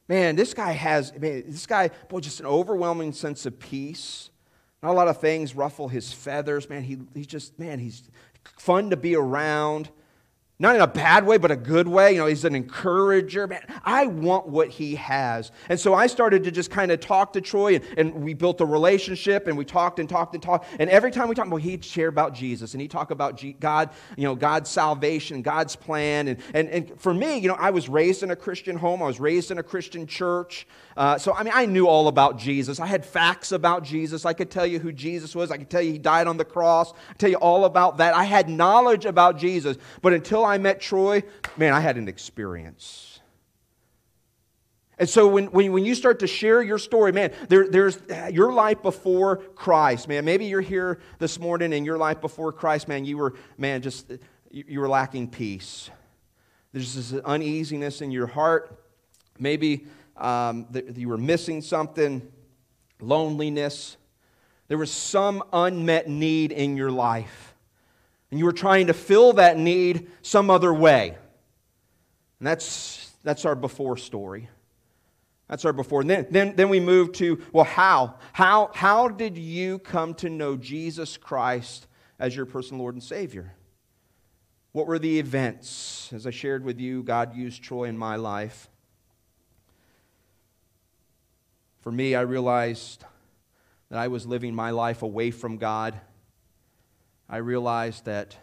Man, 0.07 0.37
this 0.37 0.53
guy 0.53 0.73
has, 0.73 1.13
man, 1.19 1.45
this 1.47 1.67
guy, 1.67 1.89
boy, 2.09 2.21
just 2.21 2.39
an 2.41 2.47
overwhelming 2.47 3.13
sense 3.13 3.47
of 3.47 3.59
peace. 3.59 4.29
Not 4.83 4.91
a 4.91 4.93
lot 4.93 5.09
of 5.09 5.19
things 5.19 5.57
ruffle 5.57 5.89
his 5.89 6.13
feathers. 6.13 6.69
Man, 6.69 6.83
he, 6.83 6.99
he's 7.15 7.27
just, 7.27 7.59
man, 7.59 7.79
he's 7.79 8.11
fun 8.59 8.91
to 8.91 8.99
be 8.99 9.17
around. 9.17 9.89
Not 10.61 10.77
in 10.77 10.83
a 10.83 10.87
bad 10.87 11.27
way, 11.27 11.37
but 11.37 11.51
a 11.51 11.57
good 11.57 11.89
way. 11.89 12.13
You 12.13 12.19
know, 12.19 12.27
he's 12.27 12.45
an 12.45 12.55
encourager. 12.55 13.49
Man, 13.49 13.61
I 13.85 14.07
want 14.07 14.47
what 14.47 14.69
he 14.69 14.95
has. 14.95 15.51
And 15.69 15.81
so 15.81 15.95
I 15.95 16.07
started 16.07 16.45
to 16.45 16.53
just 16.53 16.71
kind 16.71 16.93
of 16.93 17.01
talk 17.01 17.33
to 17.33 17.41
Troy, 17.41 17.75
and, 17.75 17.85
and 17.99 18.15
we 18.23 18.35
built 18.35 18.61
a 18.61 18.65
relationship, 18.65 19.49
and 19.49 19.59
we 19.59 19.65
talked 19.65 19.99
and 19.99 20.09
talked 20.09 20.33
and 20.35 20.41
talked. 20.43 20.67
And 20.79 20.89
every 20.89 21.11
time 21.11 21.29
we 21.29 21.35
talked, 21.35 21.51
well, 21.51 21.57
he'd 21.57 21.85
share 21.85 22.07
about 22.07 22.35
Jesus, 22.35 22.73
and 22.73 22.81
he'd 22.81 22.93
talk 22.93 23.11
about 23.11 23.43
God, 23.59 23.91
you 24.17 24.23
know, 24.23 24.37
God's 24.37 24.71
salvation, 24.71 25.43
God's 25.43 25.75
plan. 25.75 26.29
And, 26.29 26.39
and, 26.55 26.69
and 26.69 27.01
for 27.01 27.13
me, 27.13 27.39
you 27.39 27.49
know, 27.49 27.57
I 27.59 27.71
was 27.71 27.89
raised 27.89 28.23
in 28.23 28.31
a 28.31 28.37
Christian 28.37 28.77
home, 28.77 29.03
I 29.03 29.07
was 29.07 29.19
raised 29.19 29.51
in 29.51 29.59
a 29.59 29.63
Christian 29.63 30.07
church. 30.07 30.69
Uh, 30.97 31.19
so, 31.19 31.35
I 31.35 31.43
mean, 31.43 31.53
I 31.55 31.67
knew 31.67 31.89
all 31.89 32.07
about 32.07 32.39
Jesus. 32.39 32.79
I 32.79 32.87
had 32.87 33.05
facts 33.05 33.51
about 33.51 33.83
Jesus. 33.83 34.25
I 34.25 34.33
could 34.33 34.53
tell 34.53 34.65
you 34.67 34.79
who 34.79 34.93
Jesus 34.93 35.35
was. 35.35 35.51
I 35.51 35.57
could 35.57 35.69
tell 35.69 35.83
you 35.83 35.91
he 35.91 35.99
died 35.99 36.29
on 36.29 36.37
the 36.37 36.45
cross. 36.45 36.93
I 37.11 37.15
tell 37.15 37.31
you 37.31 37.39
all 37.39 37.65
about 37.65 37.97
that. 37.97 38.15
I 38.15 38.23
had 38.23 38.49
knowledge 38.49 39.05
about 39.05 39.37
Jesus. 39.37 39.77
But 40.03 40.13
until 40.13 40.45
I 40.45 40.54
met 40.59 40.81
Troy, 40.81 41.23
man, 41.57 41.73
I 41.73 41.81
had 41.81 41.97
an 41.97 42.09
experience. 42.09 43.21
And 44.99 45.09
so 45.09 45.27
when, 45.27 45.47
when, 45.47 45.73
when 45.73 45.85
you 45.85 45.95
start 45.95 46.21
to 46.21 46.27
share 46.27 46.63
your 46.63 46.79
story, 46.79 47.11
man, 47.11 47.33
there, 47.49 47.69
there's 47.69 47.99
your 48.31 48.53
life 48.53 48.81
before 48.81 49.39
Christ, 49.39 50.07
man. 50.07 50.25
Maybe 50.25 50.45
you're 50.47 50.61
here 50.61 51.01
this 51.19 51.41
morning 51.41 51.73
and 51.73 51.85
your 51.85 51.99
life 51.99 52.21
before 52.21 52.53
Christ, 52.53 52.87
man, 52.87 53.05
you 53.05 53.17
were, 53.17 53.35
man, 53.59 53.83
just, 53.83 54.11
you, 54.51 54.65
you 54.69 54.81
were 54.81 54.89
lacking 54.89 55.31
peace. 55.31 55.91
There's 56.73 56.95
this 56.95 57.21
uneasiness 57.25 58.03
in 58.03 58.11
your 58.13 58.29
heart. 58.29 58.81
Maybe 59.39 59.87
um, 60.17 60.67
that 60.71 60.97
you 60.97 61.09
were 61.09 61.19
missing 61.19 61.61
something, 61.61 62.23
loneliness. 63.01 63.97
There 64.69 64.79
was 64.79 64.93
some 64.93 65.43
unmet 65.53 66.09
need 66.09 66.53
in 66.53 66.77
your 66.77 66.91
life. 66.91 67.54
And 68.31 68.39
you 68.39 68.45
were 68.45 68.53
trying 68.53 68.89
to 68.89 68.95
fill 68.95 69.35
that 69.35 69.59
need 69.59 70.11
some 70.23 70.51
other 70.51 70.73
way. 70.75 71.17
And 72.39 72.47
that's, 72.47 73.13
that's 73.23 73.45
our 73.45 73.55
before 73.55 73.97
story. 73.97 74.49
That's 75.49 75.65
our 75.65 75.73
before. 75.73 76.01
And 76.01 76.11
then, 76.11 76.27
then, 76.31 76.57
then 76.57 76.69
we 76.69 76.81
move 76.81 77.13
to, 77.13 77.41
well, 77.53 77.65
how? 77.65 78.15
how? 78.33 78.71
How 78.75 79.09
did 79.09 79.37
you 79.37 79.79
come 79.79 80.15
to 80.15 80.31
know 80.31 80.57
Jesus 80.57 81.17
Christ 81.17 81.87
as 82.19 82.35
your 82.35 82.47
personal 82.47 82.81
Lord 82.81 82.95
and 82.95 83.03
Savior? 83.03 83.55
What 84.73 84.87
were 84.87 84.99
the 84.99 85.19
events? 85.19 86.11
As 86.13 86.27
I 86.27 86.31
shared 86.31 86.65
with 86.65 86.81
you, 86.81 87.03
God 87.03 87.37
used 87.37 87.63
Troy 87.63 87.85
in 87.85 87.97
my 87.97 88.17
life. 88.17 88.69
For 91.83 91.93
me, 91.93 92.15
I 92.15 92.23
realized 92.23 93.05
that 93.91 93.99
I 93.99 94.09
was 94.09 94.27
living 94.27 94.55
my 94.55 94.71
life 94.71 95.03
away 95.03 95.31
from 95.31 95.59
God. 95.59 96.01
I 97.29 97.39
realized 97.39 98.05
that 98.05 98.37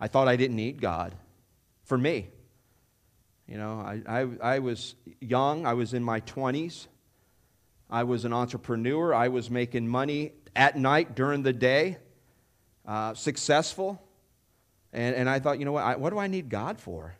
I 0.00 0.08
thought 0.08 0.28
I 0.28 0.36
didn't 0.36 0.56
need 0.56 0.80
God. 0.80 1.14
For 1.84 1.98
me, 1.98 2.28
you 3.46 3.58
know, 3.58 3.74
I, 3.80 4.00
I, 4.08 4.54
I 4.54 4.58
was 4.60 4.94
young, 5.20 5.66
I 5.66 5.74
was 5.74 5.92
in 5.92 6.02
my 6.02 6.20
20s, 6.20 6.86
I 7.90 8.04
was 8.04 8.24
an 8.24 8.32
entrepreneur, 8.32 9.12
I 9.12 9.28
was 9.28 9.50
making 9.50 9.86
money 9.86 10.32
at 10.56 10.78
night 10.78 11.14
during 11.14 11.42
the 11.42 11.52
day, 11.52 11.98
uh, 12.86 13.14
successful. 13.14 14.00
And, 14.92 15.14
and 15.14 15.28
I 15.28 15.40
thought, 15.40 15.58
you 15.58 15.64
know 15.64 15.72
what, 15.72 15.84
I, 15.84 15.96
what 15.96 16.10
do 16.10 16.18
I 16.18 16.26
need 16.26 16.48
God 16.48 16.80
for? 16.80 17.14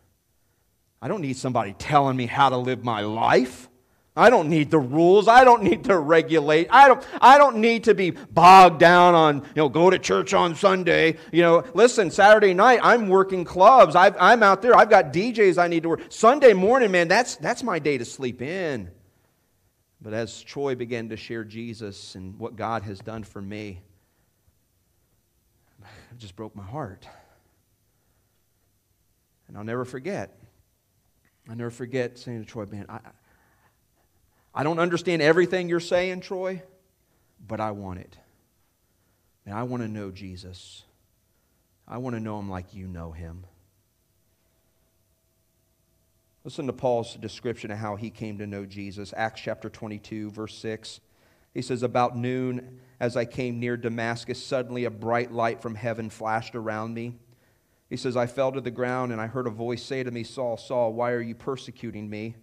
I 1.02 1.08
don't 1.08 1.20
need 1.20 1.36
somebody 1.36 1.74
telling 1.74 2.16
me 2.16 2.26
how 2.26 2.48
to 2.48 2.56
live 2.56 2.82
my 2.82 3.02
life. 3.02 3.68
I 4.16 4.30
don't 4.30 4.48
need 4.48 4.70
the 4.70 4.78
rules. 4.78 5.26
I 5.26 5.42
don't 5.42 5.64
need 5.64 5.84
to 5.84 5.98
regulate. 5.98 6.68
I 6.70 6.86
don't, 6.86 7.04
I 7.20 7.36
don't 7.36 7.56
need 7.56 7.84
to 7.84 7.94
be 7.94 8.10
bogged 8.10 8.78
down 8.78 9.14
on, 9.14 9.38
you 9.38 9.42
know, 9.56 9.68
go 9.68 9.90
to 9.90 9.98
church 9.98 10.32
on 10.32 10.54
Sunday. 10.54 11.16
You 11.32 11.42
know, 11.42 11.64
listen, 11.74 12.12
Saturday 12.12 12.54
night, 12.54 12.78
I'm 12.82 13.08
working 13.08 13.44
clubs. 13.44 13.96
i 13.96 14.32
am 14.32 14.42
out 14.44 14.62
there. 14.62 14.76
I've 14.76 14.90
got 14.90 15.12
DJs 15.12 15.58
I 15.58 15.66
need 15.66 15.82
to 15.82 15.88
work. 15.88 16.02
Sunday 16.10 16.52
morning, 16.52 16.92
man, 16.92 17.08
that's, 17.08 17.34
that's 17.36 17.64
my 17.64 17.80
day 17.80 17.98
to 17.98 18.04
sleep 18.04 18.40
in. 18.40 18.88
But 20.00 20.12
as 20.12 20.42
Troy 20.42 20.76
began 20.76 21.08
to 21.08 21.16
share 21.16 21.42
Jesus 21.42 22.14
and 22.14 22.38
what 22.38 22.54
God 22.54 22.84
has 22.84 23.00
done 23.00 23.24
for 23.24 23.42
me, 23.42 23.80
it 25.82 26.18
just 26.18 26.36
broke 26.36 26.54
my 26.54 26.62
heart. 26.62 27.08
And 29.48 29.58
I'll 29.58 29.64
never 29.64 29.84
forget. 29.84 30.38
I'll 31.48 31.56
never 31.56 31.70
forget 31.70 32.16
saying 32.16 32.44
to 32.44 32.46
Troy, 32.48 32.66
man, 32.66 32.86
I, 32.88 33.00
I 34.54 34.62
don't 34.62 34.78
understand 34.78 35.20
everything 35.20 35.68
you're 35.68 35.80
saying, 35.80 36.20
Troy, 36.20 36.62
but 37.46 37.60
I 37.60 37.72
want 37.72 38.00
it. 38.00 38.16
And 39.44 39.54
I 39.54 39.64
want 39.64 39.82
to 39.82 39.88
know 39.88 40.10
Jesus. 40.10 40.84
I 41.86 41.98
want 41.98 42.14
to 42.14 42.20
know 42.20 42.38
him 42.38 42.48
like 42.48 42.72
you 42.72 42.86
know 42.86 43.12
him. 43.12 43.44
Listen 46.44 46.66
to 46.66 46.72
Paul's 46.72 47.14
description 47.16 47.70
of 47.70 47.78
how 47.78 47.96
he 47.96 48.10
came 48.10 48.38
to 48.38 48.46
know 48.46 48.64
Jesus. 48.66 49.12
Acts 49.16 49.40
chapter 49.40 49.68
22, 49.68 50.30
verse 50.30 50.56
6. 50.58 51.00
He 51.54 51.62
says, 51.62 51.82
About 51.82 52.16
noon, 52.16 52.80
as 53.00 53.16
I 53.16 53.24
came 53.24 53.58
near 53.58 53.76
Damascus, 53.76 54.44
suddenly 54.44 54.84
a 54.84 54.90
bright 54.90 55.32
light 55.32 55.62
from 55.62 55.74
heaven 55.74 56.10
flashed 56.10 56.54
around 56.54 56.94
me. 56.94 57.16
He 57.88 57.96
says, 57.96 58.16
I 58.16 58.26
fell 58.26 58.52
to 58.52 58.60
the 58.60 58.70
ground 58.70 59.12
and 59.12 59.20
I 59.20 59.26
heard 59.26 59.46
a 59.46 59.50
voice 59.50 59.82
say 59.82 60.02
to 60.02 60.10
me, 60.10 60.22
Saul, 60.22 60.56
Saul, 60.56 60.92
why 60.92 61.12
are 61.12 61.20
you 61.20 61.34
persecuting 61.34 62.08
me? 62.08 62.34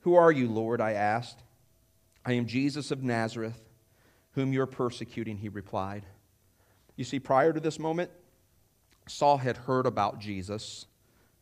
Who 0.00 0.14
are 0.14 0.32
you, 0.32 0.48
Lord? 0.48 0.80
I 0.80 0.92
asked. 0.92 1.38
I 2.24 2.32
am 2.32 2.46
Jesus 2.46 2.90
of 2.90 3.02
Nazareth, 3.02 3.58
whom 4.32 4.52
you're 4.52 4.66
persecuting, 4.66 5.38
he 5.38 5.48
replied. 5.48 6.04
You 6.96 7.04
see, 7.04 7.18
prior 7.20 7.52
to 7.52 7.60
this 7.60 7.78
moment, 7.78 8.10
Saul 9.06 9.38
had 9.38 9.56
heard 9.56 9.86
about 9.86 10.18
Jesus, 10.18 10.86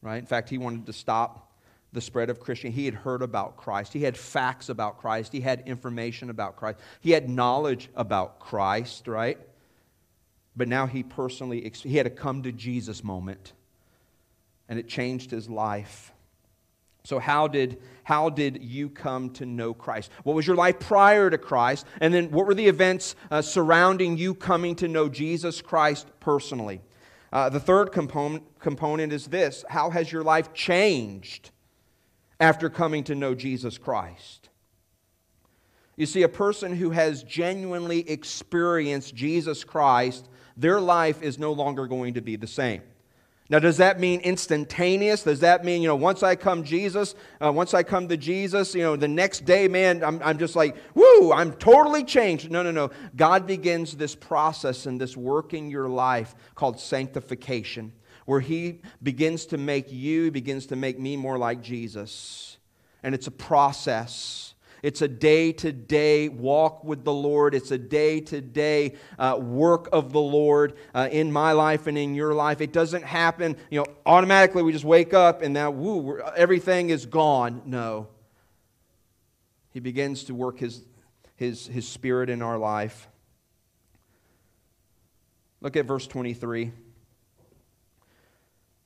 right? 0.03 0.19
In 0.19 0.27
fact, 0.27 0.49
he 0.49 0.59
wanted 0.59 0.87
to 0.87 0.93
stop 0.93 1.53
the 1.93 2.01
spread 2.01 2.31
of 2.31 2.41
Christianity. 2.41 2.83
He 2.83 2.85
had 2.85 2.95
heard 2.95 3.23
about 3.23 3.57
Christ. 3.57 3.93
He 3.93 4.03
had 4.03 4.17
facts 4.17 4.69
about 4.69 4.99
Christ. 4.99 5.33
He 5.33 5.41
had 5.41 5.63
information 5.67 6.31
about 6.31 6.57
Christ. 6.57 6.79
He 7.01 7.13
had 7.13 7.29
knowledge 7.29 7.89
about 7.97 8.39
Christ, 8.39 9.09
right? 9.09 9.39
But 10.55 10.69
now 10.69 10.87
he 10.87 11.03
personally, 11.03 11.71
he 11.83 11.97
had 11.97 12.07
a 12.07 12.11
come 12.11 12.43
to 12.43 12.53
Jesus 12.53 13.03
moment, 13.03 13.53
and 14.69 14.79
it 14.79 14.89
changed 14.89 15.31
his 15.31 15.49
life. 15.49 16.13
So, 17.07 17.21
how 17.21 17.47
did, 17.47 17.81
how 18.03 18.31
did 18.31 18.65
you 18.65 18.89
come 18.91 19.31
to 19.35 19.47
know 19.47 19.73
Christ? 19.73 20.11
What 20.25 20.35
was 20.35 20.45
your 20.45 20.57
life 20.57 20.81
prior 20.81 21.31
to 21.31 21.39
Christ? 21.39 21.87
And 22.01 22.13
then, 22.13 22.33
what 22.33 22.47
were 22.47 22.55
the 22.55 22.67
events 22.67 23.15
uh, 23.31 23.43
surrounding 23.43 24.19
you 24.19 24.35
coming 24.35 24.75
to 24.77 24.89
know 24.89 25.09
Jesus 25.09 25.63
Christ 25.63 26.09
personally? 26.19 26.81
Uh, 27.33 27.49
the 27.49 27.61
third 27.61 27.93
component, 27.93 28.59
component 28.59 29.13
is 29.13 29.29
this 29.29 29.65
How 29.69 29.91
has 29.91 30.11
your 30.11 30.25
life 30.25 30.53
changed 30.53 31.53
after 32.41 32.69
coming 32.69 33.05
to 33.05 33.15
know 33.15 33.37
Jesus 33.37 33.79
Christ? 33.79 34.49
You 35.95 36.07
see, 36.07 36.25
a 36.25 36.29
person 36.29 36.75
who 36.75 36.91
has 36.91 37.23
genuinely 37.23 38.01
experienced 38.11 39.15
Jesus 39.15 39.63
Christ, 39.63 40.29
their 40.57 40.81
life 40.81 41.23
is 41.23 41.39
no 41.39 41.53
longer 41.53 41.87
going 41.87 42.15
to 42.15 42.21
be 42.21 42.35
the 42.35 42.49
same. 42.49 42.83
Now, 43.49 43.61
does 43.61 43.77
that 43.77 44.01
mean 44.01 44.21
instantaneous? 44.21 45.23
Does 45.23 45.41
that 45.41 45.65
mean, 45.65 45.81
you 45.81 45.87
know, 45.87 45.95
once 45.95 46.25
I 46.25 46.35
come 46.35 46.65
Jesus, 46.65 47.15
uh, 47.41 47.53
once 47.53 47.75
I 47.75 47.85
come 47.85 48.09
to 48.09 48.17
Jesus, 48.17 48.75
you 48.75 48.83
know, 48.83 48.97
the 48.97 49.07
next 49.07 49.45
day, 49.45 49.69
man, 49.69 50.03
I'm, 50.03 50.21
I'm 50.25 50.39
just 50.39 50.57
like, 50.57 50.77
woo, 50.95 51.33
I'm 51.33 51.53
totally 51.53 52.03
changed. 52.03 52.51
No, 52.51 52.65
no, 52.65 52.73
no. 52.73 52.91
God 53.15 53.47
begins 53.47 53.97
this 53.97 54.17
process 54.17 54.87
and 54.87 55.01
this 55.01 55.17
work 55.17 55.55
in 55.55 55.71
your 55.71 55.89
life 55.89 56.35
called 56.57 56.81
sanctification, 56.81 57.93
where 58.25 58.41
He 58.41 58.81
begins 59.01 59.47
to 59.47 59.59
make 59.59 59.93
you, 59.93 60.33
begins 60.33 60.67
to 60.67 60.77
make 60.77 60.99
me 60.99 61.17
more 61.17 61.39
like 61.39 61.63
Jesus. 61.63 62.59
And 63.05 63.15
it's 63.15 63.29
a 63.29 63.33
process. 63.33 64.55
It's 64.83 65.03
a 65.03 65.09
day 65.09 65.53
to 65.53 65.73
day 65.73 66.29
walk 66.29 66.85
with 66.85 67.05
the 67.05 67.13
Lord. 67.13 67.55
It's 67.55 67.71
a 67.71 67.79
day 67.79 68.21
to 68.21 68.41
day 68.41 68.95
work 69.39 69.89
of 69.93 70.13
the 70.13 70.21
Lord 70.21 70.75
uh, 70.95 71.09
in 71.11 71.33
my 71.33 71.53
life 71.53 71.87
and 71.87 71.97
in 71.97 72.15
your 72.15 72.35
life. 72.35 72.61
It 72.61 72.73
doesn't 72.73 73.05
happen, 73.05 73.57
you 73.71 73.81
know, 73.81 73.87
automatically 74.05 74.63
we 74.63 74.73
just 74.73 74.85
wake 74.85 75.15
up 75.15 75.43
and 75.43 75.55
now, 75.55 75.71
woo, 75.71 76.21
everything 76.37 76.91
is 76.91 77.07
gone. 77.07 77.63
No. 77.65 78.09
He 79.71 79.81
begins 79.81 80.25
to 80.25 80.35
work 80.35 80.59
his, 80.59 80.83
his, 81.37 81.67
his 81.67 81.87
spirit 81.87 82.31
in 82.31 82.43
our 82.43 82.59
life. 82.59 83.09
Look 85.61 85.77
at 85.77 85.87
verse 85.87 86.07
23. 86.07 86.73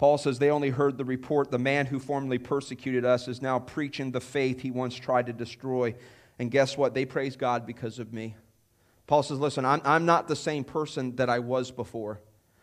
Paul 0.01 0.17
says 0.17 0.39
they 0.39 0.49
only 0.49 0.71
heard 0.71 0.97
the 0.97 1.05
report. 1.05 1.51
The 1.51 1.59
man 1.59 1.85
who 1.85 1.99
formerly 1.99 2.39
persecuted 2.39 3.05
us 3.05 3.29
is 3.29 3.43
now 3.43 3.59
preaching 3.59 4.13
the 4.13 4.21
faith 4.23 4.63
he 4.63 4.71
once 4.71 4.95
tried 4.95 5.27
to 5.27 5.35
destroy. 5.35 5.95
And 6.39 6.51
guess 6.51 6.75
what? 6.79 6.95
They 6.95 7.05
praise 7.05 7.37
God 7.37 7.67
because 7.67 7.99
of 7.99 8.11
me. 8.11 8.35
Paul 9.07 9.23
says, 9.23 9.39
Listen, 9.39 9.67
I'm, 9.67 9.83
I'm 9.85 10.07
not 10.07 10.27
the 10.27 10.35
same 10.35 10.65
person 10.65 11.17
that 11.17 11.29
I 11.29 11.41
was 11.41 11.71
before. 11.71 12.19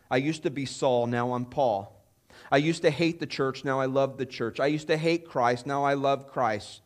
I 0.09 0.17
used 0.17 0.41
to 0.43 0.49
be 0.49 0.65
Saul, 0.65 1.05
now 1.05 1.33
I'm 1.33 1.45
Paul. 1.45 2.03
I 2.51 2.57
used 2.57 2.81
to 2.81 2.89
hate 2.89 3.19
the 3.19 3.27
church, 3.27 3.63
now 3.63 3.79
I 3.79 3.85
love 3.85 4.17
the 4.17 4.25
church. 4.25 4.59
I 4.59 4.65
used 4.65 4.87
to 4.87 4.97
hate 4.97 5.29
Christ, 5.29 5.67
now 5.67 5.83
I 5.83 5.93
love 5.93 6.31
Christ. 6.31 6.81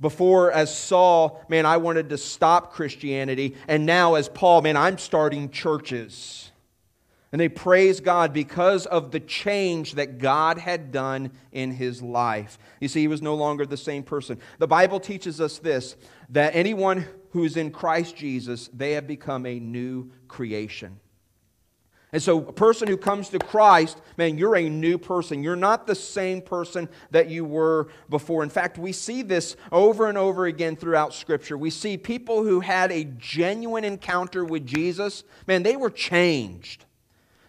Before, 0.00 0.50
as 0.50 0.76
Saul, 0.76 1.44
man, 1.48 1.64
I 1.64 1.76
wanted 1.76 2.08
to 2.08 2.18
stop 2.18 2.72
Christianity. 2.72 3.54
And 3.68 3.86
now, 3.86 4.16
as 4.16 4.28
Paul, 4.28 4.62
man, 4.62 4.76
I'm 4.76 4.98
starting 4.98 5.48
churches. 5.48 6.50
And 7.36 7.40
they 7.42 7.50
praise 7.50 8.00
God 8.00 8.32
because 8.32 8.86
of 8.86 9.10
the 9.10 9.20
change 9.20 9.92
that 9.96 10.16
God 10.16 10.56
had 10.56 10.90
done 10.90 11.32
in 11.52 11.70
his 11.70 12.00
life. 12.00 12.58
You 12.80 12.88
see, 12.88 13.02
he 13.02 13.08
was 13.08 13.20
no 13.20 13.34
longer 13.34 13.66
the 13.66 13.76
same 13.76 14.04
person. 14.04 14.40
The 14.58 14.66
Bible 14.66 14.98
teaches 14.98 15.38
us 15.38 15.58
this 15.58 15.96
that 16.30 16.56
anyone 16.56 17.04
who 17.32 17.44
is 17.44 17.58
in 17.58 17.72
Christ 17.72 18.16
Jesus, 18.16 18.70
they 18.72 18.92
have 18.92 19.06
become 19.06 19.44
a 19.44 19.60
new 19.60 20.10
creation. 20.28 20.98
And 22.10 22.22
so, 22.22 22.38
a 22.38 22.52
person 22.54 22.88
who 22.88 22.96
comes 22.96 23.28
to 23.28 23.38
Christ, 23.38 24.00
man, 24.16 24.38
you're 24.38 24.56
a 24.56 24.70
new 24.70 24.96
person. 24.96 25.42
You're 25.42 25.56
not 25.56 25.86
the 25.86 25.94
same 25.94 26.40
person 26.40 26.88
that 27.10 27.28
you 27.28 27.44
were 27.44 27.88
before. 28.08 28.44
In 28.44 28.48
fact, 28.48 28.78
we 28.78 28.92
see 28.92 29.20
this 29.20 29.56
over 29.70 30.08
and 30.08 30.16
over 30.16 30.46
again 30.46 30.74
throughout 30.74 31.12
Scripture. 31.12 31.58
We 31.58 31.68
see 31.68 31.98
people 31.98 32.44
who 32.44 32.60
had 32.60 32.90
a 32.90 33.04
genuine 33.04 33.84
encounter 33.84 34.42
with 34.42 34.64
Jesus, 34.64 35.22
man, 35.46 35.64
they 35.64 35.76
were 35.76 35.90
changed. 35.90 36.85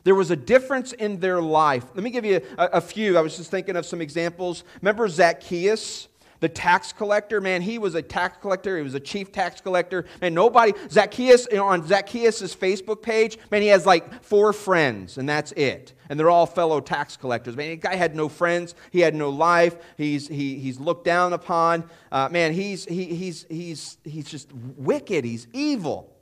There 0.08 0.16
was 0.16 0.32
a 0.32 0.38
difference 0.38 0.94
in 0.94 1.20
their 1.20 1.42
life. 1.42 1.84
Let 1.94 2.02
me 2.02 2.12
give 2.12 2.24
you 2.24 2.40
a, 2.58 2.66
a 2.68 2.80
few. 2.80 3.18
I 3.18 3.22
was 3.22 3.36
just 3.36 3.52
thinking 3.52 3.76
of 3.76 3.86
some 3.86 4.00
examples. 4.00 4.64
Remember 4.82 5.06
Zacchaeus? 5.10 6.08
the 6.40 6.48
tax 6.48 6.94
collector, 6.94 7.42
man, 7.42 7.62
he 7.64 7.78
was 7.78 7.96
a 7.96 8.02
tax 8.02 8.38
collector. 8.40 8.78
He 8.78 8.84
was 8.84 8.94
a 8.94 9.00
chief 9.00 9.32
tax 9.32 9.60
collector. 9.60 10.06
Man, 10.22 10.34
nobody, 10.34 10.72
Zacchaeus, 10.90 11.48
you 11.50 11.58
know, 11.58 11.66
on 11.66 11.86
Zacchaeus' 11.86 12.56
Facebook 12.56 13.02
page, 13.02 13.40
man, 13.52 13.64
he 13.64 13.70
has 13.70 13.86
like 13.88 14.24
four 14.24 14.54
friends, 14.54 15.18
and 15.18 15.28
that's 15.28 15.52
it. 15.54 15.94
And 16.10 16.18
they're 16.18 16.30
all 16.30 16.46
fellow 16.46 16.80
tax 16.80 17.18
collectors. 17.18 17.58
Man, 17.58 17.72
the 17.72 17.76
guy 17.76 17.96
had 17.96 18.16
no 18.16 18.30
friends. 18.30 18.76
He 18.92 19.00
had 19.02 19.14
no 19.14 19.30
life. 19.30 19.76
He's, 19.98 20.28
he, 20.28 20.60
he's 20.60 20.80
looked 20.80 21.04
down 21.04 21.34
upon. 21.34 21.90
Uh, 22.12 22.30
man, 22.30 22.54
he's, 22.54 22.86
he, 22.86 23.06
he's, 23.06 23.46
he's, 23.50 23.98
he's 24.06 24.30
just 24.30 24.54
wicked. 24.54 25.26
He's 25.26 25.48
evil. 25.54 26.16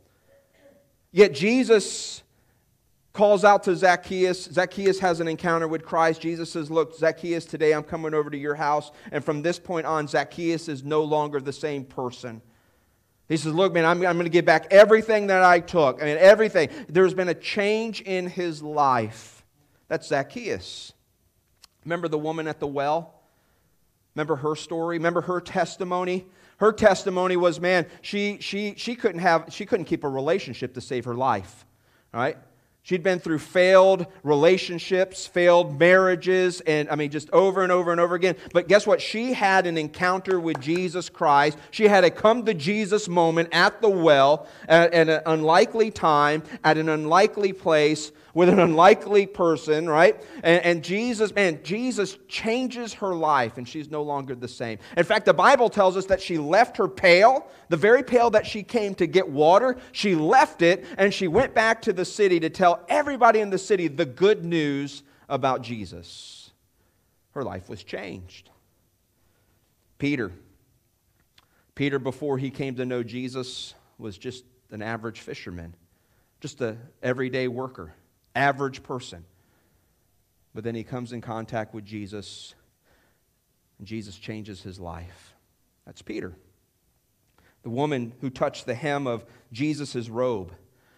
Yet 1.11 1.33
Jesus 1.33 2.23
calls 3.15 3.43
out 3.43 3.63
to 3.63 3.75
Zacchaeus. 3.75 4.43
Zacchaeus 4.43 4.99
has 4.99 5.19
an 5.19 5.27
encounter 5.27 5.67
with 5.67 5.83
Christ. 5.83 6.21
Jesus 6.21 6.51
says, 6.51 6.69
Look, 6.69 6.95
Zacchaeus, 6.95 7.45
today 7.45 7.73
I'm 7.73 7.83
coming 7.83 8.13
over 8.13 8.29
to 8.29 8.37
your 8.37 8.55
house. 8.55 8.91
And 9.11 9.23
from 9.23 9.41
this 9.41 9.57
point 9.57 9.87
on, 9.87 10.07
Zacchaeus 10.07 10.67
is 10.67 10.83
no 10.83 11.03
longer 11.03 11.39
the 11.39 11.53
same 11.53 11.85
person. 11.85 12.41
He 13.27 13.37
says, 13.37 13.53
Look, 13.53 13.73
man, 13.73 13.85
I'm, 13.85 14.05
I'm 14.05 14.17
going 14.17 14.25
to 14.25 14.29
give 14.29 14.45
back 14.45 14.67
everything 14.69 15.27
that 15.27 15.43
I 15.43 15.61
took. 15.61 16.01
I 16.01 16.05
mean, 16.05 16.17
everything. 16.17 16.69
There's 16.87 17.13
been 17.13 17.29
a 17.29 17.33
change 17.33 18.01
in 18.01 18.27
his 18.27 18.61
life. 18.61 19.43
That's 19.87 20.07
Zacchaeus. 20.07 20.93
Remember 21.85 22.07
the 22.07 22.19
woman 22.19 22.47
at 22.47 22.59
the 22.59 22.67
well? 22.67 23.21
Remember 24.13 24.35
her 24.37 24.55
story? 24.55 24.97
Remember 24.97 25.21
her 25.21 25.39
testimony? 25.39 26.25
Her 26.57 26.71
testimony 26.71 27.37
was, 27.37 27.59
man, 27.59 27.85
she, 28.01 28.39
she, 28.39 28.75
she, 28.77 28.95
couldn't 28.95 29.19
have, 29.19 29.47
she 29.49 29.65
couldn't 29.65 29.85
keep 29.85 30.03
a 30.03 30.09
relationship 30.09 30.73
to 30.75 30.81
save 30.81 31.05
her 31.05 31.15
life. 31.15 31.65
All 32.13 32.19
right? 32.21 32.37
She'd 32.85 33.01
been 33.01 33.17
through 33.17 33.39
failed 33.39 34.05
relationships, 34.21 35.25
failed 35.25 35.79
marriages, 35.79 36.61
and 36.61 36.87
I 36.87 36.95
mean, 36.95 37.09
just 37.09 37.31
over 37.31 37.63
and 37.63 37.71
over 37.71 37.91
and 37.91 37.99
over 37.99 38.13
again. 38.13 38.35
But 38.53 38.67
guess 38.67 38.85
what? 38.85 39.01
She 39.01 39.33
had 39.33 39.65
an 39.65 39.75
encounter 39.75 40.39
with 40.39 40.61
Jesus 40.61 41.09
Christ. 41.09 41.57
She 41.71 41.87
had 41.87 42.03
a 42.03 42.11
come 42.11 42.45
to 42.45 42.53
Jesus 42.53 43.07
moment 43.07 43.49
at 43.53 43.81
the 43.81 43.89
well 43.89 44.47
at, 44.67 44.93
at 44.93 45.09
an 45.09 45.21
unlikely 45.25 45.89
time, 45.89 46.43
at 46.63 46.77
an 46.77 46.87
unlikely 46.87 47.53
place, 47.53 48.11
with 48.35 48.49
an 48.49 48.59
unlikely 48.59 49.25
person, 49.25 49.89
right? 49.89 50.21
And, 50.43 50.63
and 50.63 50.83
Jesus, 50.83 51.33
man, 51.33 51.61
Jesus 51.63 52.17
changes 52.27 52.93
her 52.95 53.15
life 53.15 53.57
and 53.57 53.67
she's 53.67 53.89
no 53.89 54.03
longer 54.03 54.35
the 54.35 54.47
same. 54.47 54.77
In 54.97 55.05
fact, 55.05 55.25
the 55.25 55.33
Bible 55.33 55.69
tells 55.69 55.97
us 55.97 56.05
that 56.07 56.21
she 56.21 56.37
left 56.37 56.75
her 56.77 56.89
pail, 56.89 57.47
the 57.69 57.77
very 57.77 58.03
pail 58.03 58.29
that 58.31 58.45
she 58.45 58.61
came 58.61 58.93
to 58.95 59.07
get 59.07 59.27
water, 59.27 59.77
she 59.93 60.15
left 60.15 60.61
it 60.61 60.85
and 60.97 61.13
she 61.13 61.29
went 61.29 61.55
back 61.55 61.81
to 61.83 61.93
the 61.93 62.03
city 62.03 62.39
to 62.41 62.49
tell 62.49 62.85
everybody 62.89 63.39
in 63.39 63.49
the 63.49 63.57
city 63.57 63.87
the 63.87 64.05
good 64.05 64.43
news 64.43 65.01
about 65.29 65.61
Jesus. 65.61 66.51
Her 67.31 67.41
life 67.41 67.69
was 67.69 67.83
changed. 67.83 68.49
Peter. 69.97 70.31
Peter, 71.73 71.99
before 71.99 72.37
he 72.37 72.49
came 72.49 72.75
to 72.75 72.85
know 72.85 73.01
Jesus, 73.01 73.73
was 73.97 74.17
just 74.17 74.43
an 74.71 74.81
average 74.81 75.21
fisherman, 75.21 75.73
just 76.41 76.59
an 76.59 76.77
everyday 77.01 77.47
worker 77.47 77.93
average 78.35 78.83
person. 78.83 79.25
But 80.53 80.63
then 80.63 80.75
he 80.75 80.83
comes 80.83 81.11
in 81.11 81.21
contact 81.21 81.73
with 81.73 81.85
Jesus, 81.85 82.53
and 83.79 83.87
Jesus 83.87 84.17
changes 84.17 84.61
his 84.61 84.79
life. 84.79 85.33
That's 85.85 86.01
Peter. 86.01 86.33
The 87.63 87.69
woman 87.69 88.13
who 88.21 88.29
touched 88.29 88.65
the 88.65 88.75
hem 88.75 89.07
of 89.07 89.25
Jesus' 89.51 90.07
robe. 90.07 90.53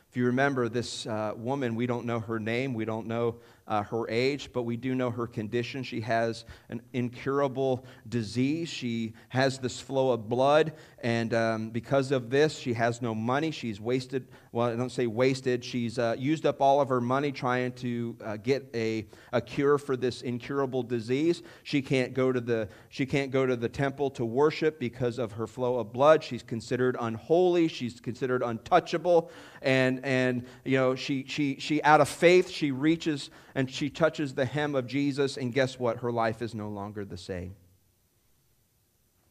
If 0.09 0.15
you 0.15 0.25
remember 0.25 0.69
this 0.69 1.05
uh, 1.05 1.33
woman, 1.35 1.75
we 1.75 1.85
don't 1.85 2.05
know 2.05 2.19
her 2.19 2.39
name, 2.39 2.73
we 2.73 2.85
don't 2.85 3.07
know 3.07 3.35
uh, 3.67 3.83
her 3.83 4.09
age, 4.09 4.51
but 4.53 4.63
we 4.63 4.77
do 4.77 4.95
know 4.95 5.11
her 5.11 5.27
condition. 5.27 5.83
She 5.83 5.99
has 6.01 6.45
an 6.69 6.81
incurable 6.93 7.85
disease. 8.07 8.69
She 8.69 9.13
has 9.29 9.59
this 9.59 9.81
flow 9.81 10.11
of 10.11 10.29
blood, 10.29 10.73
and 10.99 11.33
um, 11.33 11.69
because 11.71 12.11
of 12.11 12.29
this, 12.29 12.57
she 12.57 12.73
has 12.73 13.01
no 13.01 13.13
money. 13.13 13.51
She's 13.51 13.81
wasted, 13.81 14.27
well, 14.57 14.69
I 14.69 14.75
don't 14.75 14.91
say 14.91 15.05
wasted, 15.05 15.63
she's 15.63 15.99
uh, 15.99 16.15
used 16.17 16.47
up 16.47 16.61
all 16.63 16.81
of 16.81 16.89
her 16.89 16.99
money 16.99 17.31
trying 17.31 17.73
to 17.73 18.17
uh, 18.25 18.37
get 18.37 18.67
a, 18.73 19.05
a 19.31 19.39
cure 19.39 19.77
for 19.77 19.95
this 19.95 20.23
incurable 20.23 20.81
disease. 20.81 21.43
She 21.61 21.79
can't, 21.79 22.11
go 22.15 22.31
to 22.31 22.41
the, 22.41 22.67
she 22.89 23.05
can't 23.05 23.29
go 23.29 23.45
to 23.45 23.55
the 23.55 23.69
temple 23.69 24.09
to 24.09 24.25
worship 24.25 24.79
because 24.79 25.19
of 25.19 25.33
her 25.33 25.45
flow 25.45 25.77
of 25.77 25.93
blood. 25.93 26.23
She's 26.23 26.41
considered 26.41 26.97
unholy. 26.99 27.67
She's 27.67 27.99
considered 27.99 28.41
untouchable. 28.41 29.29
And, 29.61 30.03
and 30.03 30.43
you 30.65 30.77
know, 30.77 30.95
she, 30.95 31.25
she, 31.27 31.57
she, 31.59 31.79
out 31.83 32.01
of 32.01 32.09
faith, 32.09 32.49
she 32.49 32.71
reaches 32.71 33.29
and 33.53 33.69
she 33.69 33.91
touches 33.91 34.33
the 34.33 34.45
hem 34.45 34.73
of 34.73 34.87
Jesus, 34.87 35.37
and 35.37 35.53
guess 35.53 35.77
what? 35.77 35.97
Her 35.97 36.11
life 36.11 36.41
is 36.41 36.55
no 36.55 36.69
longer 36.69 37.05
the 37.05 37.15
same. 37.15 37.55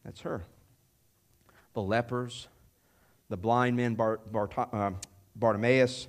That's 0.05 0.21
her. 0.21 0.45
The 1.75 1.83
lepers, 1.83 2.47
the 3.29 3.37
blind 3.37 3.77
man 3.77 3.97
Bar, 3.97 4.21
Bar, 4.31 4.51
uh, 4.73 4.93
Bartimaeus. 5.39 6.09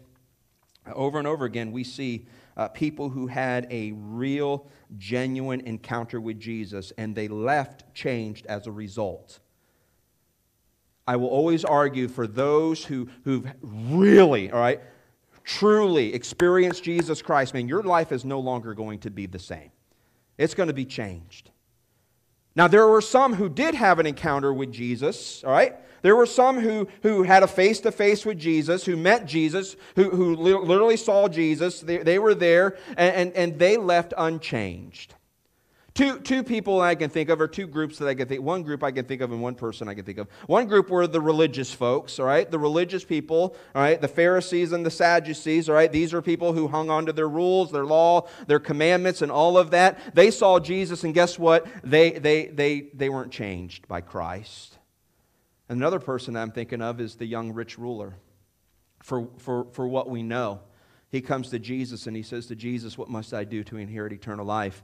Over 0.93 1.19
and 1.19 1.27
over 1.27 1.45
again, 1.45 1.71
we 1.71 1.83
see 1.83 2.25
uh, 2.55 2.69
people 2.69 3.09
who 3.09 3.27
had 3.27 3.67
a 3.69 3.91
real, 3.91 4.67
genuine 4.97 5.61
encounter 5.61 6.19
with 6.19 6.39
Jesus, 6.39 6.91
and 6.97 7.15
they 7.15 7.27
left 7.27 7.93
changed 7.93 8.45
as 8.47 8.67
a 8.67 8.71
result. 8.71 9.39
I 11.05 11.15
will 11.15 11.29
always 11.29 11.63
argue 11.63 12.07
for 12.07 12.27
those 12.27 12.83
who, 12.83 13.09
who've 13.23 13.49
really, 13.61 14.51
all 14.51 14.59
right, 14.59 14.81
truly 15.43 16.13
experienced 16.13 16.83
Jesus 16.83 17.21
Christ, 17.21 17.53
man, 17.53 17.67
your 17.67 17.83
life 17.83 18.11
is 18.11 18.25
no 18.25 18.39
longer 18.39 18.73
going 18.73 18.99
to 18.99 19.09
be 19.09 19.25
the 19.25 19.39
same. 19.39 19.71
It's 20.37 20.53
going 20.53 20.67
to 20.67 20.73
be 20.73 20.85
changed. 20.85 21.51
Now, 22.55 22.67
there 22.67 22.87
were 22.87 23.01
some 23.01 23.35
who 23.35 23.49
did 23.49 23.75
have 23.75 23.99
an 23.99 24.05
encounter 24.05 24.53
with 24.53 24.71
Jesus, 24.71 25.43
all 25.43 25.51
right? 25.51 25.75
There 26.01 26.15
were 26.15 26.25
some 26.25 26.59
who, 26.59 26.87
who 27.03 27.23
had 27.23 27.43
a 27.43 27.47
face 27.47 27.79
to 27.81 27.91
face 27.91 28.25
with 28.25 28.37
Jesus, 28.37 28.85
who 28.85 28.95
met 28.95 29.25
Jesus, 29.25 29.75
who, 29.95 30.09
who 30.09 30.35
literally 30.35 30.97
saw 30.97 31.27
Jesus. 31.27 31.81
They, 31.81 31.97
they 31.97 32.19
were 32.19 32.35
there, 32.35 32.77
and, 32.97 33.15
and, 33.15 33.33
and 33.33 33.59
they 33.59 33.77
left 33.77 34.13
unchanged. 34.17 35.15
Two, 35.97 36.19
two 36.19 36.43
people 36.43 36.79
I 36.79 36.93
can 36.93 37.09
think 37.09 37.29
of, 37.29 37.41
or 37.41 37.47
two 37.47 37.65
groups 37.65 37.97
that 37.97 38.07
I 38.07 38.13
can 38.13 38.27
think 38.27 38.43
One 38.43 38.61
group 38.61 38.83
I 38.83 38.91
can 38.91 39.05
think 39.05 39.19
of, 39.19 39.31
and 39.31 39.41
one 39.41 39.55
person 39.55 39.89
I 39.89 39.95
can 39.95 40.05
think 40.05 40.19
of. 40.19 40.27
One 40.45 40.67
group 40.67 40.91
were 40.91 41.07
the 41.07 41.19
religious 41.19 41.73
folks, 41.73 42.19
all 42.19 42.27
right? 42.27 42.49
The 42.49 42.59
religious 42.59 43.03
people, 43.03 43.55
all 43.73 43.81
right? 43.81 43.99
The 43.99 44.07
Pharisees 44.07 44.73
and 44.73 44.85
the 44.85 44.91
Sadducees, 44.91 45.69
all 45.69 45.73
right? 45.73 45.91
These 45.91 46.13
are 46.13 46.21
people 46.21 46.53
who 46.53 46.67
hung 46.67 46.91
on 46.91 47.07
to 47.07 47.13
their 47.13 47.27
rules, 47.27 47.71
their 47.71 47.83
law, 47.83 48.27
their 48.45 48.59
commandments, 48.59 49.23
and 49.23 49.31
all 49.31 49.57
of 49.57 49.71
that. 49.71 49.97
They 50.13 50.29
saw 50.29 50.59
Jesus, 50.59 51.03
and 51.03 51.15
guess 51.15 51.39
what? 51.39 51.65
They, 51.83 52.11
they, 52.11 52.45
they, 52.45 52.89
they 52.93 53.09
weren't 53.09 53.31
changed 53.31 53.87
by 53.87 54.01
Christ. 54.01 54.76
Another 55.69 55.99
person 55.99 56.35
I'm 56.35 56.51
thinking 56.51 56.81
of 56.81 57.01
is 57.01 57.15
the 57.15 57.25
young 57.25 57.53
rich 57.53 57.77
ruler. 57.77 58.15
For, 59.03 59.27
for, 59.37 59.67
for 59.71 59.87
what 59.87 60.09
we 60.09 60.23
know, 60.23 60.61
he 61.09 61.21
comes 61.21 61.49
to 61.49 61.59
Jesus 61.59 62.07
and 62.07 62.15
he 62.15 62.23
says 62.23 62.47
to 62.47 62.55
Jesus, 62.55 62.97
What 62.97 63.09
must 63.09 63.33
I 63.33 63.43
do 63.43 63.63
to 63.65 63.77
inherit 63.77 64.13
eternal 64.13 64.45
life? 64.45 64.83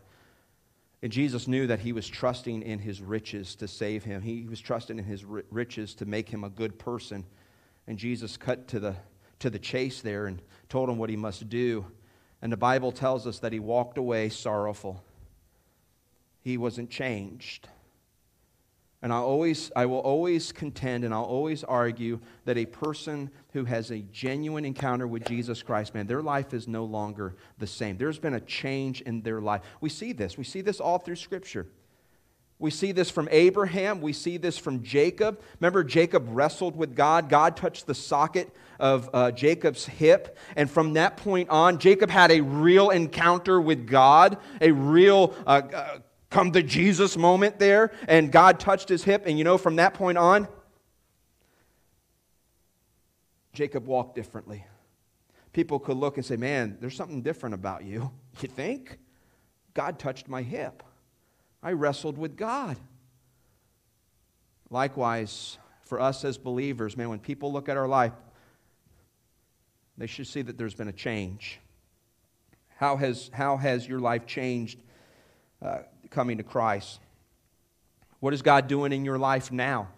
And 1.01 1.11
Jesus 1.11 1.49
knew 1.49 1.67
that 1.67 1.81
he 1.81 1.91
was 1.91 2.07
trusting 2.07 2.61
in 2.61 2.79
his 2.79 3.01
riches 3.01 3.55
to 3.55 3.67
save 3.67 4.05
him. 4.05 4.21
He 4.21 4.45
was 4.49 4.61
trusting 4.61 4.97
in 4.97 5.03
his 5.03 5.25
riches 5.25 5.95
to 5.95 6.05
make 6.05 6.29
him 6.29 6.45
a 6.45 6.49
good 6.49 6.79
person. 6.79 7.25
And 7.87 7.97
Jesus 7.97 8.37
cut 8.37 8.69
to 8.69 8.79
the, 8.79 8.95
to 9.39 9.49
the 9.49 9.59
chase 9.59 10.01
there 10.01 10.27
and 10.27 10.41
told 10.69 10.89
him 10.89 10.97
what 10.97 11.09
he 11.09 11.17
must 11.17 11.49
do. 11.49 11.85
And 12.41 12.51
the 12.53 12.57
Bible 12.57 12.93
tells 12.93 13.27
us 13.27 13.39
that 13.39 13.51
he 13.51 13.59
walked 13.59 13.97
away 13.97 14.29
sorrowful. 14.29 15.03
He 16.41 16.57
wasn't 16.57 16.89
changed. 16.89 17.67
And 19.03 19.11
I, 19.11 19.17
always, 19.17 19.69
I 19.75 19.85
will 19.85 19.99
always 19.99 20.53
contend 20.53 21.03
and 21.03 21.13
I'll 21.13 21.23
always 21.23 21.65
argue 21.65 22.21
that 22.45 22.57
a 22.57 22.65
person 22.65 23.29
who 23.51 23.65
has 23.65 23.91
a 23.91 23.99
genuine 23.99 24.63
encounter 24.63 25.05
with 25.05 25.25
Jesus 25.25 25.61
Christ, 25.61 25.93
man, 25.93 26.07
their 26.07 26.21
life 26.21 26.53
is 26.53 26.69
no 26.69 26.85
longer 26.85 27.35
the 27.57 27.67
same. 27.67 27.97
There's 27.97 28.17
been 28.17 28.33
a 28.33 28.39
change 28.39 29.01
in 29.01 29.21
their 29.21 29.41
life. 29.41 29.61
We 29.81 29.89
see 29.89 30.13
this. 30.13 30.37
We 30.37 30.45
see 30.45 30.61
this 30.61 30.79
all 30.79 30.99
through 30.99 31.17
Scripture. 31.17 31.67
We 32.59 32.71
see 32.71 32.93
this 32.93 33.09
from 33.09 33.27
Abraham. 33.29 33.99
We 33.99 34.13
see 34.13 34.37
this 34.37 34.57
from 34.57 34.83
Jacob. 34.83 35.41
Remember, 35.59 35.83
Jacob 35.83 36.25
wrestled 36.29 36.77
with 36.77 36.95
God. 36.95 37.27
God 37.27 37.57
touched 37.57 37.87
the 37.87 37.93
socket 37.93 38.55
of 38.79 39.09
uh, 39.13 39.31
Jacob's 39.31 39.85
hip. 39.85 40.37
And 40.55 40.71
from 40.71 40.93
that 40.93 41.17
point 41.17 41.49
on, 41.49 41.77
Jacob 41.77 42.09
had 42.09 42.31
a 42.31 42.39
real 42.39 42.89
encounter 42.89 43.59
with 43.59 43.85
God, 43.85 44.37
a 44.61 44.71
real 44.71 45.35
uh, 45.45 45.61
uh, 45.73 45.97
come 46.33 46.51
to 46.51 46.63
Jesus 46.63 47.15
moment 47.15 47.59
there, 47.59 47.91
and 48.07 48.31
God 48.31 48.59
touched 48.59 48.89
his 48.89 49.03
hip. 49.03 49.23
And 49.25 49.37
you 49.37 49.43
know, 49.43 49.57
from 49.57 49.75
that 49.77 49.93
point 49.93 50.17
on, 50.17 50.47
Jacob 53.53 53.85
walked 53.85 54.15
differently. 54.15 54.65
People 55.53 55.77
could 55.77 55.95
look 55.95 56.17
and 56.17 56.25
say, 56.25 56.35
Man, 56.35 56.77
there's 56.81 56.95
something 56.95 57.21
different 57.21 57.55
about 57.55 57.85
you. 57.85 58.11
You 58.41 58.49
think? 58.49 58.97
God 59.75 59.99
touched 59.99 60.27
my 60.27 60.41
hip. 60.41 60.81
I 61.61 61.73
wrestled 61.73 62.17
with 62.17 62.35
God. 62.35 62.77
Likewise, 64.71 65.59
for 65.85 66.01
us 66.01 66.25
as 66.25 66.39
believers, 66.39 66.97
man, 66.97 67.09
when 67.09 67.19
people 67.19 67.53
look 67.53 67.69
at 67.69 67.77
our 67.77 67.87
life, 67.87 68.13
they 69.99 70.07
should 70.07 70.25
see 70.25 70.41
that 70.41 70.57
there's 70.57 70.73
been 70.73 70.87
a 70.87 70.93
change. 70.93 71.59
How 72.75 72.97
has, 72.97 73.29
how 73.31 73.55
has 73.57 73.87
your 73.87 73.99
life 73.99 74.25
changed 74.25 74.79
uh, 75.61 75.83
coming 76.13 76.37
to 76.37 76.43
Christ? 76.43 76.99
What 78.19 78.33
is 78.33 78.41
God 78.41 78.67
doing 78.67 78.93
in 78.93 79.03
your 79.03 79.17
life 79.17 79.51
now? 79.51 79.89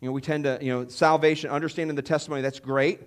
You 0.00 0.08
know, 0.08 0.12
we 0.12 0.20
tend 0.20 0.44
to, 0.44 0.58
you 0.60 0.72
know, 0.72 0.88
salvation, 0.88 1.48
understanding 1.48 1.96
the 1.96 2.02
testimony, 2.02 2.42
that's 2.42 2.60
great. 2.60 3.00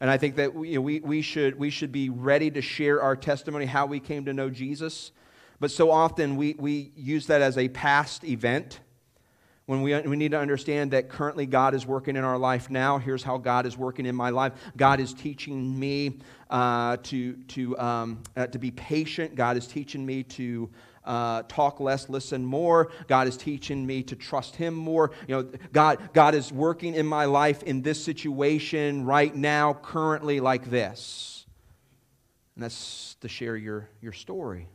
And 0.00 0.10
I 0.10 0.18
think 0.18 0.36
that 0.36 0.54
you 0.54 0.74
know, 0.74 0.80
we, 0.82 1.00
we, 1.00 1.22
should, 1.22 1.58
we 1.58 1.70
should 1.70 1.92
be 1.92 2.10
ready 2.10 2.50
to 2.50 2.60
share 2.60 3.00
our 3.00 3.16
testimony, 3.16 3.64
how 3.64 3.86
we 3.86 4.00
came 4.00 4.26
to 4.26 4.34
know 4.34 4.50
Jesus. 4.50 5.12
But 5.58 5.70
so 5.70 5.90
often 5.90 6.36
we, 6.36 6.54
we 6.58 6.92
use 6.94 7.26
that 7.28 7.40
as 7.40 7.56
a 7.56 7.68
past 7.68 8.22
event 8.24 8.80
when 9.64 9.82
we, 9.82 9.98
we 10.00 10.16
need 10.16 10.30
to 10.30 10.38
understand 10.38 10.92
that 10.92 11.08
currently 11.08 11.46
God 11.46 11.74
is 11.74 11.86
working 11.86 12.14
in 12.16 12.24
our 12.24 12.38
life 12.38 12.70
now. 12.70 12.98
Here's 12.98 13.22
how 13.22 13.38
God 13.38 13.66
is 13.66 13.76
working 13.76 14.06
in 14.06 14.14
my 14.14 14.30
life. 14.30 14.52
God 14.76 15.00
is 15.00 15.12
teaching 15.12 15.78
me 15.78 16.18
uh, 16.50 16.98
to, 17.04 17.32
to, 17.34 17.78
um, 17.78 18.22
uh, 18.36 18.46
to 18.46 18.58
be 18.58 18.70
patient. 18.70 19.34
God 19.34 19.56
is 19.56 19.66
teaching 19.66 20.06
me 20.06 20.22
to 20.22 20.70
uh, 21.06 21.42
talk 21.48 21.80
less, 21.80 22.08
listen 22.08 22.44
more. 22.44 22.90
God 23.06 23.28
is 23.28 23.36
teaching 23.36 23.86
me 23.86 24.02
to 24.04 24.16
trust 24.16 24.56
Him 24.56 24.74
more. 24.74 25.12
You 25.28 25.36
know, 25.36 25.42
God, 25.72 26.10
God 26.12 26.34
is 26.34 26.52
working 26.52 26.94
in 26.94 27.06
my 27.06 27.24
life 27.24 27.62
in 27.62 27.82
this 27.82 28.02
situation 28.02 29.04
right 29.04 29.34
now, 29.34 29.74
currently, 29.74 30.40
like 30.40 30.68
this. 30.68 31.46
And 32.54 32.64
that's 32.64 33.16
to 33.20 33.28
share 33.28 33.56
your, 33.56 33.88
your 34.00 34.12
story. 34.12 34.68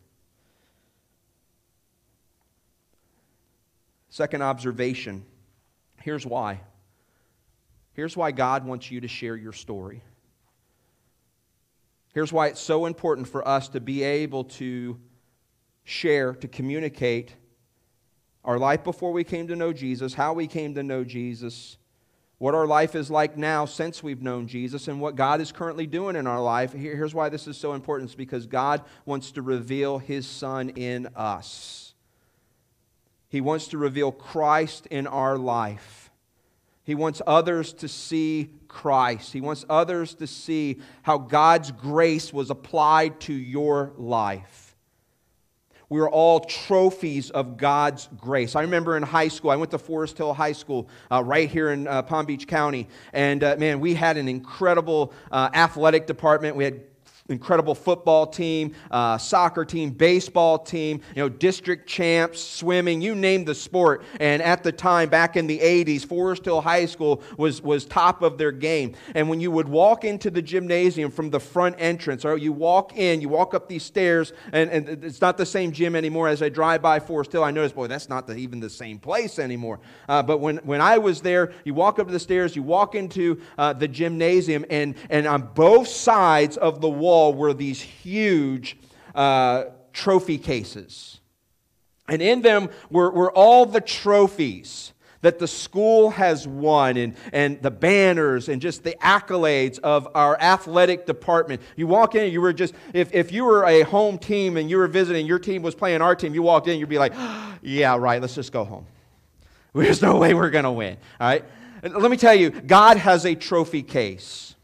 Second 4.10 4.42
observation 4.44 5.26
here's 6.02 6.26
why. 6.26 6.60
Here's 7.94 8.18
why 8.18 8.32
God 8.32 8.66
wants 8.66 8.90
you 8.90 9.02
to 9.02 9.08
share 9.08 9.36
your 9.36 9.54
story. 9.54 10.02
Here's 12.14 12.34
why 12.34 12.48
it's 12.48 12.60
so 12.60 12.86
important 12.86 13.28
for 13.28 13.48
us 13.48 13.70
to 13.70 13.80
be 13.80 14.04
able 14.04 14.46
to 14.46 15.00
share, 15.84 16.34
to 16.34 16.48
communicate 16.48 17.36
our 18.44 18.58
life 18.58 18.84
before 18.84 19.12
we 19.12 19.24
came 19.24 19.48
to 19.48 19.56
know 19.56 19.74
Jesus, 19.74 20.14
how 20.14 20.34
we 20.34 20.48
came 20.48 20.74
to 20.76 20.84
know 20.84 21.04
Jesus, 21.04 21.78
what 22.38 22.56
our 22.56 22.66
life 22.66 22.96
is 22.96 23.12
like 23.12 23.38
now 23.38 23.66
since 23.66 24.02
we've 24.02 24.22
known 24.22 24.48
Jesus, 24.48 24.88
and 24.88 25.00
what 25.00 25.16
God 25.16 25.42
is 25.42 25.52
currently 25.52 25.86
doing 25.86 26.16
in 26.16 26.26
our 26.26 26.42
life. 26.42 26.74
Here's 26.74 27.14
why 27.14 27.30
this 27.30 27.48
is 27.48 27.56
so 27.56 27.74
important 27.74 28.10
it's 28.10 28.16
because 28.16 28.48
God 28.48 28.84
wants 29.06 29.32
to 29.34 29.42
reveal 29.42 30.00
His 30.00 30.26
Son 30.26 30.70
in 30.70 31.08
us. 31.16 31.94
He 33.30 33.42
wants 33.42 33.68
to 33.70 33.78
reveal 33.78 34.12
Christ 34.12 34.88
in 34.88 35.08
our 35.08 35.38
life. 35.38 36.12
He 36.84 36.96
wants 36.96 37.22
others 37.28 37.74
to 37.74 37.88
see 37.88 38.50
Christ. 38.68 39.32
He 39.34 39.40
wants 39.40 39.64
others 39.70 40.16
to 40.16 40.28
see 40.28 40.82
how 41.04 41.20
God's 41.20 41.72
grace 41.72 42.34
was 42.34 42.50
applied 42.50 43.20
to 43.22 43.34
your 43.34 43.94
life. 43.98 44.61
We 45.92 46.00
are 46.00 46.10
all 46.10 46.40
trophies 46.40 47.32
of 47.32 47.58
God's 47.58 48.08
grace. 48.16 48.56
I 48.56 48.62
remember 48.62 48.96
in 48.96 49.04
high 49.04 49.28
school, 49.28 49.52
I 49.52 49.58
went 49.58 49.72
to 49.72 49.78
Forest 49.78 50.18
Hill 50.18 50.34
High 50.34 50.54
School 50.54 50.88
uh, 51.12 51.22
right 51.22 51.50
here 51.50 51.72
in 51.72 51.86
uh, 51.86 52.02
Palm 52.04 52.26
Beach 52.26 52.48
County. 52.48 52.88
And 53.12 53.44
uh, 53.44 53.58
man, 53.60 53.82
we 53.82 53.94
had 53.94 54.16
an 54.16 54.30
incredible 54.30 55.12
uh, 55.34 55.50
athletic 55.54 56.08
department. 56.08 56.56
We 56.56 56.64
had 56.64 56.80
incredible 57.32 57.76
football 57.76 58.28
team, 58.28 58.74
uh, 58.92 59.18
soccer 59.18 59.66
team, 59.66 59.92
baseball 59.92 60.60
team, 60.60 61.02
you 61.16 61.24
know, 61.24 61.30
district 61.30 61.88
champs, 61.88 62.42
swimming, 62.42 63.02
you 63.02 63.16
name 63.16 63.46
the 63.46 63.56
sport. 63.56 64.04
And 64.20 64.42
at 64.42 64.64
the 64.64 64.72
time, 64.72 65.10
back 65.10 65.38
in 65.38 65.48
the 65.48 65.60
80s, 65.60 66.06
Forest 66.06 66.46
Hill 66.46 66.62
High 66.62 66.86
School 66.86 67.22
was, 67.38 67.62
was 67.62 67.86
top 67.86 68.22
of 68.22 68.38
their 68.38 68.52
game. 68.52 68.96
And 69.16 69.30
when 69.30 69.40
you 69.40 69.52
would 69.52 69.68
walk 69.68 70.04
into 70.04 70.30
the 70.30 70.42
gymnasium 70.42 71.12
from 71.12 71.30
the 71.30 71.40
front 71.40 71.76
entrance, 71.80 72.26
or 72.26 72.38
you 72.38 72.52
walk 72.52 72.98
in, 72.98 73.22
you 73.22 73.30
walk 73.30 73.54
up 73.54 73.68
these 73.68 73.84
stairs, 73.84 74.34
and, 74.52 74.70
and 74.70 75.04
it's 75.04 75.22
not 75.22 75.38
the 75.38 75.46
same 75.46 75.72
gym 75.72 75.96
anymore. 75.96 76.28
As 76.28 76.42
I 76.42 76.50
drive 76.50 76.82
by 76.82 77.00
Forest 77.00 77.32
Hill, 77.32 77.44
I 77.44 77.52
notice, 77.52 77.72
boy, 77.72 77.88
that's 77.88 78.10
not 78.10 78.28
the, 78.28 78.36
even 78.36 78.60
the 78.60 78.70
same 78.70 79.00
place 79.00 79.40
anymore. 79.40 79.80
Uh, 80.10 80.22
but 80.22 80.40
when, 80.40 80.58
when 80.58 80.82
I 80.82 80.98
was 80.98 81.22
there, 81.22 81.54
you 81.64 81.74
walk 81.74 82.00
up 82.00 82.08
the 82.08 82.20
stairs, 82.20 82.56
you 82.56 82.64
walk 82.64 82.96
into 82.96 83.42
uh, 83.58 83.74
the 83.74 83.88
gymnasium, 83.88 84.66
and, 84.70 84.96
and 85.10 85.28
on 85.28 85.50
both 85.54 85.88
sides 85.88 86.58
of 86.58 86.82
the 86.82 86.90
wall, 86.90 87.21
wall 87.22 87.34
were 87.34 87.54
these 87.54 87.82
huge 87.82 88.78
uh, 89.14 89.66
trophy 89.94 90.38
cases. 90.38 91.20
And 92.08 92.22
in 92.22 92.42
them 92.42 92.70
were, 92.90 93.12
were 93.12 93.32
all 93.32 93.66
the 93.66 93.82
trophies 93.82 94.94
that 95.22 95.38
the 95.38 95.48
school 95.48 96.10
has 96.10 96.48
won 96.48 96.98
and, 96.98 97.16
and 97.32 97.62
the 97.62 97.70
banners 97.70 98.50
and 98.50 98.60
just 98.60 98.84
the 98.84 98.96
accolades 99.02 99.78
of 99.80 100.08
our 100.16 100.36
athletic 100.42 101.06
department. 101.06 101.62
You 101.76 101.86
walk 101.86 102.16
in, 102.16 102.32
you 102.32 102.42
were 102.42 102.54
just, 102.54 102.74
if, 102.94 103.14
if 103.14 103.32
you 103.32 103.46
were 103.46 103.64
a 103.66 103.84
home 103.84 104.18
team 104.18 104.58
and 104.58 104.68
you 104.68 104.78
were 104.78 104.88
visiting, 104.88 105.28
your 105.28 105.38
team 105.38 105.62
was 105.62 105.76
playing 105.76 106.02
our 106.02 106.16
team, 106.16 106.34
you 106.34 106.42
walked 106.42 106.68
in, 106.68 106.80
you'd 106.80 106.90
be 106.90 106.98
like, 106.98 107.14
yeah, 107.62 107.96
right, 107.96 108.20
let's 108.20 108.34
just 108.34 108.52
go 108.52 108.66
home. 108.66 108.88
There's 109.76 110.02
no 110.02 110.18
way 110.18 110.34
we're 110.34 110.50
going 110.50 110.66
to 110.66 110.72
win. 110.72 110.98
All 111.20 111.28
right? 111.28 111.46
let 111.84 112.12
me 112.12 112.18
tell 112.18 112.36
you, 112.36 112.50
God 112.50 112.98
has 112.98 113.26
a 113.26 113.36
trophy 113.36 113.84
case. 113.84 114.56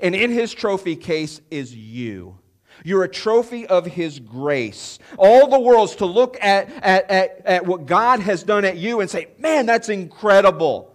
And 0.00 0.14
in 0.14 0.30
his 0.30 0.52
trophy 0.52 0.96
case 0.96 1.40
is 1.50 1.74
you. 1.74 2.38
You're 2.84 3.04
a 3.04 3.08
trophy 3.08 3.66
of 3.66 3.86
his 3.86 4.20
grace. 4.20 4.98
All 5.16 5.48
the 5.48 5.58
world's 5.58 5.96
to 5.96 6.06
look 6.06 6.36
at, 6.40 6.70
at, 6.82 7.10
at, 7.10 7.46
at 7.46 7.66
what 7.66 7.86
God 7.86 8.20
has 8.20 8.42
done 8.42 8.64
at 8.64 8.76
you 8.76 9.00
and 9.00 9.10
say, 9.10 9.28
man, 9.38 9.66
that's 9.66 9.88
incredible. 9.88 10.94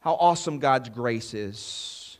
How 0.00 0.14
awesome 0.14 0.58
God's 0.58 0.88
grace 0.88 1.34
is. 1.34 2.18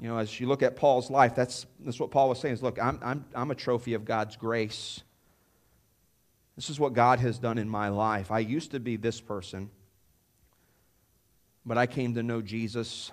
You 0.00 0.08
know, 0.08 0.18
as 0.18 0.40
you 0.40 0.48
look 0.48 0.62
at 0.62 0.76
Paul's 0.76 1.10
life, 1.10 1.34
that's, 1.34 1.66
that's 1.80 2.00
what 2.00 2.10
Paul 2.10 2.30
was 2.30 2.40
saying 2.40 2.54
is 2.54 2.62
look, 2.62 2.82
I'm, 2.82 2.98
I'm, 3.02 3.24
I'm 3.34 3.50
a 3.50 3.54
trophy 3.54 3.94
of 3.94 4.04
God's 4.04 4.36
grace. 4.36 5.00
This 6.56 6.70
is 6.70 6.80
what 6.80 6.92
God 6.92 7.20
has 7.20 7.38
done 7.38 7.58
in 7.58 7.68
my 7.68 7.88
life. 7.88 8.30
I 8.30 8.40
used 8.40 8.72
to 8.72 8.80
be 8.80 8.96
this 8.96 9.20
person, 9.20 9.70
but 11.64 11.78
I 11.78 11.86
came 11.86 12.14
to 12.14 12.22
know 12.22 12.42
Jesus 12.42 13.12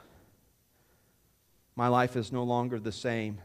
my 1.79 1.87
life 1.87 2.17
is 2.17 2.33
no 2.33 2.43
longer 2.43 2.77
the 2.77 2.91
same. 2.91 3.39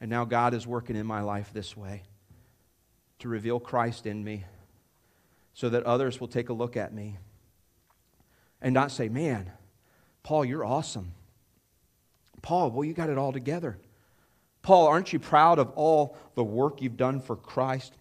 And 0.00 0.08
now 0.08 0.24
God 0.24 0.54
is 0.54 0.64
working 0.64 0.94
in 0.94 1.04
my 1.04 1.22
life 1.22 1.50
this 1.52 1.76
way 1.76 2.04
to 3.18 3.28
reveal 3.28 3.58
Christ 3.58 4.06
in 4.06 4.22
me 4.22 4.44
so 5.54 5.68
that 5.70 5.82
others 5.82 6.20
will 6.20 6.28
take 6.28 6.50
a 6.50 6.52
look 6.52 6.76
at 6.76 6.94
me 6.94 7.18
and 8.60 8.72
not 8.72 8.92
say, 8.92 9.08
Man, 9.08 9.50
Paul, 10.22 10.44
you're 10.44 10.64
awesome. 10.64 11.14
Paul, 12.42 12.70
well, 12.70 12.84
you 12.84 12.94
got 12.94 13.10
it 13.10 13.18
all 13.18 13.32
together. 13.32 13.76
Paul, 14.62 14.86
aren't 14.86 15.12
you 15.12 15.18
proud 15.18 15.58
of 15.58 15.72
all 15.72 16.16
the 16.36 16.44
work 16.44 16.80
you've 16.80 16.96
done 16.96 17.20
for 17.20 17.34
Christ? 17.34 17.98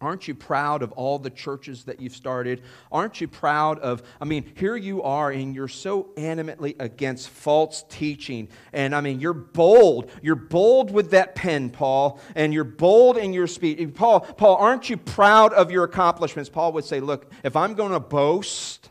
Aren't 0.00 0.28
you 0.28 0.34
proud 0.34 0.82
of 0.82 0.92
all 0.92 1.18
the 1.18 1.30
churches 1.30 1.84
that 1.84 2.00
you've 2.00 2.14
started? 2.14 2.62
Aren't 2.90 3.20
you 3.20 3.28
proud 3.28 3.78
of, 3.78 4.02
I 4.20 4.24
mean, 4.24 4.52
here 4.56 4.76
you 4.76 5.02
are 5.02 5.30
and 5.30 5.54
you're 5.54 5.68
so 5.68 6.10
animately 6.16 6.76
against 6.78 7.30
false 7.30 7.84
teaching. 7.88 8.48
And 8.72 8.94
I 8.94 9.00
mean, 9.00 9.20
you're 9.20 9.32
bold. 9.32 10.10
You're 10.20 10.34
bold 10.34 10.90
with 10.90 11.12
that 11.12 11.34
pen, 11.34 11.70
Paul, 11.70 12.20
and 12.34 12.52
you're 12.52 12.64
bold 12.64 13.16
in 13.16 13.32
your 13.32 13.46
speech. 13.46 13.94
Paul, 13.94 14.20
Paul, 14.20 14.56
aren't 14.56 14.90
you 14.90 14.96
proud 14.96 15.52
of 15.52 15.70
your 15.70 15.84
accomplishments? 15.84 16.50
Paul 16.50 16.72
would 16.72 16.84
say, 16.84 17.00
Look, 17.00 17.32
if 17.42 17.56
I'm 17.56 17.74
going 17.74 17.92
to 17.92 18.00
boast, 18.00 18.90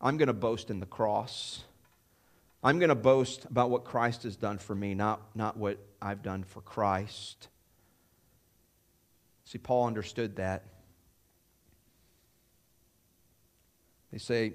I'm 0.00 0.16
going 0.16 0.26
to 0.28 0.34
boast 0.34 0.70
in 0.70 0.80
the 0.80 0.86
cross. 0.86 1.62
I'm 2.62 2.78
going 2.78 2.88
to 2.88 2.94
boast 2.96 3.44
about 3.44 3.70
what 3.70 3.84
Christ 3.84 4.24
has 4.24 4.36
done 4.36 4.58
for 4.58 4.74
me, 4.74 4.94
not, 4.94 5.22
not 5.34 5.56
what 5.56 5.78
I've 6.02 6.22
done 6.22 6.42
for 6.42 6.60
Christ. 6.60 7.48
See, 9.46 9.58
Paul 9.58 9.86
understood 9.86 10.36
that. 10.36 10.64
They 14.12 14.18
say 14.18 14.54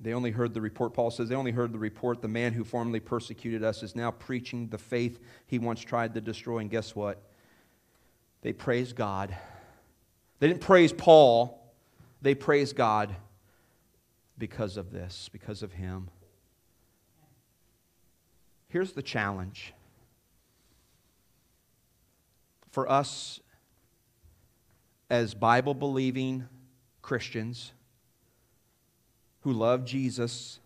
they 0.00 0.14
only 0.14 0.30
heard 0.30 0.54
the 0.54 0.60
report. 0.60 0.94
Paul 0.94 1.10
says 1.10 1.28
they 1.28 1.34
only 1.34 1.50
heard 1.50 1.72
the 1.72 1.78
report. 1.78 2.22
The 2.22 2.28
man 2.28 2.52
who 2.52 2.62
formerly 2.62 3.00
persecuted 3.00 3.64
us 3.64 3.82
is 3.82 3.96
now 3.96 4.12
preaching 4.12 4.68
the 4.68 4.78
faith 4.78 5.18
he 5.46 5.58
once 5.58 5.80
tried 5.80 6.14
to 6.14 6.20
destroy. 6.20 6.58
And 6.58 6.70
guess 6.70 6.94
what? 6.94 7.20
They 8.42 8.52
praise 8.52 8.92
God. 8.92 9.36
They 10.38 10.48
didn't 10.48 10.60
praise 10.60 10.92
Paul, 10.92 11.72
they 12.20 12.34
praised 12.34 12.76
God 12.76 13.16
because 14.38 14.76
of 14.76 14.92
this, 14.92 15.30
because 15.32 15.62
of 15.62 15.72
him. 15.72 16.10
Here's 18.68 18.92
the 18.92 19.02
challenge 19.02 19.72
for 22.70 22.90
us 22.90 23.40
as 25.08 25.34
Bible 25.34 25.74
believing 25.74 26.46
Christians 27.02 27.72
who 29.40 29.52
love 29.52 29.84
Jesus. 29.84 30.58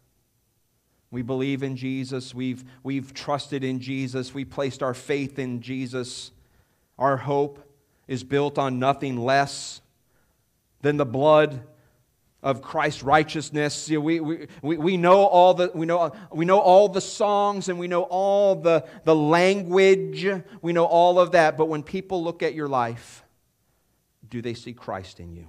We 1.11 1.23
believe 1.23 1.63
in 1.63 1.77
Jesus. 1.77 2.35
We've, 2.35 2.65
we've 2.83 3.13
trusted 3.13 3.65
in 3.65 3.81
Jesus. 3.81 4.33
We 4.33 4.45
placed 4.45 4.83
our 4.83 4.95
faith 4.95 5.39
in 5.39 5.61
Jesus. 5.61 6.31
Our 6.99 7.19
hope 7.19 7.63
is 8.09 8.25
built 8.25 8.59
on 8.59 8.79
nothing 8.79 9.19
less 9.19 9.83
than 10.81 10.97
the 10.97 11.05
blood 11.07 11.63
of 12.43 12.63
Christ's 12.63 13.03
righteousness. 13.03 13.91
we, 13.91 14.21
we, 14.21 14.47
we, 14.63 14.97
know 14.97 15.27
all 15.27 15.53
the, 15.53 15.71
we, 15.75 15.85
know, 15.85 16.13
we 16.33 16.47
know 16.47 16.59
all 16.59 16.89
the 16.89 17.01
songs 17.01 17.69
and 17.69 17.79
we 17.79 17.87
know 17.87 18.05
all 18.05 18.55
the, 18.55 18.87
the 19.05 19.15
language. 19.15 20.27
We 20.63 20.73
know 20.73 20.87
all 20.87 21.21
of 21.21 21.33
that. 21.33 21.59
But 21.59 21.67
when 21.67 21.83
people 21.83 22.25
look 22.25 22.43
at 22.43 22.55
your 22.55 22.69
life, 22.69 23.25
do 24.31 24.41
they 24.41 24.55
see 24.55 24.73
Christ 24.73 25.21
in 25.21 25.35
you? 25.35 25.47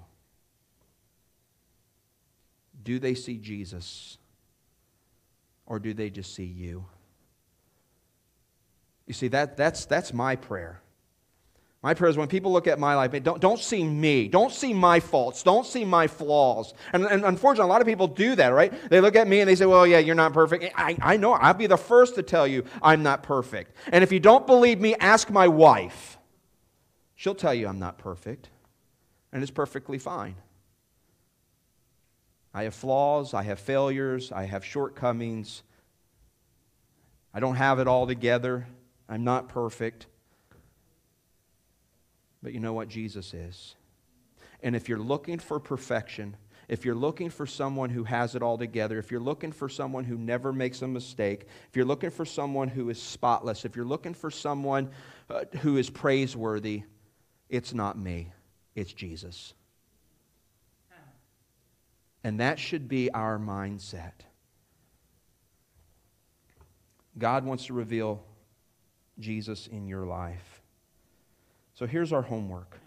Do 2.84 3.00
they 3.00 3.14
see 3.14 3.38
Jesus? 3.38 4.18
Or 5.68 5.80
do 5.80 5.94
they 5.94 6.10
just 6.10 6.34
see 6.34 6.46
you? 6.46 6.86
You 9.06 9.14
see, 9.14 9.28
that, 9.30 9.56
that's, 9.56 9.86
that's 9.86 10.14
my 10.14 10.36
prayer. 10.36 10.82
My 11.84 11.94
prayer 11.96 12.10
is 12.10 12.18
when 12.18 12.28
people 12.28 12.52
look 12.52 12.68
at 12.68 12.80
my 12.80 12.96
life, 12.96 13.12
don't, 13.24 13.42
don't 13.42 13.60
see 13.60 13.84
me. 13.84 14.28
Don't 14.28 14.52
see 14.52 14.72
my 14.74 15.00
faults. 15.00 15.42
Don't 15.42 15.66
see 15.66 15.84
my 15.84 16.08
flaws. 16.08 16.74
And, 16.94 17.06
and 17.06 17.26
unfortunately, 17.26 17.70
a 17.70 17.74
lot 17.74 17.82
of 17.82 17.88
people 17.88 18.08
do 18.08 18.36
that, 18.36 18.50
right? 18.50 18.72
They 18.90 19.02
look 19.02 19.16
at 19.16 19.28
me 19.28 19.42
and 19.42 19.50
they 19.50 19.56
say, 19.56 19.66
well, 19.66 19.88
yeah, 19.88 19.98
you're 19.98 20.16
not 20.16 20.34
perfect. 20.34 20.74
I, 20.76 20.96
I 21.02 21.18
know. 21.18 21.34
I'll 21.34 21.56
be 21.56 21.68
the 21.68 21.78
first 21.78 22.16
to 22.16 22.24
tell 22.24 22.48
you 22.48 22.66
I'm 22.84 23.02
not 23.02 23.24
perfect. 23.24 23.76
And 23.92 24.04
if 24.04 24.12
you 24.12 24.20
don't 24.20 24.46
believe 24.46 24.80
me, 24.80 24.96
ask 24.96 25.30
my 25.32 25.48
wife. 25.48 26.20
She'll 27.16 27.36
tell 27.36 27.54
you 27.54 27.68
I'm 27.68 27.80
not 27.80 27.98
perfect 27.98 28.50
and 29.32 29.42
it's 29.42 29.52
perfectly 29.52 29.98
fine. 29.98 30.36
I 32.54 32.64
have 32.64 32.76
flaws, 32.76 33.34
I 33.34 33.44
have 33.44 33.60
failures, 33.60 34.32
I 34.32 34.44
have 34.44 34.66
shortcomings. 34.66 35.64
I 37.34 37.40
don't 37.40 37.56
have 37.56 37.80
it 37.80 37.88
all 37.88 38.08
together. 38.08 38.68
I'm 39.08 39.24
not 39.24 39.48
perfect. 39.48 40.08
But 42.44 42.54
you 42.54 42.60
know 42.60 42.74
what 42.74 42.90
Jesus 42.90 43.34
is. 43.34 43.76
And 44.62 44.76
if 44.76 44.90
you're 44.90 45.00
looking 45.00 45.40
for 45.40 45.60
perfection, 45.60 46.36
if 46.68 46.86
you're 46.86 46.96
looking 46.96 47.30
for 47.30 47.46
someone 47.46 47.90
who 47.90 48.04
has 48.04 48.36
it 48.36 48.42
all 48.42 48.58
together, 48.58 49.00
if 49.00 49.12
you're 49.12 49.20
looking 49.20 49.52
for 49.52 49.70
someone 49.70 50.04
who 50.04 50.18
never 50.18 50.52
makes 50.52 50.82
a 50.82 50.88
mistake, 50.88 51.46
if 51.70 51.76
you're 51.76 51.86
looking 51.86 52.10
for 52.10 52.26
someone 52.26 52.68
who 52.68 52.90
is 52.90 53.02
spotless, 53.02 53.66
if 53.66 53.76
you're 53.76 53.86
looking 53.86 54.14
for 54.14 54.32
someone 54.32 54.90
uh, 55.30 55.46
who 55.60 55.78
is 55.78 55.90
praiseworthy, 55.90 56.84
it's 57.50 57.74
not 57.74 57.98
me. 57.98 58.32
It's 58.76 58.93
Jesus. 58.93 59.53
And 62.24 62.39
that 62.39 62.59
should 62.59 62.88
be 62.88 63.11
our 63.11 63.39
mindset. 63.39 64.13
God 67.17 67.45
wants 67.45 67.65
to 67.65 67.74
reveal 67.74 68.24
Jesus 69.19 69.67
in 69.67 69.88
your 69.88 70.05
life. 70.05 70.61
So 71.74 71.86
here's 71.86 72.13
our 72.13 72.22
homework. 72.22 72.78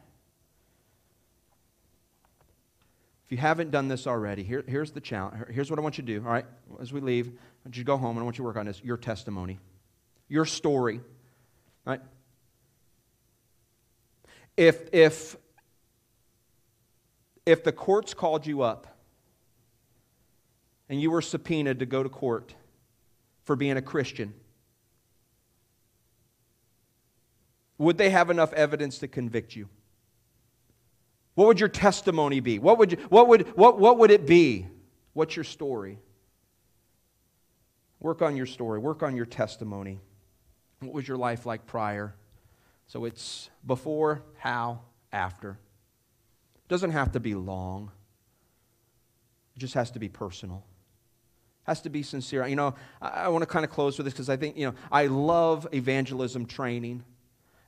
If 3.27 3.33
you 3.33 3.39
haven't 3.39 3.71
done 3.71 3.89
this 3.89 4.07
already, 4.07 4.43
here, 4.43 4.63
here's 4.67 4.93
the 4.93 5.01
challenge. 5.01 5.47
Here's 5.51 5.71
what 5.71 5.79
I 5.79 5.83
want 5.83 5.99
you 5.99 6.05
to 6.05 6.21
do, 6.21 6.25
all 6.25 6.33
right? 6.33 6.45
As 6.81 6.93
we 6.93 7.01
leave, 7.01 7.29
I 7.29 7.31
want 7.65 7.77
you 7.77 7.83
to 7.83 7.87
go 7.87 7.97
home 7.97 8.11
and 8.11 8.21
I 8.21 8.23
want 8.23 8.37
you 8.37 8.43
to 8.43 8.47
work 8.47 8.57
on 8.57 8.67
this 8.67 8.83
your 8.85 8.99
testimony, 8.99 9.59
your 10.29 10.45
story, 10.45 11.01
right? 11.85 12.01
If, 14.57 14.93
if 14.93 15.37
if 17.47 17.63
the 17.65 17.73
courts 17.73 18.15
called 18.15 18.47
you 18.47 18.63
up 18.63 18.87
and 20.89 21.01
you 21.01 21.11
were 21.11 21.23
subpoenaed 21.23 21.79
to 21.79 21.87
go 21.87 22.03
to 22.03 22.09
court 22.09 22.55
for 23.45 23.57
being 23.57 23.77
a 23.77 23.83
Christian? 23.83 24.35
Would 27.79 27.99
they 27.99 28.11
have 28.11 28.31
enough 28.31 28.53
evidence 28.53 28.99
to 28.99 29.09
convict 29.09 29.57
you? 29.57 29.69
What 31.35 31.49
would 31.49 31.61
your 31.61 31.69
testimony 31.69 32.41
be? 32.41 32.59
What 32.59 32.79
would, 32.79 32.93
you, 32.93 32.99
what 33.09 33.29
would, 33.29 33.49
what, 33.57 33.79
what 33.79 33.99
would 33.99 34.11
it 34.11 34.27
be? 34.27 34.69
What's 35.13 35.37
your 35.37 35.45
story? 35.45 35.99
Work 38.01 38.23
on 38.23 38.37
your 38.37 38.47
story, 38.47 38.79
work 38.79 39.03
on 39.03 39.17
your 39.17 39.27
testimony. 39.27 39.99
What 40.81 40.93
was 40.93 41.09
your 41.09 41.17
life 41.17 41.47
like 41.47 41.67
prior? 41.67 42.15
So 42.87 43.05
it's 43.07 43.49
before, 43.67 44.23
how, 44.37 44.81
after. 45.13 45.59
It 46.65 46.69
doesn't 46.69 46.93
have 46.93 47.13
to 47.13 47.21
be 47.21 47.35
long. 47.35 47.91
It 49.57 49.61
just 49.61 49.75
has 49.75 49.91
to 49.93 49.99
be 49.99 50.09
personal. 50.09 50.65
Has 51.65 51.81
to 51.83 51.91
be 51.91 52.03
sincere. 52.03 52.47
You 52.47 52.57
know, 52.57 52.75
I, 53.01 53.09
I 53.09 53.29
want 53.29 53.43
to 53.43 53.47
kind 53.47 53.65
of 53.65 53.71
close 53.71 53.97
with 53.99 54.07
this 54.07 54.15
because 54.15 54.29
I 54.29 54.37
think, 54.37 54.57
you 54.57 54.67
know, 54.67 54.75
I 54.91 55.07
love 55.07 55.67
evangelism 55.73 56.47
training. 56.47 57.05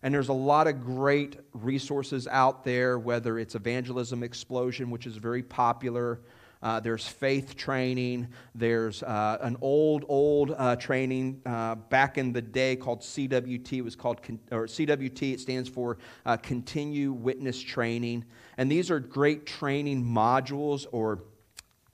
And 0.03 0.15
there's 0.15 0.29
a 0.29 0.35
lot 0.35 0.67
of 0.67 0.85
great 0.85 1.39
resources 1.53 2.29
out 2.29 2.65
there, 2.65 2.99
whether 2.99 3.39
it's 3.39 3.55
Evangelism 3.55 4.23
Explosion, 4.23 4.91
which 4.91 5.07
is 5.07 5.17
very 5.17 5.43
popular. 5.43 6.21
Uh, 6.67 6.81
there's 6.81 7.07
faith 7.07 7.55
training. 7.55 8.27
There's 8.53 9.01
uh, 9.05 9.39
an 9.41 9.57
old, 9.61 10.05
old 10.09 10.51
uh, 10.51 10.75
training 10.75 11.41
uh, 11.47 11.77
back 11.77 12.19
in 12.19 12.33
the 12.33 12.43
day 12.43 12.75
called 12.75 13.03
CWT. 13.03 13.73
It 13.75 13.83
was 13.83 13.95
called, 13.95 14.21
con- 14.21 14.41
or 14.51 14.67
CWT, 14.67 15.35
it 15.35 15.39
stands 15.39 15.69
for 15.69 15.99
uh, 16.25 16.37
Continue 16.39 17.13
Witness 17.13 17.63
Training. 17.63 18.25
And 18.59 18.69
these 18.69 18.91
are 18.91 18.99
great 18.99 19.47
training 19.47 20.05
modules 20.05 20.87
or 20.91 21.21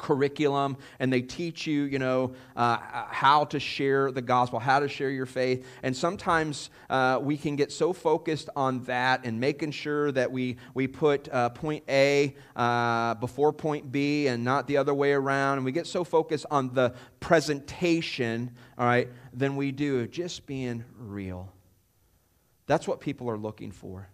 curriculum 0.02 0.76
and 0.98 1.10
they 1.10 1.22
teach 1.22 1.66
you, 1.66 1.84
you 1.84 1.98
know, 1.98 2.34
uh, 2.56 2.76
how 3.08 3.44
to 3.46 3.58
share 3.58 4.12
the 4.12 4.20
gospel, 4.20 4.58
how 4.58 4.80
to 4.80 4.88
share 4.88 5.08
your 5.08 5.24
faith. 5.24 5.64
And 5.82 5.96
sometimes 5.96 6.68
uh, 6.90 7.18
we 7.22 7.38
can 7.38 7.56
get 7.56 7.72
so 7.72 7.94
focused 7.94 8.50
on 8.54 8.82
that 8.84 9.24
and 9.24 9.40
making 9.40 9.70
sure 9.70 10.12
that 10.12 10.30
we, 10.30 10.56
we 10.74 10.86
put 10.86 11.28
uh, 11.32 11.48
point 11.50 11.84
A 11.88 12.36
uh, 12.54 13.14
before 13.14 13.52
point 13.52 13.90
B 13.90 14.26
and 14.26 14.44
not 14.44 14.66
the 14.66 14.76
other 14.76 14.92
way 14.92 15.12
around. 15.12 15.58
And 15.58 15.64
we 15.64 15.72
get 15.72 15.86
so 15.86 16.04
focused 16.04 16.44
on 16.50 16.74
the 16.74 16.92
presentation, 17.20 18.50
all 18.76 18.84
right, 18.84 19.08
than 19.32 19.56
we 19.56 19.72
do 19.72 20.06
just 20.08 20.44
being 20.46 20.84
real. 20.98 21.50
That's 22.66 22.86
what 22.86 23.00
people 23.00 23.30
are 23.30 23.38
looking 23.38 23.70
for. 23.70 24.08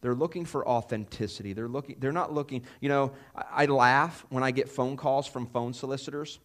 They're 0.00 0.14
looking 0.14 0.44
for 0.44 0.66
authenticity. 0.68 1.52
They're, 1.52 1.68
looking, 1.68 1.96
they're 1.98 2.12
not 2.12 2.32
looking, 2.32 2.62
you 2.80 2.88
know, 2.88 3.12
I, 3.34 3.64
I 3.64 3.66
laugh 3.66 4.24
when 4.28 4.42
I 4.42 4.50
get 4.50 4.68
phone 4.68 4.96
calls 4.96 5.26
from 5.26 5.46
phone 5.46 5.72
solicitors. 5.72 6.38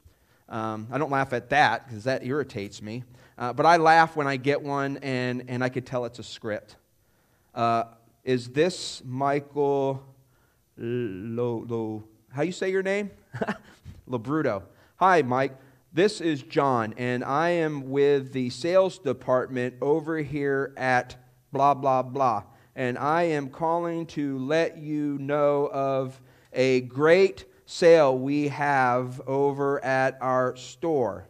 Um, 0.50 0.88
I 0.92 0.98
don't 0.98 1.12
laugh 1.12 1.34
at 1.34 1.50
that 1.50 1.88
because 1.88 2.06
that 2.06 2.26
irritates 2.26 2.82
me. 2.82 3.04
Uh, 3.38 3.54
but 3.54 3.66
I 3.66 3.78
laugh 3.78 4.16
when 4.16 4.28
I 4.28 4.38
get 4.38 4.62
one 4.62 4.98
and, 4.98 5.46
and 5.48 5.64
I 5.64 5.70
could 5.70 5.86
tell 5.86 6.06
it's 6.06 6.20
a 6.20 6.24
script. 6.24 6.76
Uh, 7.54 7.86
is 8.24 8.50
this 8.50 9.02
Michael 9.06 10.04
Lo, 10.78 11.66
Lo, 11.68 12.04
how 12.32 12.44
you 12.44 12.52
say 12.52 12.72
your 12.72 12.84
name? 12.84 13.12
Labruto. 14.10 14.64
Hi, 14.98 15.22
Mike. 15.22 15.58
This 15.94 16.22
is 16.22 16.42
John, 16.44 16.94
and 16.98 17.22
I 17.22 17.50
am 17.50 17.90
with 17.90 18.32
the 18.32 18.50
sales 18.50 18.98
department 18.98 19.76
over 19.82 20.18
here 20.20 20.74
at 20.78 21.18
blah, 21.52 21.74
blah, 21.74 22.02
blah 22.02 22.44
and 22.76 22.98
I 22.98 23.24
am 23.24 23.50
calling 23.50 24.06
to 24.08 24.38
let 24.40 24.78
you 24.78 25.18
know 25.20 25.70
of 25.72 26.20
a 26.54 26.82
great 26.82 27.46
sale 27.66 28.18
we 28.18 28.48
have 28.50 29.22
over 29.28 29.84
at 29.84 30.18
our 30.22 30.56
store. 30.56 31.28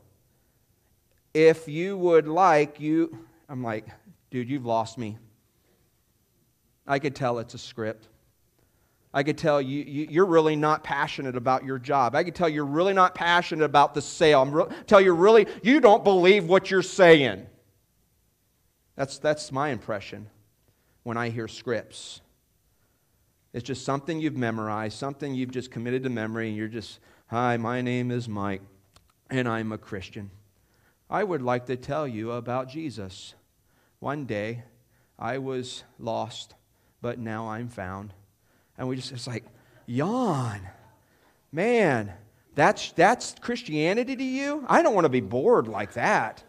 If 1.34 1.68
you 1.68 1.98
would 1.98 2.28
like, 2.28 2.80
you, 2.80 3.18
I'm 3.48 3.64
like, 3.64 3.88
dude, 4.30 4.50
you've 4.50 4.66
lost 4.66 4.98
me. 4.98 5.18
I 6.86 7.00
could 7.00 7.16
tell 7.16 7.40
it's 7.40 7.54
a 7.54 7.60
script. 7.60 8.08
I 9.14 9.24
could 9.24 9.38
tell 9.38 9.62
you, 9.62 9.84
you 9.84 10.24
are 10.24 10.26
really 10.26 10.56
not 10.56 10.84
passionate 10.84 11.36
about 11.36 11.66
your 11.66 11.78
job. 11.78 12.16
I 12.16 12.24
could 12.24 12.34
tell 12.34 12.48
you're 12.48 12.66
really 12.66 12.94
not 12.94 13.14
passionate 13.14 13.66
about 13.66 13.94
the 13.94 14.02
sale. 14.02 14.42
I'm 14.42 14.52
re- 14.52 14.66
tell 14.88 15.02
you 15.02 15.14
really 15.14 15.48
you 15.64 15.82
don't 15.82 16.04
believe 16.04 16.46
what 16.46 16.72
you're 16.72 16.82
saying. 16.82 17.46
That's 18.96 19.18
that's 19.18 19.52
my 19.52 19.70
impression 19.70 20.30
when 21.04 21.18
I 21.18 21.30
hear 21.30 21.48
scripts. 21.48 22.22
It's 23.54 23.66
just 23.66 23.84
something 23.84 24.20
you've 24.20 24.38
memorized, 24.38 24.98
something 24.98 25.36
you've 25.36 25.52
just 25.52 25.72
committed 25.72 26.04
to 26.04 26.10
memory, 26.10 26.48
and 26.48 26.56
you're 26.56 26.68
just, 26.68 27.00
hi, 27.28 27.58
my 27.58 27.82
name 27.82 28.12
is 28.12 28.30
Mike, 28.30 28.62
and 29.30 29.48
I'm 29.48 29.72
a 29.72 29.78
Christian. 29.78 30.32
I 31.10 31.24
would 31.24 31.42
like 31.42 31.66
to 31.66 31.76
tell 31.76 32.08
you 32.08 32.32
about 32.32 32.70
Jesus. 32.70 33.34
One 34.00 34.26
day, 34.26 34.64
I 35.20 35.38
was 35.38 35.84
lost, 36.00 36.56
but 37.02 37.20
now 37.20 37.50
I'm 37.50 37.68
found. 37.68 38.14
And 38.78 38.88
we 38.88 38.96
just, 38.96 39.12
it's 39.12 39.28
like, 39.28 39.44
yawn. 39.86 40.62
Man, 41.52 42.14
that's, 42.56 42.94
that's 42.94 43.36
Christianity 43.42 44.16
to 44.16 44.24
you? 44.24 44.66
I 44.68 44.82
don't 44.82 44.96
want 44.96 45.06
to 45.06 45.10
be 45.10 45.20
bored 45.20 45.68
like 45.68 45.94
that. 45.94 46.44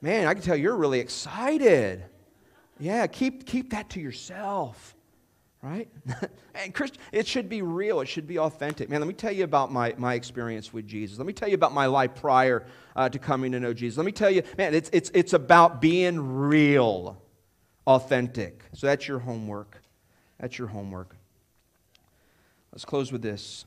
Man, 0.00 0.26
I 0.26 0.34
can 0.34 0.42
tell 0.42 0.56
you're 0.56 0.76
really 0.76 1.00
excited. 1.00 2.04
Yeah, 2.78 3.06
keep, 3.06 3.46
keep 3.46 3.70
that 3.70 3.90
to 3.90 4.00
yourself, 4.00 4.94
right? 5.62 5.88
and 6.54 6.72
Christ, 6.72 6.98
it 7.12 7.26
should 7.26 7.48
be 7.48 7.62
real. 7.62 8.00
It 8.00 8.06
should 8.06 8.26
be 8.26 8.38
authentic. 8.38 8.88
Man, 8.88 9.00
let 9.00 9.08
me 9.08 9.14
tell 9.14 9.32
you 9.32 9.44
about 9.44 9.72
my, 9.72 9.94
my 9.98 10.14
experience 10.14 10.72
with 10.72 10.86
Jesus. 10.86 11.18
Let 11.18 11.26
me 11.26 11.32
tell 11.32 11.48
you 11.48 11.54
about 11.54 11.72
my 11.72 11.86
life 11.86 12.14
prior 12.14 12.66
uh, 12.94 13.08
to 13.08 13.18
coming 13.18 13.52
to 13.52 13.60
know 13.60 13.74
Jesus. 13.74 13.96
Let 13.96 14.06
me 14.06 14.12
tell 14.12 14.30
you, 14.30 14.42
man, 14.56 14.74
it's, 14.74 14.90
it's, 14.92 15.10
it's 15.14 15.32
about 15.32 15.80
being 15.80 16.20
real, 16.20 17.20
authentic. 17.86 18.62
So 18.74 18.86
that's 18.86 19.08
your 19.08 19.18
homework. 19.18 19.82
That's 20.38 20.56
your 20.58 20.68
homework. 20.68 21.16
Let's 22.72 22.84
close 22.84 23.10
with 23.10 23.22
this. 23.22 23.64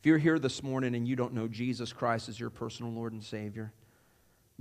If 0.00 0.06
you're 0.06 0.18
here 0.18 0.38
this 0.38 0.62
morning 0.62 0.94
and 0.94 1.06
you 1.06 1.14
don't 1.14 1.34
know 1.34 1.46
Jesus 1.46 1.92
Christ 1.92 2.28
as 2.28 2.40
your 2.40 2.48
personal 2.48 2.90
Lord 2.90 3.12
and 3.12 3.22
Savior, 3.22 3.72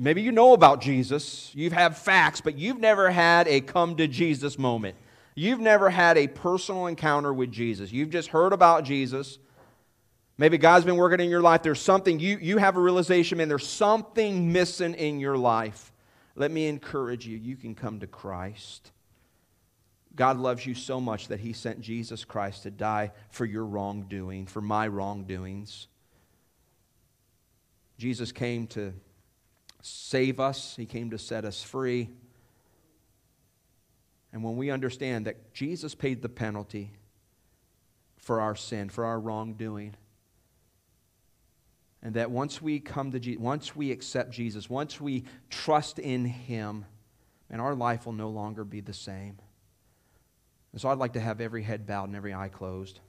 Maybe 0.02 0.22
you 0.22 0.32
know 0.32 0.54
about 0.54 0.80
Jesus, 0.80 1.52
you've 1.54 1.74
had 1.74 1.97
facts, 1.97 2.39
but 2.39 2.58
you've 2.58 2.80
never 2.80 3.12
had 3.12 3.50
a 3.50 3.60
come 3.60 3.97
to 3.97 4.08
Jesus 4.08 4.58
moment. 4.58 4.95
You've 5.36 5.60
never 5.60 5.89
had 5.89 6.18
a 6.18 6.28
personal 6.28 6.88
encounter 6.88 7.34
with 7.34 7.52
Jesus. 7.52 7.91
You've 7.91 8.10
just 8.10 8.30
heard 8.30 8.54
about 8.54 8.86
Jesus. 8.86 9.39
Maybe 10.38 10.58
God's 10.58 10.86
been 10.86 10.95
working 10.95 11.20
in 11.20 11.30
your 11.30 11.41
life. 11.41 11.64
There's 11.64 11.82
something, 11.82 12.18
you, 12.18 12.38
you 12.41 12.58
have 12.60 12.78
a 12.78 12.80
realization, 12.80 13.39
man, 13.39 13.50
there's 13.50 13.68
something 13.68 14.54
missing 14.54 14.93
in 14.93 15.20
your 15.20 15.38
life. 15.38 15.91
Let 16.38 16.50
me 16.50 16.68
encourage 16.68 17.28
you. 17.28 17.38
You 17.38 17.58
can 17.58 17.76
come 17.76 18.00
to 18.00 18.08
Christ. 18.08 18.93
God 20.16 20.38
loves 20.38 20.66
you 20.66 20.76
so 20.76 21.02
much 21.02 21.28
that 21.28 21.41
He 21.41 21.52
sent 21.52 21.82
Jesus 21.82 22.24
Christ 22.24 22.64
to 22.64 22.72
die 22.72 23.12
for 23.32 23.43
your 23.43 23.66
wrongdoing, 23.66 24.45
for 24.45 24.62
my 24.62 24.88
wrongdoings. 24.88 25.89
Jesus 27.97 28.32
came 28.32 28.66
to 28.68 28.93
save 29.82 30.39
us, 30.39 30.75
He 30.75 30.86
came 30.86 31.11
to 31.11 31.17
set 31.17 31.45
us 31.45 31.61
free. 31.61 32.09
And 34.32 34.43
when 34.43 34.57
we 34.57 34.69
understand 34.69 35.25
that 35.25 35.53
Jesus 35.53 35.95
paid 35.95 36.21
the 36.21 36.30
penalty 36.30 36.91
for 38.17 38.41
our 38.41 38.55
sin, 38.55 38.89
for 38.89 39.05
our 39.05 39.19
wrongdoing, 39.19 39.95
and 42.01 42.13
that 42.13 42.32
once 42.32 42.61
we 42.61 42.80
come 42.80 43.11
to 43.11 43.19
Jesus, 43.19 43.41
once 43.41 43.75
we 43.75 43.91
accept 43.91 44.32
Jesus, 44.32 44.69
once 44.69 45.01
we 45.01 45.25
trust 45.49 45.99
in 45.99 46.25
Him, 46.25 46.86
and 47.49 47.59
our 47.59 47.75
life 47.75 48.05
will 48.05 48.13
no 48.13 48.30
longer 48.30 48.63
be 48.63 48.82
the 48.82 48.93
same. 48.93 49.38
And 50.71 50.80
so 50.80 50.89
I'd 50.89 50.99
like 50.99 51.13
to 51.13 51.19
have 51.19 51.41
every 51.41 51.63
head 51.63 51.88
bowed 51.88 52.05
and 52.05 52.15
every 52.15 52.34
eye 52.34 52.49
closed. 52.49 52.99